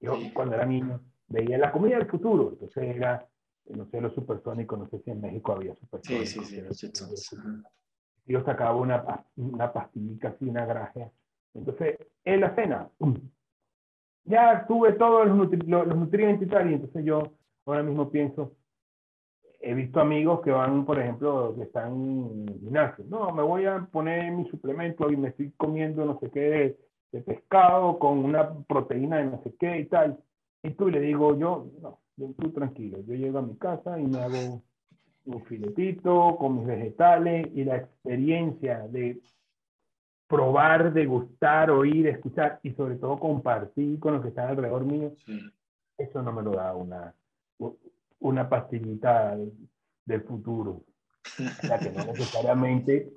yo 0.00 0.16
cuando 0.34 0.54
era 0.54 0.66
niño 0.66 1.00
veía 1.28 1.58
la 1.58 1.72
comida 1.72 1.98
del 1.98 2.08
futuro, 2.08 2.50
entonces 2.52 2.96
era, 2.96 3.26
no 3.66 3.86
sé, 3.86 4.00
los 4.00 4.14
supersónicos, 4.14 4.78
no 4.78 4.88
sé 4.88 4.98
si 5.00 5.10
en 5.10 5.20
México 5.20 5.52
había 5.52 5.74
supersónicos. 5.74 6.28
Sí, 6.28 6.40
sí, 6.72 6.90
sí, 6.92 7.36
Yo 8.26 8.44
sacaba 8.44 8.76
una, 8.76 9.24
una 9.36 9.72
pastillita 9.72 10.28
así, 10.28 10.48
una 10.48 10.66
gracia. 10.66 11.10
Entonces, 11.54 11.98
en 12.24 12.40
la 12.40 12.54
cena, 12.54 12.90
ya 14.24 14.66
tuve 14.66 14.92
todos 14.94 15.26
los, 15.26 15.36
los 15.66 15.96
nutrientes 15.96 16.48
y 16.48 16.50
tal, 16.50 16.70
y 16.70 16.74
entonces 16.74 17.04
yo 17.04 17.22
ahora 17.64 17.82
mismo 17.82 18.10
pienso, 18.10 18.56
he 19.64 19.74
visto 19.74 20.00
amigos 20.00 20.40
que 20.42 20.50
van, 20.50 20.84
por 20.84 20.98
ejemplo, 20.98 21.54
que 21.56 21.62
están 21.62 21.92
en 21.92 22.58
gimnasio. 22.60 23.04
No, 23.08 23.32
me 23.32 23.42
voy 23.42 23.64
a 23.64 23.80
poner 23.90 24.30
mi 24.30 24.48
suplemento 24.50 25.10
y 25.10 25.16
me 25.16 25.28
estoy 25.28 25.52
comiendo 25.56 26.04
no 26.04 26.18
sé 26.20 26.30
qué 26.30 26.78
de, 27.12 27.20
pescado 27.22 27.98
con 27.98 28.18
una 28.18 28.52
proteína 28.64 29.18
de 29.18 29.26
no 29.26 29.42
sé 29.42 29.54
qué 29.58 29.80
y 29.80 29.86
tal. 29.86 30.18
Y 30.62 30.70
tú 30.70 30.90
le 30.90 31.00
digo, 31.00 31.38
yo, 31.38 31.66
no, 31.80 31.98
tú 32.16 32.50
tranquilo, 32.50 32.98
yo 33.06 33.14
llego 33.14 33.38
a 33.38 33.42
mi 33.42 33.56
casa 33.56 33.98
y 33.98 34.06
me 34.06 34.18
hago 34.18 34.62
un 35.26 35.44
filetito 35.44 36.36
con 36.38 36.58
mis 36.58 36.66
vegetales 36.66 37.46
y 37.54 37.64
la 37.64 37.76
experiencia 37.76 38.86
de 38.88 39.20
probar, 40.26 40.92
degustar, 40.92 41.70
oír, 41.70 42.08
escuchar 42.08 42.58
y 42.62 42.72
sobre 42.72 42.96
todo 42.96 43.18
compartir 43.18 43.98
con 44.00 44.14
los 44.14 44.22
que 44.22 44.28
están 44.28 44.48
alrededor 44.48 44.84
mío, 44.84 45.12
eso 45.96 46.22
no 46.22 46.32
me 46.32 46.42
lo 46.42 46.52
da 46.52 46.74
una, 46.74 47.14
una 48.20 48.48
pastillita 48.48 49.36
del 50.04 50.22
futuro. 50.22 50.84
la 51.62 51.78
que 51.78 51.90
no 51.90 52.04
necesariamente, 52.06 53.10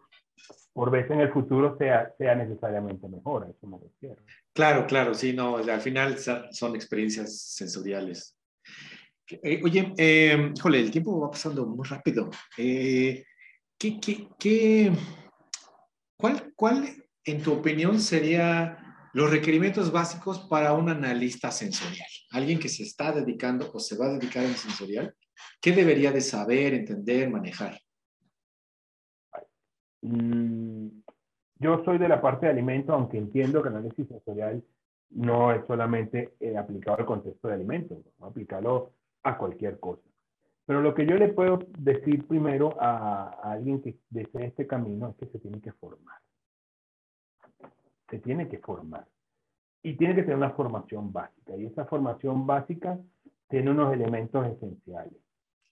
por 0.73 0.91
vez 0.91 1.09
en 1.11 1.21
el 1.21 1.31
futuro, 1.31 1.77
sea, 1.77 2.13
sea 2.17 2.35
necesariamente 2.35 3.07
mejor, 3.07 3.45
a 3.45 3.49
eso 3.49 3.67
me 3.67 3.77
refiero. 3.77 4.21
Claro, 4.53 4.85
claro, 4.87 5.13
sí, 5.13 5.33
no, 5.33 5.57
al 5.57 5.81
final 5.81 6.17
son 6.17 6.75
experiencias 6.75 7.39
sensoriales. 7.41 8.35
Eh, 9.29 9.61
oye, 9.63 9.93
eh, 9.97 10.53
híjole, 10.55 10.79
el 10.79 10.91
tiempo 10.91 11.19
va 11.19 11.31
pasando 11.31 11.65
muy 11.65 11.85
rápido. 11.85 12.29
Eh, 12.57 13.25
¿qué, 13.77 13.99
qué, 13.99 14.29
qué, 14.39 14.91
cuál, 16.17 16.53
¿Cuál, 16.55 17.05
en 17.25 17.41
tu 17.41 17.53
opinión, 17.53 17.99
sería 17.99 18.86
los 19.13 19.31
requerimientos 19.31 19.91
básicos 19.91 20.39
para 20.49 20.73
un 20.73 20.89
analista 20.89 21.51
sensorial, 21.51 22.07
alguien 22.31 22.59
que 22.59 22.69
se 22.69 22.83
está 22.83 23.11
dedicando 23.11 23.69
o 23.73 23.79
se 23.79 23.97
va 23.97 24.07
a 24.07 24.13
dedicar 24.13 24.43
al 24.43 24.55
sensorial, 24.55 25.15
¿qué 25.61 25.71
debería 25.71 26.11
de 26.11 26.21
saber, 26.21 26.73
entender, 26.73 27.29
manejar? 27.29 27.79
Mm, 30.01 30.87
yo 31.59 31.83
soy 31.83 31.97
de 31.97 32.07
la 32.07 32.21
parte 32.21 32.45
de 32.45 32.51
alimentos, 32.51 32.93
aunque 32.93 33.17
entiendo 33.17 33.61
que 33.61 33.69
el 33.69 33.75
análisis 33.75 34.07
sensorial 34.07 34.63
no 35.09 35.53
es 35.53 35.65
solamente 35.65 36.33
eh, 36.39 36.57
aplicado 36.57 36.97
al 36.97 37.05
contexto 37.05 37.47
de 37.47 37.53
alimentos, 37.55 37.97
¿no? 38.19 38.27
aplicarlo 38.27 38.93
a 39.23 39.37
cualquier 39.37 39.79
cosa. 39.79 40.03
Pero 40.65 40.81
lo 40.81 40.93
que 40.93 41.05
yo 41.05 41.15
le 41.15 41.29
puedo 41.29 41.59
decir 41.77 42.27
primero 42.27 42.75
a, 42.79 43.29
a 43.41 43.51
alguien 43.53 43.81
que 43.81 43.97
desee 44.09 44.47
este 44.47 44.67
camino 44.67 45.09
es 45.09 45.15
que 45.15 45.31
se 45.31 45.39
tiene 45.39 45.61
que 45.61 45.71
formar 45.71 46.17
se 48.09 48.19
tiene 48.19 48.47
que 48.47 48.59
formar. 48.59 49.07
Y 49.83 49.95
tiene 49.95 50.15
que 50.15 50.23
tener 50.23 50.37
una 50.37 50.51
formación 50.51 51.13
básica. 51.13 51.55
Y 51.55 51.65
esa 51.65 51.85
formación 51.85 52.45
básica 52.45 52.99
tiene 53.47 53.71
unos 53.71 53.93
elementos 53.93 54.45
esenciales. 54.47 55.17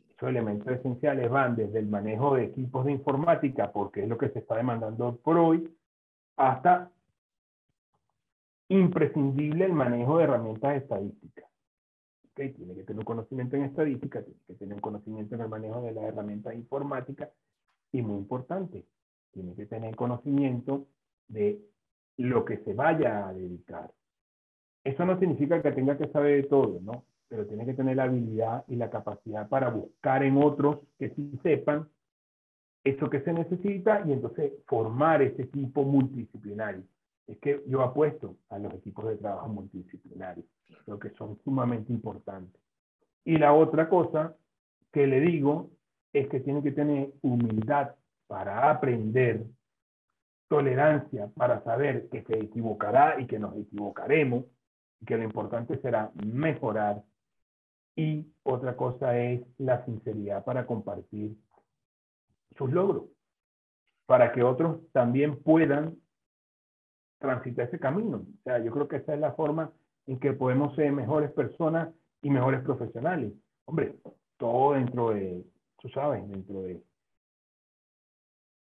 Esos 0.10 0.30
elementos 0.30 0.68
esenciales 0.68 1.30
van 1.30 1.56
desde 1.56 1.80
el 1.80 1.88
manejo 1.88 2.36
de 2.36 2.46
equipos 2.46 2.86
de 2.86 2.94
informática, 2.94 3.72
porque 3.72 4.04
es 4.04 4.10
lo 4.10 4.18
que 4.18 4.30
se 4.30 4.40
está 4.40 4.56
demandando 4.56 5.18
por 5.18 5.38
hoy, 5.38 5.70
hasta 6.38 6.90
imprescindible 8.70 9.66
el 9.66 9.74
manejo 9.74 10.18
de 10.18 10.24
herramientas 10.24 10.78
estadísticas. 10.78 11.46
Okay, 12.32 12.52
tiene 12.52 12.76
que 12.76 12.84
tener 12.84 13.00
un 13.00 13.06
conocimiento 13.06 13.56
en 13.56 13.64
estadística, 13.64 14.22
tiene 14.22 14.40
que 14.48 14.54
tener 14.56 14.76
un 14.76 14.82
conocimiento 14.82 15.36
en 15.36 15.42
el 15.42 15.50
manejo 15.50 15.82
de 15.82 15.94
las 15.94 16.06
herramientas 16.06 16.56
informáticas 16.56 17.30
y 17.92 18.02
muy 18.02 18.18
importante, 18.18 18.86
tiene 19.32 19.54
que 19.56 19.66
tener 19.66 19.96
conocimiento 19.96 20.88
de 21.28 21.62
lo 22.18 22.46
que 22.46 22.58
se 22.60 22.74
vaya 22.74 23.28
a 23.28 23.34
dedicar. 23.34 23.92
Eso 24.84 25.06
no 25.06 25.20
significa 25.20 25.62
que 25.62 25.72
tenga 25.72 25.98
que 25.98 26.08
saber 26.10 26.44
de 26.44 26.48
todo, 26.48 26.80
¿no? 26.82 27.06
Pero 27.28 27.48
tiene 27.48 27.66
que 27.66 27.74
tener 27.74 27.98
la 27.98 28.04
habilidad 28.04 28.64
y 28.68 28.76
la 28.76 28.90
capacidad 28.90 29.50
para 29.50 29.70
buscar 29.70 30.24
en 30.24 30.38
otros 30.38 30.80
que 31.00 31.10
sí 31.10 31.40
sepan 31.42 31.90
eso 32.84 33.10
que 33.10 33.22
se 33.22 33.34
necesita 33.34 34.04
y 34.06 34.14
entonces 34.14 34.54
formar 34.68 35.24
ese 35.24 35.42
equipo 35.42 35.84
multidisciplinario. 35.84 36.84
Es 37.26 37.40
que 37.40 37.64
yo 37.68 37.82
apuesto 37.82 38.38
a 38.50 38.60
los 38.60 38.72
equipos 38.76 39.08
de 39.08 39.18
trabajo 39.18 39.50
multidisciplinarios, 39.50 40.46
lo 40.86 41.00
que 41.00 41.10
son 41.12 41.40
sumamente 41.44 41.92
importantes. 41.92 42.62
Y 43.24 43.38
la 43.38 43.54
otra 43.54 43.90
cosa 43.90 44.36
que 44.94 45.08
le 45.08 45.20
digo 45.20 45.72
es 46.14 46.30
que 46.30 46.40
tiene 46.40 46.62
que 46.62 46.72
tener 46.72 47.12
humildad 47.24 47.96
para 48.28 48.70
aprender 48.70 49.44
tolerancia 50.48 51.30
para 51.36 51.64
saber 51.64 52.08
que 52.10 52.24
se 52.24 52.38
equivocará 52.38 53.20
y 53.20 53.28
que 53.28 53.40
nos 53.40 53.56
equivocaremos, 53.58 54.46
que 55.06 55.18
lo 55.18 55.24
importante 55.24 55.80
será 55.82 56.12
mejorar. 56.26 57.04
Y 57.96 58.28
otra 58.44 58.76
cosa 58.76 59.18
es 59.18 59.42
la 59.58 59.86
sinceridad 59.86 60.44
para 60.44 60.66
compartir 60.66 61.36
sus 62.58 62.72
logros, 62.72 63.06
para 64.06 64.34
que 64.34 64.44
otros 64.44 64.80
también 64.92 65.42
puedan 65.42 65.98
transitar 67.20 67.68
ese 67.68 67.80
camino. 67.80 68.18
O 68.18 68.44
sea, 68.44 68.60
yo 68.60 68.72
creo 68.72 68.88
que 68.88 68.98
esa 68.98 69.14
es 69.14 69.20
la 69.20 69.34
forma 69.34 69.72
en 70.08 70.20
que 70.20 70.34
podemos 70.34 70.76
ser 70.76 70.92
mejores 70.92 71.32
personas 71.32 71.94
y 72.22 72.30
mejores 72.30 72.62
profesionales. 72.62 73.34
Hombre, 73.66 73.96
todo 74.38 74.74
dentro 74.74 75.12
de, 75.12 75.44
tú 75.80 75.90
sabes, 75.90 76.28
dentro 76.28 76.62
de, 76.62 76.84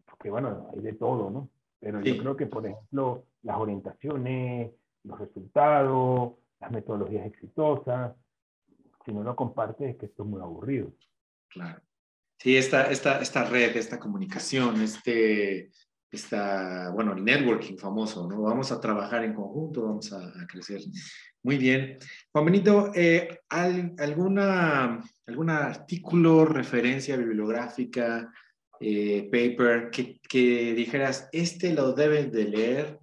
porque 0.07 0.31
bueno, 0.31 0.71
hay 0.73 0.81
de 0.81 0.95
todo, 0.95 1.31
¿no? 1.31 1.49
Pero 1.81 2.01
yo 2.01 2.19
creo 2.19 2.37
que, 2.37 2.47
por 2.47 2.67
ejemplo, 2.67 3.27
las 3.43 3.57
orientaciones, 3.57 4.73
los 5.05 5.19
resultados, 5.19 6.33
las 6.61 6.71
metodologías 6.71 7.27
exitosas, 7.27 8.15
si 9.05 9.13
no 9.13 9.23
lo 9.23 9.37
compartes 9.37 9.91
es 9.91 9.97
que 9.97 10.07
esto 10.07 10.23
es 10.23 10.29
muy 10.29 10.41
aburrido. 10.41 10.93
Claro. 11.49 11.81
Sí, 12.39 12.57
esta, 12.57 12.91
esta, 12.91 13.21
esta 13.21 13.45
red, 13.45 13.77
esta 13.77 13.99
comunicación, 13.99 14.81
este, 14.81 15.71
esta, 16.11 16.91
bueno, 16.91 17.13
el 17.13 17.25
networking 17.25 17.77
famoso, 17.77 18.29
¿no? 18.29 18.43
Vamos 18.43 18.71
a 18.71 18.81
trabajar 18.81 19.25
en 19.25 19.35
conjunto, 19.35 19.85
vamos 19.85 20.13
a, 20.13 20.47
crecer. 20.47 20.81
Muy 21.43 21.57
bien. 21.57 21.99
Juan 22.33 22.45
Benito, 22.45 22.93
eh, 22.95 23.41
¿alguna, 23.49 25.01
¿algún 25.27 25.51
artículo, 25.51 26.45
referencia 26.45 27.17
bibliográfica, 27.17 28.33
eh, 28.81 29.29
paper 29.31 29.91
que, 29.91 30.21
que, 30.21 30.75
dijeras, 30.75 31.29
este 31.33 31.73
lo 31.75 31.93
deben 31.93 32.31
de 32.31 32.45
leer 32.45 32.99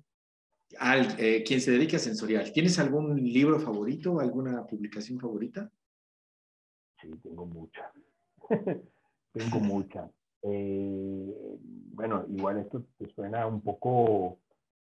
al, 0.80 1.16
eh, 1.20 1.44
quien 1.44 1.62
se 1.62 1.72
dedique 1.72 1.96
a 1.96 2.00
sensorial. 2.00 2.52
¿Tienes 2.52 2.80
algún 2.80 3.16
libro 3.16 3.60
favorito 3.60 4.20
alguna 4.20 4.66
publicación 4.66 5.20
favorita? 5.20 5.70
Sí, 7.02 7.10
tengo 7.22 7.46
muchas. 7.46 7.92
tengo 9.34 9.60
muchas. 9.60 10.10
Eh, 10.42 11.34
bueno, 11.94 12.26
igual 12.30 12.60
esto 12.60 12.86
te 12.98 13.08
suena 13.14 13.48
un 13.48 13.62
poco 13.62 14.40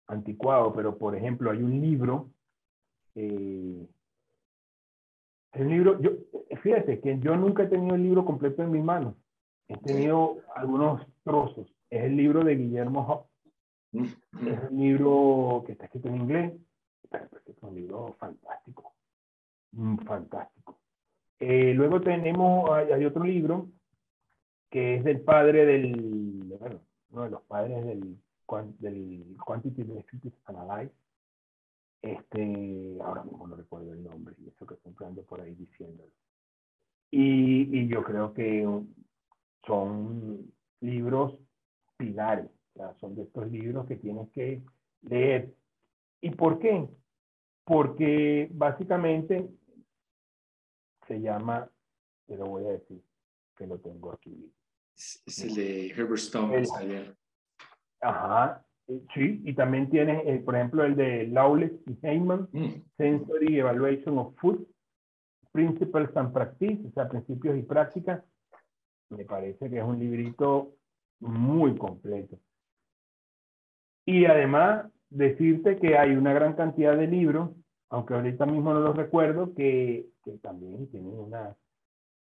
anticuado, 0.06 0.72
pero 0.72 0.96
por 0.96 1.14
ejemplo, 1.14 1.50
hay 1.50 1.62
un 1.62 1.80
libro. 1.80 2.30
Eh, 3.14 3.86
el 5.52 5.68
libro, 5.68 6.00
yo, 6.00 6.12
fíjate 6.62 7.00
que 7.00 7.18
yo 7.18 7.36
nunca 7.36 7.64
he 7.64 7.68
tenido 7.68 7.94
el 7.94 8.02
libro 8.02 8.24
completo 8.24 8.62
en 8.62 8.70
mis 8.70 8.84
manos. 8.84 9.14
He 9.70 9.76
tenido 9.76 10.38
algunos 10.56 11.06
trozos. 11.22 11.72
Es 11.90 12.02
el 12.02 12.16
libro 12.16 12.42
de 12.42 12.56
Guillermo 12.56 13.06
Hoff. 13.06 13.26
Mm, 13.92 14.02
mm. 14.32 14.48
Es 14.48 14.70
un 14.70 14.80
libro 14.80 15.62
que 15.64 15.72
está 15.72 15.84
escrito 15.84 16.08
en 16.08 16.16
inglés, 16.16 16.52
pero 17.08 17.28
es 17.46 17.62
un 17.62 17.74
libro 17.76 18.16
fantástico. 18.18 18.92
Mm, 19.70 19.98
fantástico. 19.98 20.80
Eh, 21.38 21.72
luego 21.72 22.00
tenemos, 22.00 22.68
hay, 22.70 23.04
otro 23.04 23.22
libro 23.22 23.68
que 24.70 24.96
es 24.96 25.04
del 25.04 25.20
padre 25.20 25.64
del, 25.64 26.56
bueno, 26.58 26.80
uno 27.10 27.22
de 27.24 27.30
los 27.30 27.42
padres 27.42 27.84
del, 27.86 28.18
del 28.80 29.36
Quantitative 29.46 30.04
Analysis. 30.46 30.96
Este, 32.02 32.98
ahora 33.04 33.22
mismo 33.22 33.46
no 33.46 33.54
recuerdo 33.54 33.92
el 33.92 34.02
nombre, 34.02 34.34
y 34.38 34.48
eso 34.48 34.66
que 34.66 34.74
estoy 34.74 34.94
ando 35.06 35.22
por 35.22 35.40
ahí 35.40 35.54
diciéndolo. 35.54 36.10
Y, 37.12 37.78
y 37.78 37.88
yo 37.88 38.02
creo 38.02 38.32
que 38.32 38.66
son 39.66 40.52
libros 40.80 41.38
pilares, 41.96 42.50
son 42.98 43.14
de 43.14 43.22
estos 43.22 43.50
libros 43.50 43.86
que 43.86 43.96
tienes 43.96 44.28
que 44.30 44.62
leer. 45.02 45.54
¿Y 46.20 46.30
por 46.30 46.58
qué? 46.58 46.88
Porque 47.64 48.48
básicamente 48.52 49.48
se 51.06 51.20
llama, 51.20 51.70
te 52.26 52.36
lo 52.36 52.46
voy 52.46 52.64
a 52.66 52.72
decir, 52.72 53.02
que 53.56 53.66
lo 53.66 53.78
tengo 53.78 54.12
aquí. 54.12 54.52
Es 54.96 55.44
el 55.44 55.54
de 55.54 55.86
Herbert 55.88 56.18
Stone. 56.18 56.62
ajá, 58.00 58.64
eh, 58.88 59.02
sí, 59.14 59.42
y 59.44 59.54
también 59.54 59.88
tienes, 59.88 60.22
eh, 60.26 60.42
por 60.44 60.56
ejemplo, 60.56 60.84
el 60.84 60.96
de 60.96 61.26
Lawless 61.28 61.72
y 61.86 61.98
Heyman, 62.02 62.48
mm. 62.52 62.82
Sensory 62.96 63.58
Evaluation 63.58 64.18
of 64.18 64.34
Food, 64.38 64.66
Principles 65.52 66.14
and 66.16 66.32
Practice, 66.32 66.80
o 66.86 66.92
sea, 66.92 67.08
principios 67.08 67.56
y 67.56 67.62
prácticas. 67.62 68.22
Me 69.10 69.24
parece 69.24 69.68
que 69.68 69.78
es 69.78 69.84
un 69.84 69.98
librito 69.98 70.72
muy 71.20 71.76
completo. 71.76 72.38
Y 74.06 74.24
además, 74.24 74.86
decirte 75.10 75.76
que 75.76 75.98
hay 75.98 76.12
una 76.16 76.32
gran 76.32 76.54
cantidad 76.54 76.96
de 76.96 77.06
libros, 77.06 77.50
aunque 77.90 78.14
ahorita 78.14 78.46
mismo 78.46 78.72
no 78.72 78.80
los 78.80 78.96
recuerdo, 78.96 79.54
que, 79.54 80.08
también 80.42 80.88
tienen 80.90 81.18
una, 81.18 81.56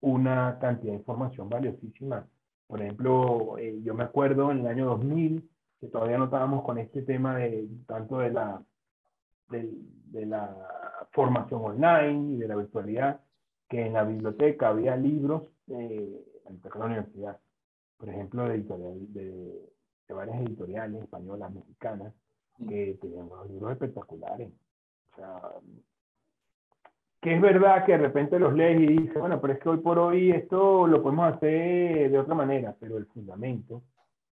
una 0.01 0.59
cantidad 0.59 0.93
de 0.93 0.99
información 0.99 1.49
valiosísima. 1.49 2.27
Por 2.67 2.81
ejemplo, 2.81 3.57
eh, 3.57 3.79
yo 3.83 3.95
me 3.95 4.03
acuerdo 4.03 4.51
en 4.51 4.59
el 4.59 4.67
año 4.67 4.85
2000, 4.85 5.49
que 5.79 5.87
todavía 5.87 6.17
no 6.17 6.25
estábamos 6.25 6.63
con 6.63 6.77
este 6.77 7.01
tema 7.01 7.35
de 7.35 7.67
tanto 7.87 8.19
de 8.19 8.31
la, 8.31 8.63
de, 9.49 9.71
de 10.11 10.25
la 10.27 10.55
formación 11.11 11.61
online 11.63 12.35
y 12.35 12.37
de 12.37 12.47
la 12.47 12.55
virtualidad, 12.55 13.21
que 13.67 13.85
en 13.85 13.93
la 13.93 14.03
biblioteca 14.03 14.69
había 14.69 14.95
libros 14.95 15.43
eh, 15.67 16.23
en 16.47 16.79
la 16.79 16.85
universidad 16.85 17.39
por 17.97 18.09
ejemplo, 18.09 18.47
de, 18.47 18.59
de, 18.59 19.71
de 20.07 20.13
varias 20.13 20.41
editoriales 20.41 21.03
españolas, 21.03 21.53
mexicanas, 21.53 22.13
que 22.57 22.97
tenían 23.01 23.25
unos 23.25 23.49
libros 23.49 23.71
espectaculares. 23.73 24.49
O 25.11 25.15
sea, 25.15 25.41
que 27.21 27.35
es 27.35 27.41
verdad 27.41 27.85
que 27.85 27.93
de 27.93 27.97
repente 27.97 28.39
los 28.39 28.53
lees 28.53 28.81
y 28.81 28.87
dices, 28.87 29.19
bueno, 29.19 29.41
pero 29.41 29.53
es 29.53 29.59
que 29.59 29.69
hoy 29.69 29.77
por 29.77 29.97
hoy 29.97 30.31
esto 30.31 30.87
lo 30.87 31.01
podemos 31.01 31.33
hacer 31.33 32.11
de 32.11 32.19
otra 32.19 32.35
manera, 32.35 32.75
pero 32.79 32.97
el 32.97 33.05
fundamento 33.07 33.81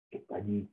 está 0.09 0.37
allí. 0.37 0.69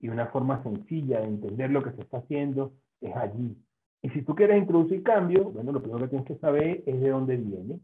Y 0.00 0.08
una 0.08 0.26
forma 0.28 0.62
sencilla 0.62 1.20
de 1.20 1.26
entender 1.26 1.70
lo 1.70 1.82
que 1.82 1.92
se 1.92 2.02
está 2.02 2.18
haciendo 2.18 2.72
es 3.00 3.14
allí. 3.16 3.56
Y 4.00 4.10
si 4.10 4.22
tú 4.22 4.34
quieres 4.34 4.58
introducir 4.58 5.02
cambio, 5.02 5.50
bueno, 5.50 5.72
lo 5.72 5.82
primero 5.82 6.04
que 6.04 6.10
tienes 6.10 6.26
que 6.26 6.38
saber 6.38 6.82
es 6.86 7.00
de 7.00 7.10
dónde 7.10 7.36
viene. 7.36 7.80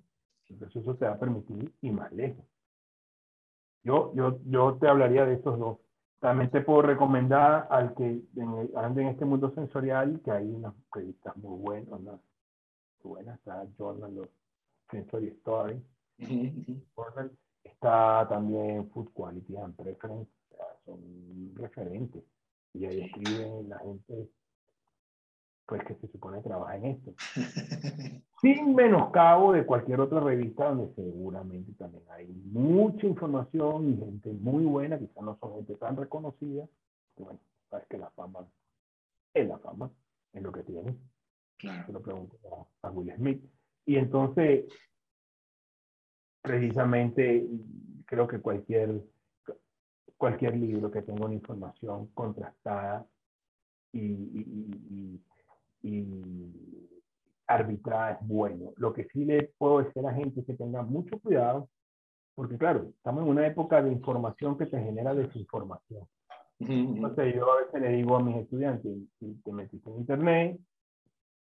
Entonces 0.48 0.82
eso 0.82 0.94
te 0.94 1.06
va 1.06 1.12
a 1.12 1.18
permitir 1.18 1.72
ir 1.82 1.92
más 1.92 2.12
lejos. 2.12 2.44
Yo, 3.84 4.12
yo, 4.14 4.38
yo 4.46 4.76
te 4.80 4.88
hablaría 4.88 5.26
de 5.26 5.34
estos 5.34 5.58
dos. 5.58 5.78
También 6.20 6.50
te 6.50 6.62
puedo 6.62 6.82
recomendar 6.82 7.66
al 7.70 7.94
que 7.94 8.22
ande 8.76 9.02
en 9.02 9.08
este 9.08 9.26
mundo 9.26 9.50
sensorial, 9.54 10.20
que 10.24 10.30
hay 10.30 10.50
unas 10.50 10.74
revistas 10.90 11.36
muy 11.36 11.58
buenas, 11.60 12.00
unas 12.00 12.20
buenas, 13.02 13.38
está 13.38 13.66
Journal 13.76 14.18
of 14.20 14.28
Sensory 14.90 15.28
Story, 15.28 15.82
está 17.62 18.26
también 18.28 18.88
Food 18.90 19.10
Quality 19.12 19.56
and 19.58 19.76
Preference, 19.76 20.30
son 20.86 21.52
referentes. 21.56 22.24
Y 22.72 22.86
ahí 22.86 23.02
escriben 23.02 23.68
la 23.68 23.78
gente 23.80 24.30
pues 25.66 25.82
que 25.84 25.94
se 25.94 26.08
supone 26.08 26.40
trabaja 26.42 26.76
en 26.76 26.84
esto. 26.84 27.14
Sin 28.40 28.74
menoscabo 28.74 29.52
de 29.52 29.64
cualquier 29.64 30.00
otra 30.00 30.20
revista 30.20 30.68
donde 30.68 30.94
seguramente 30.94 31.72
también 31.72 32.04
hay 32.10 32.26
mucha 32.26 33.06
información 33.06 33.90
y 33.90 33.96
gente 33.96 34.32
muy 34.32 34.64
buena, 34.64 34.98
quizás 34.98 35.22
no 35.22 35.36
son 35.40 35.54
gente 35.54 35.74
tan 35.76 35.96
reconocida. 35.96 36.66
Bueno, 37.16 37.40
sabes 37.70 37.86
que 37.88 37.96
la 37.96 38.10
fama 38.10 38.46
es 39.32 39.48
la 39.48 39.58
fama, 39.58 39.90
es 40.32 40.42
lo 40.42 40.52
que 40.52 40.62
tiene. 40.62 40.94
Se 41.58 41.92
lo 41.92 42.02
pregunto 42.02 42.36
a, 42.82 42.90
Will 42.90 43.14
Smith. 43.16 43.42
Y 43.86 43.96
entonces, 43.96 44.66
precisamente, 46.42 47.46
creo 48.04 48.28
que 48.28 48.40
cualquier, 48.40 49.00
cualquier 50.18 50.56
libro 50.56 50.90
que 50.90 51.00
tenga 51.00 51.24
una 51.24 51.34
información 51.34 52.08
contrastada 52.08 53.06
y 53.92 54.00
y 54.02 55.20
arbitrada 57.46 58.12
es 58.12 58.26
bueno. 58.26 58.72
Lo 58.76 58.92
que 58.92 59.04
sí 59.12 59.24
le 59.24 59.50
puedo 59.58 59.78
decir 59.78 59.98
a 60.00 60.10
la 60.10 60.14
gente 60.14 60.40
es 60.40 60.46
que 60.46 60.54
tenga 60.54 60.82
mucho 60.82 61.18
cuidado, 61.18 61.68
porque 62.34 62.58
claro, 62.58 62.86
estamos 62.96 63.22
en 63.24 63.30
una 63.30 63.46
época 63.46 63.82
de 63.82 63.92
información 63.92 64.58
que 64.58 64.66
te 64.66 64.80
genera 64.80 65.14
desinformación. 65.14 66.06
Entonces 66.58 67.34
yo 67.34 67.52
a 67.52 67.60
veces 67.62 67.80
le 67.80 67.96
digo 67.96 68.16
a 68.16 68.22
mis 68.22 68.36
estudiantes, 68.36 68.92
si 69.18 69.34
te 69.44 69.52
metiste 69.52 69.90
en 69.90 69.96
internet, 69.96 70.60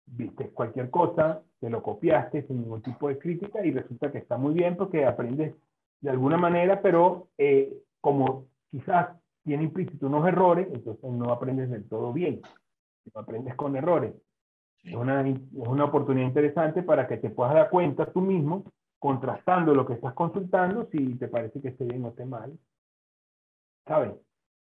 viste 0.06 0.48
cualquier 0.50 0.90
cosa, 0.90 1.42
te 1.60 1.70
lo 1.70 1.82
copiaste 1.82 2.46
sin 2.46 2.62
ningún 2.62 2.82
tipo 2.82 3.08
de 3.08 3.18
crítica 3.18 3.64
y 3.64 3.70
resulta 3.70 4.10
que 4.10 4.18
está 4.18 4.36
muy 4.36 4.54
bien 4.54 4.76
porque 4.76 5.04
aprendes 5.04 5.54
de 6.00 6.10
alguna 6.10 6.36
manera, 6.36 6.82
pero 6.82 7.28
eh, 7.38 7.72
como 8.00 8.46
quizás 8.70 9.16
tiene 9.44 9.64
implícito 9.64 10.06
unos 10.06 10.26
errores, 10.26 10.68
entonces 10.72 11.10
no 11.10 11.30
aprendes 11.30 11.70
del 11.70 11.88
todo 11.88 12.12
bien 12.12 12.40
aprendes 13.14 13.54
con 13.54 13.76
errores. 13.76 14.14
Es 14.82 14.94
una, 14.94 15.26
es 15.26 15.38
una 15.52 15.84
oportunidad 15.84 16.26
interesante 16.26 16.82
para 16.82 17.08
que 17.08 17.16
te 17.16 17.30
puedas 17.30 17.54
dar 17.54 17.70
cuenta 17.70 18.12
tú 18.12 18.20
mismo, 18.20 18.64
contrastando 18.98 19.74
lo 19.74 19.86
que 19.86 19.94
estás 19.94 20.14
consultando, 20.14 20.88
si 20.90 21.14
te 21.14 21.28
parece 21.28 21.60
que 21.60 21.68
esté 21.68 21.84
bien 21.84 22.04
o 22.04 22.08
esté 22.08 22.24
mal. 22.24 22.58
¿Sabes? 23.86 24.12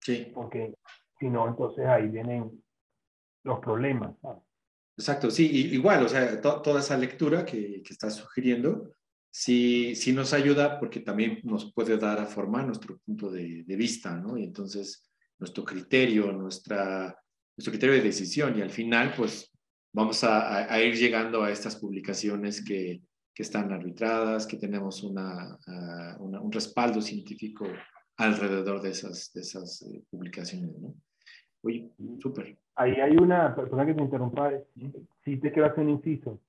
Sí. 0.01 0.31
Porque 0.33 0.75
si 1.19 1.29
no, 1.29 1.47
entonces 1.47 1.85
ahí 1.85 2.07
vienen 2.07 2.63
los 3.43 3.59
problemas. 3.59 4.15
Exacto, 4.97 5.31
sí, 5.31 5.49
igual, 5.73 6.05
o 6.05 6.09
sea, 6.09 6.41
toda 6.41 6.79
esa 6.79 6.97
lectura 6.97 7.45
que, 7.45 7.81
que 7.81 7.93
estás 7.93 8.15
sugiriendo, 8.15 8.91
sí, 9.31 9.95
sí 9.95 10.11
nos 10.11 10.33
ayuda 10.33 10.79
porque 10.79 10.99
también 10.99 11.39
nos 11.43 11.71
puede 11.71 11.97
dar 11.97 12.19
a 12.19 12.25
formar 12.25 12.65
nuestro 12.65 12.97
punto 12.99 13.31
de, 13.31 13.63
de 13.63 13.75
vista, 13.77 14.15
¿no? 14.15 14.37
Y 14.37 14.43
entonces 14.43 15.09
nuestro 15.37 15.63
criterio, 15.63 16.31
nuestra 16.33 17.17
nuestro 17.59 17.71
criterio 17.71 17.95
de 17.95 18.01
decisión 18.01 18.57
y 18.57 18.61
al 18.61 18.69
final, 18.69 19.13
pues 19.17 19.51
vamos 19.91 20.23
a, 20.23 20.81
ir 20.81 20.95
llegando 20.95 21.43
a 21.43 21.51
estas 21.51 21.75
publicaciones 21.75 22.63
que, 22.63 23.01
que 23.35 23.43
están 23.43 23.73
arbitradas, 23.73 24.47
que 24.47 24.55
tenemos 24.55 25.03
una, 25.03 25.57
un 26.19 26.51
respaldo 26.53 27.01
científico 27.01 27.65
alrededor 28.15 28.81
de 28.81 28.91
esas, 28.91 29.33
de 29.33 29.41
esas 29.41 29.81
eh, 29.81 30.01
publicaciones, 30.09 30.71
¿no? 30.79 30.95
Oye, 31.61 31.91
súper. 32.21 32.57
Ahí 32.75 32.93
hay 32.93 33.17
una, 33.17 33.53
persona 33.53 33.85
que 33.85 33.93
te 33.93 34.03
interrumpa, 34.03 34.53
si 35.25 35.35
te 35.35 35.51
quiero 35.51 35.67
hacer 35.67 35.83
un 35.83 35.89
inciso. 35.89 36.39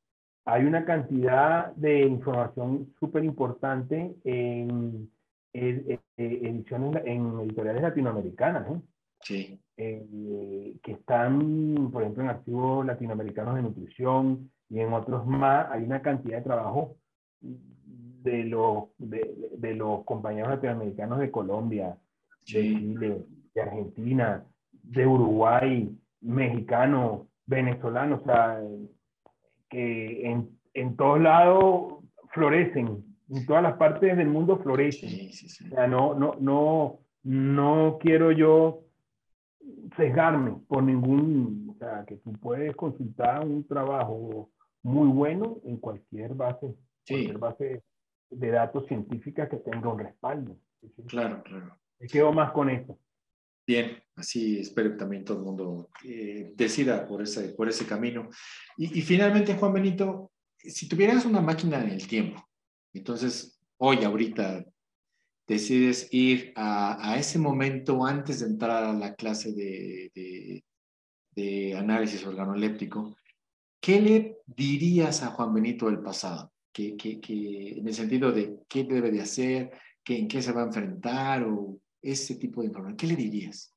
Hay 0.44 0.64
una 0.64 0.84
cantidad 0.84 1.74
de 1.74 2.02
información 2.02 2.94
súper 3.00 3.24
importante 3.24 4.14
en, 4.22 5.10
en, 5.54 6.00
ediciones, 6.16 7.02
en 7.04 7.40
editoriales 7.40 7.82
latinoamericanas, 7.82 8.70
¿eh? 8.70 8.80
Sí. 9.22 9.60
Eh, 9.82 10.76
que 10.82 10.92
están, 10.92 11.90
por 11.90 12.02
ejemplo, 12.02 12.22
en 12.22 12.28
archivos 12.28 12.84
latinoamericanos 12.84 13.54
de 13.54 13.62
nutrición 13.62 14.50
y 14.68 14.80
en 14.80 14.92
otros 14.92 15.26
más, 15.26 15.70
hay 15.70 15.84
una 15.84 16.02
cantidad 16.02 16.36
de 16.36 16.44
trabajo 16.44 16.96
de 17.40 18.44
los, 18.44 18.88
de, 18.98 19.34
de 19.56 19.74
los 19.74 20.04
compañeros 20.04 20.50
latinoamericanos 20.50 21.18
de 21.18 21.30
Colombia, 21.30 21.96
de 22.40 22.44
Chile, 22.44 23.24
de 23.54 23.62
Argentina, 23.62 24.44
de 24.82 25.06
Uruguay, 25.06 25.90
mexicanos, 26.20 27.22
venezolano, 27.46 28.16
o 28.16 28.24
sea, 28.26 28.60
que 29.70 30.30
en, 30.30 30.50
en 30.74 30.94
todos 30.96 31.22
lados 31.22 32.04
florecen, 32.34 33.02
en 33.30 33.46
todas 33.46 33.62
las 33.62 33.78
partes 33.78 34.14
del 34.14 34.28
mundo 34.28 34.58
florecen. 34.58 35.30
O 35.30 35.74
sea, 35.74 35.86
no, 35.86 36.14
no, 36.14 36.36
no, 36.38 36.98
no 37.22 37.98
quiero 37.98 38.30
yo 38.30 38.89
sesgarme 40.00 40.56
por 40.66 40.82
ningún, 40.82 41.74
o 41.74 41.78
sea, 41.78 42.04
que 42.06 42.16
tú 42.16 42.32
puedes 42.32 42.74
consultar 42.74 43.46
un 43.46 43.66
trabajo 43.66 44.50
muy 44.82 45.08
bueno 45.08 45.60
en 45.64 45.76
cualquier 45.76 46.34
base, 46.34 46.74
cualquier 47.06 47.38
base 47.38 47.82
de 48.30 48.50
datos 48.50 48.86
científicas 48.86 49.48
que 49.48 49.58
tenga 49.58 49.92
un 49.92 49.98
respaldo. 49.98 50.56
Claro, 51.06 51.42
claro. 51.42 51.76
Me 51.98 52.06
quedo 52.06 52.32
más 52.32 52.52
con 52.52 52.70
eso. 52.70 52.98
Bien, 53.66 54.02
así 54.16 54.60
espero 54.60 54.90
que 54.90 54.96
también 54.96 55.24
todo 55.24 55.38
el 55.38 55.44
mundo 55.44 55.90
eh, 56.04 56.52
decida 56.56 57.06
por 57.06 57.20
ese, 57.22 57.50
por 57.50 57.68
ese 57.68 57.86
camino. 57.86 58.30
Y, 58.78 58.98
y, 58.98 59.02
finalmente, 59.02 59.54
Juan 59.54 59.74
Benito, 59.74 60.32
si 60.56 60.88
tuvieras 60.88 61.26
una 61.26 61.40
máquina 61.40 61.82
en 61.82 61.90
el 61.90 62.06
tiempo, 62.08 62.42
entonces 62.94 63.60
hoy, 63.76 64.02
ahorita, 64.02 64.64
decides 65.50 66.08
ir 66.12 66.52
a, 66.54 67.16
ese 67.18 67.36
momento 67.36 68.06
antes 68.06 68.38
de 68.38 68.46
entrar 68.46 68.84
a 68.84 68.92
la 68.92 69.16
clase 69.16 69.52
de, 69.52 70.62
análisis 71.76 72.24
organoléptico, 72.24 73.16
¿qué 73.80 74.00
le 74.00 74.38
dirías 74.46 75.24
a 75.24 75.30
Juan 75.30 75.52
Benito 75.54 75.86
del 75.86 76.00
pasado? 76.00 76.52
En 76.72 77.86
el 77.86 77.94
sentido 77.94 78.30
de 78.30 78.60
qué 78.68 78.84
debe 78.84 79.10
de 79.10 79.22
hacer, 79.22 79.72
que, 80.04 80.18
en 80.18 80.28
qué 80.28 80.40
se 80.40 80.52
va 80.52 80.62
a 80.62 80.66
enfrentar 80.66 81.42
o 81.42 81.80
ese 82.00 82.36
tipo 82.36 82.60
de 82.60 82.68
información, 82.68 82.96
¿qué 82.96 83.06
le 83.08 83.16
dirías? 83.16 83.74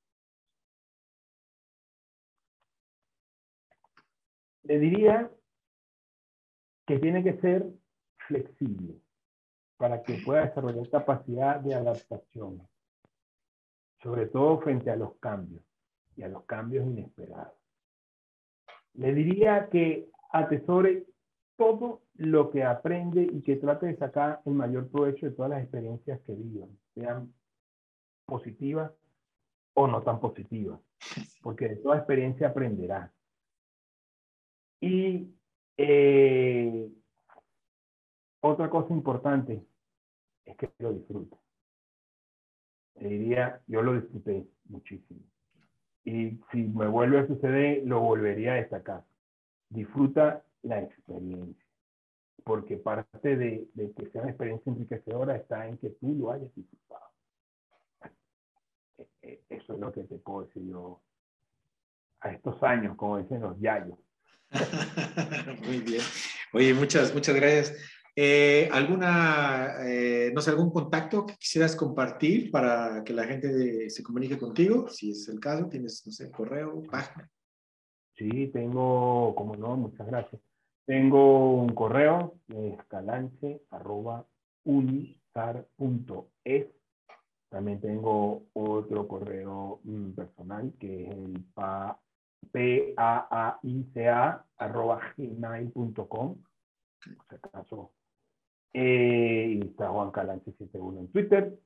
Le 4.64 4.78
diría 4.78 5.32
que 6.86 7.00
tiene 7.00 7.24
que 7.24 7.34
ser 7.42 7.66
flexible 8.28 9.03
para 9.78 10.04
que 10.04 10.22
pueda 10.26 10.46
desarrollar 10.46 10.90
capacidad 10.90 11.60
de 11.60 11.76
adaptación, 11.76 12.68
sobre 14.02 14.28
todo 14.28 14.60
frente 14.62 14.90
a 14.92 14.96
los 14.96 15.16
cambios 15.16 15.64
y 16.16 16.24
a 16.24 16.28
los 16.28 16.44
cambios 16.44 16.86
inesperados. 16.86 17.54
Le 18.94 19.14
diría 19.14 19.70
que 19.70 20.10
atesore 20.32 21.06
todo 21.58 22.02
lo 22.16 22.52
que 22.52 22.64
aprende 22.64 23.24
y 23.24 23.42
que 23.42 23.56
trate 23.56 23.88
de 23.88 23.98
sacar 23.98 24.42
el 24.46 24.54
mayor 24.54 24.90
provecho 24.90 25.26
de 25.26 25.32
todas 25.32 25.52
las 25.52 25.62
experiencias 25.62 26.20
que 26.22 26.34
vivan, 26.34 26.78
sean 26.94 27.34
positivas 28.26 28.92
o 29.74 29.88
no 29.88 30.04
tan 30.04 30.20
positivas, 30.20 30.80
porque 31.42 31.70
de 31.70 31.76
toda 31.78 31.98
experiencia 31.98 32.50
aprenderá. 32.50 33.12
Y 34.80 35.34
eh, 35.78 36.90
otra 38.44 38.70
cosa 38.70 38.94
importante 38.94 39.66
es 40.46 40.58
que 40.58 40.70
lo 40.80 40.94
disfrute. 40.94 41.38
Le 42.96 43.10
diría, 43.10 43.62
yo 43.68 43.82
lo 43.82 43.94
disfruté 43.94 44.46
muchísimo. 44.66 45.22
Y 46.04 46.38
si 46.52 46.64
me 46.64 46.88
vuelve 46.88 47.20
a 47.20 47.28
suceder, 47.28 47.84
lo 47.86 48.02
volvería 48.02 48.54
a 48.54 48.56
destacar. 48.56 49.06
Disfruta 49.70 50.44
la 50.62 50.82
experiencia. 50.82 51.66
Porque 52.44 52.76
parte 52.76 53.38
de, 53.38 53.70
de 53.74 53.94
que 53.94 54.10
sea 54.10 54.22
una 54.22 54.32
experiencia 54.32 54.72
enriquecedora 54.72 55.38
está 55.38 55.66
en 55.66 55.78
que 55.78 55.92
tú 55.92 56.14
lo 56.14 56.32
hayas 56.32 56.54
disfrutado. 56.54 57.12
E, 58.98 59.08
e, 59.22 59.42
eso 59.50 59.74
es 59.74 59.80
lo 59.80 59.92
que 59.94 60.04
te 60.04 60.18
puedo 60.18 60.46
decir 60.46 60.64
yo 60.68 61.02
a 62.20 62.32
estos 62.32 62.62
años, 62.62 62.98
como 62.98 63.20
dicen 63.20 63.40
los 63.40 63.58
yayos. 63.62 63.98
Muy 65.66 65.80
bien. 65.80 66.02
Oye, 66.52 66.74
muchas, 66.74 67.14
muchas 67.14 67.36
gracias. 67.36 68.03
Eh, 68.16 68.70
¿Alguna, 68.72 69.78
eh, 69.88 70.32
no 70.36 70.42
sé, 70.42 70.52
algún 70.52 70.70
contacto 70.70 71.26
que 71.26 71.36
quisieras 71.36 71.76
compartir 71.76 72.52
para 72.52 73.04
que 73.04 73.12
la 73.12 73.24
gente 73.24 73.90
se 73.90 74.04
comunique 74.04 74.38
contigo? 74.38 74.88
Si 74.88 75.10
es 75.12 75.28
el 75.30 75.40
caso, 75.40 75.68
tienes, 75.68 76.06
no 76.06 76.12
sé, 76.12 76.30
correo, 76.30 76.84
página. 76.84 77.28
Sí, 78.16 78.52
tengo, 78.54 79.34
como 79.36 79.56
no, 79.56 79.76
muchas 79.76 80.06
gracias. 80.06 80.40
Tengo 80.86 81.56
un 81.56 81.74
correo, 81.74 82.36
escalance, 82.50 83.64
arroba, 83.72 84.28
unisar.es. 84.64 86.68
También 87.50 87.82
tengo 87.82 88.46
otro 88.54 89.08
correo 89.08 89.80
mm, 89.84 90.12
personal 90.12 90.72
que 90.80 91.06
es 91.06 91.10
el 91.10 91.44
pa, 91.54 92.00
p 92.52 92.94
a 92.96 93.28
a 93.30 93.60
i 93.64 93.84
c 93.94 94.08
arroba 94.08 95.02
gmail.com. 95.18 96.06
Por 96.06 96.38
si 97.30 97.36
acaso 97.36 97.92
eh, 98.74 99.60
y 99.60 99.68
está 99.68 99.90
Juan 99.90 100.12
Calante 100.12 100.52
71 100.52 101.00
en 101.00 101.08
Twitter. 101.10 101.60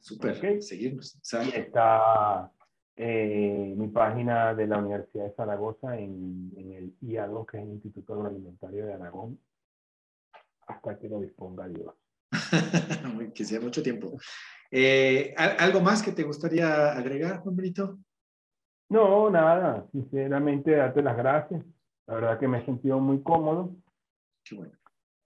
Super, 0.00 0.36
okay. 0.36 0.62
seguimos. 0.62 1.18
Y 1.44 1.56
está 1.56 2.50
eh, 2.96 3.74
mi 3.76 3.88
página 3.88 4.54
de 4.54 4.66
la 4.66 4.78
Universidad 4.78 5.24
de 5.24 5.34
Zaragoza 5.34 5.98
en, 5.98 6.52
en 6.56 6.72
el 6.72 6.98
IA2, 7.00 7.46
que 7.46 7.58
es 7.58 7.64
el 7.64 7.70
Instituto 7.70 8.14
Agroalimentario 8.14 8.86
de 8.86 8.94
Aragón, 8.94 9.38
hasta 10.66 10.98
que 10.98 11.08
lo 11.08 11.20
disponga 11.20 11.68
Dios. 11.68 11.94
que 13.34 13.44
sea 13.44 13.60
mucho 13.60 13.82
tiempo. 13.82 14.16
Eh, 14.70 15.34
¿Algo 15.36 15.80
más 15.80 16.02
que 16.02 16.12
te 16.12 16.22
gustaría 16.22 16.92
agregar, 16.92 17.40
Juan 17.40 17.56
Brito? 17.56 17.98
No, 18.88 19.30
nada. 19.30 19.86
Sinceramente, 19.92 20.72
darte 20.72 21.02
las 21.02 21.16
gracias. 21.16 21.64
La 22.06 22.14
verdad 22.14 22.38
que 22.38 22.48
me 22.48 22.58
he 22.58 22.64
sentido 22.64 23.00
muy 23.00 23.22
cómodo. 23.22 23.74
Qué 24.44 24.54
bueno 24.54 24.76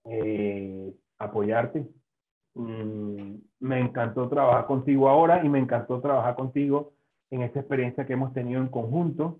eh, 0.05 0.93
apoyarte. 1.17 1.87
Mm, 2.53 3.35
me 3.59 3.79
encantó 3.79 4.27
trabajar 4.27 4.65
contigo 4.65 5.07
ahora 5.07 5.43
y 5.43 5.49
me 5.49 5.59
encantó 5.59 6.01
trabajar 6.01 6.35
contigo 6.35 6.93
en 7.29 7.43
esta 7.43 7.59
experiencia 7.59 8.05
que 8.05 8.13
hemos 8.13 8.33
tenido 8.33 8.61
en 8.61 8.67
conjunto, 8.67 9.39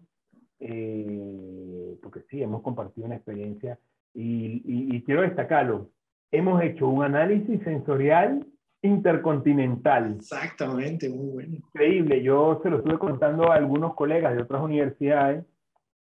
eh, 0.59 1.97
porque 2.01 2.21
sí, 2.29 2.41
hemos 2.41 2.61
compartido 2.61 3.07
una 3.07 3.15
experiencia 3.15 3.77
y, 4.13 4.61
y, 4.65 4.95
y, 4.95 5.03
quiero 5.03 5.21
destacarlo, 5.21 5.89
hemos 6.31 6.61
hecho 6.61 6.87
un 6.87 7.03
análisis 7.03 7.61
sensorial 7.63 8.45
intercontinental. 8.81 10.15
Exactamente, 10.17 11.09
muy 11.09 11.27
bueno. 11.27 11.55
Increíble, 11.55 12.23
yo 12.23 12.59
se 12.63 12.69
lo 12.69 12.77
estuve 12.77 12.97
contando 12.97 13.51
a 13.51 13.55
algunos 13.55 13.93
colegas 13.95 14.35
de 14.35 14.43
otras 14.43 14.61
universidades 14.61 15.45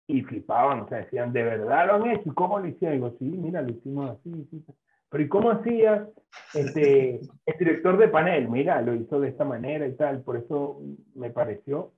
y 0.08 0.22
flipaban, 0.22 0.80
o 0.80 0.88
sea, 0.88 0.98
decían, 0.98 1.32
¿de 1.32 1.42
verdad 1.42 1.86
lo 1.86 1.94
han 1.94 2.10
hecho? 2.10 2.30
¿Y 2.30 2.34
cómo 2.34 2.58
lo 2.58 2.66
hicieron? 2.66 2.96
Y 2.96 2.98
digo, 2.98 3.16
sí, 3.18 3.24
mira, 3.26 3.60
lo 3.60 3.70
hicimos 3.70 4.10
así, 4.10 4.48
sí. 4.50 4.64
Pero 5.10 5.24
¿y 5.24 5.28
cómo 5.28 5.50
hacía 5.50 6.08
este, 6.54 7.20
el 7.46 7.58
director 7.58 7.98
de 7.98 8.08
panel? 8.08 8.48
Mira, 8.48 8.80
lo 8.80 8.94
hizo 8.94 9.20
de 9.20 9.28
esta 9.28 9.44
manera 9.44 9.86
y 9.86 9.94
tal. 9.96 10.22
Por 10.22 10.36
eso 10.36 10.80
me 11.14 11.30
pareció, 11.30 11.92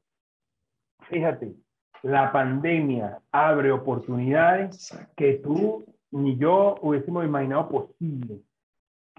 fíjate, 1.09 1.55
la 2.03 2.33
pandemia 2.33 3.21
abre 3.31 3.71
oportunidades 3.71 4.97
que 5.17 5.35
tú 5.35 5.85
ni 6.11 6.37
yo 6.37 6.77
hubiésemos 6.83 7.25
imaginado 7.25 7.69
posible. 7.69 8.41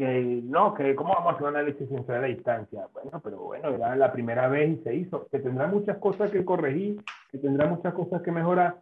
Que 0.01 0.41
no, 0.43 0.73
que 0.73 0.95
cómo 0.95 1.13
vamos 1.13 1.27
a 1.27 1.35
hacer 1.35 1.43
un 1.43 1.55
análisis 1.55 1.87
sensorial 1.87 2.23
a 2.23 2.27
distancia. 2.27 2.87
Bueno, 2.91 3.21
pero 3.23 3.37
bueno, 3.37 3.69
era 3.69 3.95
la 3.95 4.11
primera 4.11 4.47
vez 4.47 4.79
y 4.79 4.83
se 4.83 4.95
hizo. 4.95 5.27
Que 5.27 5.37
tendrá 5.37 5.67
muchas 5.67 5.99
cosas 5.99 6.31
que 6.31 6.43
corregir, 6.43 7.05
que 7.29 7.37
tendrá 7.37 7.67
muchas 7.67 7.93
cosas 7.93 8.23
que 8.23 8.31
mejorar. 8.31 8.81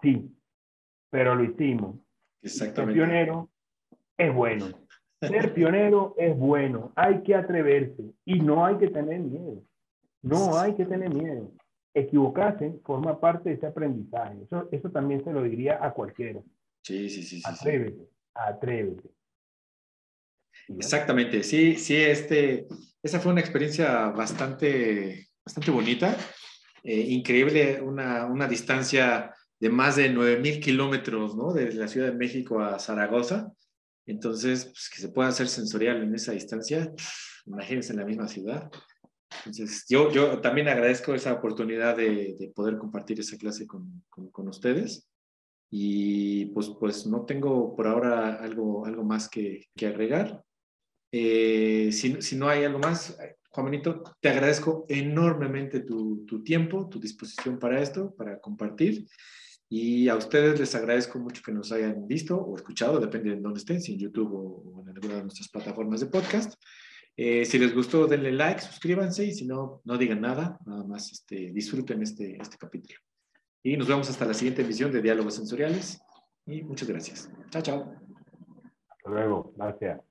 Sí, 0.00 0.32
pero 1.10 1.34
lo 1.34 1.42
hicimos. 1.42 1.96
Exactamente. 2.40 3.00
Ser 3.00 3.08
pionero 3.08 3.48
es 4.16 4.32
bueno. 4.32 4.66
Ser 5.20 5.54
pionero 5.54 6.14
es 6.16 6.38
bueno. 6.38 6.92
Hay 6.94 7.22
que 7.22 7.34
atreverse 7.34 8.04
y 8.24 8.38
no 8.38 8.64
hay 8.64 8.76
que 8.76 8.90
tener 8.90 9.18
miedo. 9.18 9.64
No 10.22 10.56
hay 10.56 10.76
que 10.76 10.86
tener 10.86 11.12
miedo. 11.12 11.50
Equivocarse 11.94 12.78
forma 12.84 13.18
parte 13.18 13.48
de 13.48 13.56
ese 13.56 13.66
aprendizaje. 13.66 14.40
Eso, 14.44 14.68
eso 14.70 14.88
también 14.90 15.24
se 15.24 15.32
lo 15.32 15.42
diría 15.42 15.84
a 15.84 15.92
cualquiera. 15.92 16.40
Sí, 16.84 17.10
sí, 17.10 17.24
sí. 17.24 17.40
sí 17.40 17.42
atrévete, 17.44 18.04
sí. 18.04 18.08
atrévete. 18.34 19.10
Exactamente, 20.68 21.42
sí, 21.42 21.76
sí, 21.76 21.96
este, 21.96 22.66
esa 23.02 23.20
fue 23.20 23.32
una 23.32 23.40
experiencia 23.40 24.08
bastante, 24.08 25.28
bastante 25.44 25.70
bonita, 25.70 26.16
eh, 26.82 27.00
increíble, 27.08 27.80
una, 27.80 28.26
una 28.26 28.46
distancia 28.46 29.34
de 29.58 29.68
más 29.68 29.96
de 29.96 30.10
9.000 30.10 30.60
kilómetros, 30.60 31.36
¿no? 31.36 31.52
Desde 31.52 31.78
la 31.78 31.88
Ciudad 31.88 32.08
de 32.08 32.16
México 32.16 32.60
a 32.60 32.78
Zaragoza. 32.78 33.52
Entonces, 34.06 34.64
pues, 34.64 34.88
que 34.88 35.00
se 35.00 35.10
pueda 35.10 35.28
hacer 35.28 35.48
sensorial 35.48 36.02
en 36.02 36.14
esa 36.14 36.32
distancia, 36.32 36.90
imagínense 37.46 37.92
en 37.92 37.98
la 37.98 38.06
misma 38.06 38.26
ciudad. 38.26 38.70
Entonces, 39.44 39.84
yo, 39.88 40.10
yo 40.10 40.40
también 40.40 40.68
agradezco 40.68 41.14
esa 41.14 41.34
oportunidad 41.34 41.96
de, 41.96 42.36
de 42.38 42.48
poder 42.54 42.78
compartir 42.78 43.20
esa 43.20 43.36
clase 43.36 43.66
con, 43.66 44.02
con, 44.08 44.30
con, 44.30 44.48
ustedes. 44.48 45.08
Y 45.70 46.46
pues, 46.46 46.70
pues 46.80 47.06
no 47.06 47.24
tengo 47.24 47.76
por 47.76 47.86
ahora 47.86 48.36
algo, 48.36 48.86
algo 48.86 49.04
más 49.04 49.28
que, 49.28 49.68
que 49.76 49.86
agregar. 49.86 50.42
Eh, 51.12 51.90
si, 51.92 52.20
si, 52.22 52.36
no 52.36 52.48
hay 52.48 52.64
algo 52.64 52.78
más, 52.78 53.18
Juan 53.50 53.66
Benito, 53.66 54.02
te 54.20 54.28
agradezco 54.28 54.86
enormemente 54.88 55.80
tu, 55.80 56.24
tu 56.24 56.42
tiempo, 56.42 56.88
tu 56.88 57.00
disposición 57.00 57.58
para 57.58 57.80
esto, 57.82 58.14
para 58.14 58.40
compartir. 58.40 59.06
Y 59.72 60.08
a 60.08 60.16
ustedes 60.16 60.58
les 60.58 60.74
agradezco 60.74 61.20
mucho 61.20 61.42
que 61.44 61.52
nos 61.52 61.70
hayan 61.70 62.08
visto 62.08 62.36
o 62.36 62.56
escuchado, 62.56 62.98
depende 62.98 63.30
de 63.30 63.40
dónde 63.40 63.60
estén, 63.60 63.80
si 63.80 63.92
en 63.92 64.00
YouTube 64.00 64.32
o, 64.32 64.82
en 64.82 64.88
alguna 64.88 65.16
de 65.16 65.22
nuestras 65.22 65.48
plataformas 65.48 66.00
de 66.00 66.06
podcast. 66.06 66.54
Eh, 67.16 67.44
si 67.44 67.56
les 67.58 67.72
gustó, 67.72 68.06
denle 68.06 68.32
like, 68.32 68.60
suscríbanse 68.60 69.24
y 69.24 69.32
si 69.32 69.46
no, 69.46 69.80
no 69.84 69.96
digan 69.96 70.20
nada, 70.20 70.58
nada 70.66 70.84
más 70.84 71.12
este, 71.12 71.52
disfruten 71.52 72.02
este, 72.02 72.36
este 72.40 72.56
capítulo. 72.56 72.98
Y 73.62 73.76
nos 73.76 73.86
vemos 73.86 74.10
hasta 74.10 74.24
la 74.24 74.34
siguiente 74.34 74.62
emisión 74.62 74.90
de 74.90 75.02
Diálogos 75.02 75.34
Sensoriales 75.34 76.00
y 76.46 76.62
muchas 76.62 76.88
gracias. 76.88 77.30
Chao, 77.50 77.62
chao. 77.62 77.94
Hasta 78.88 79.10
luego, 79.10 79.52
gracias. 79.56 80.09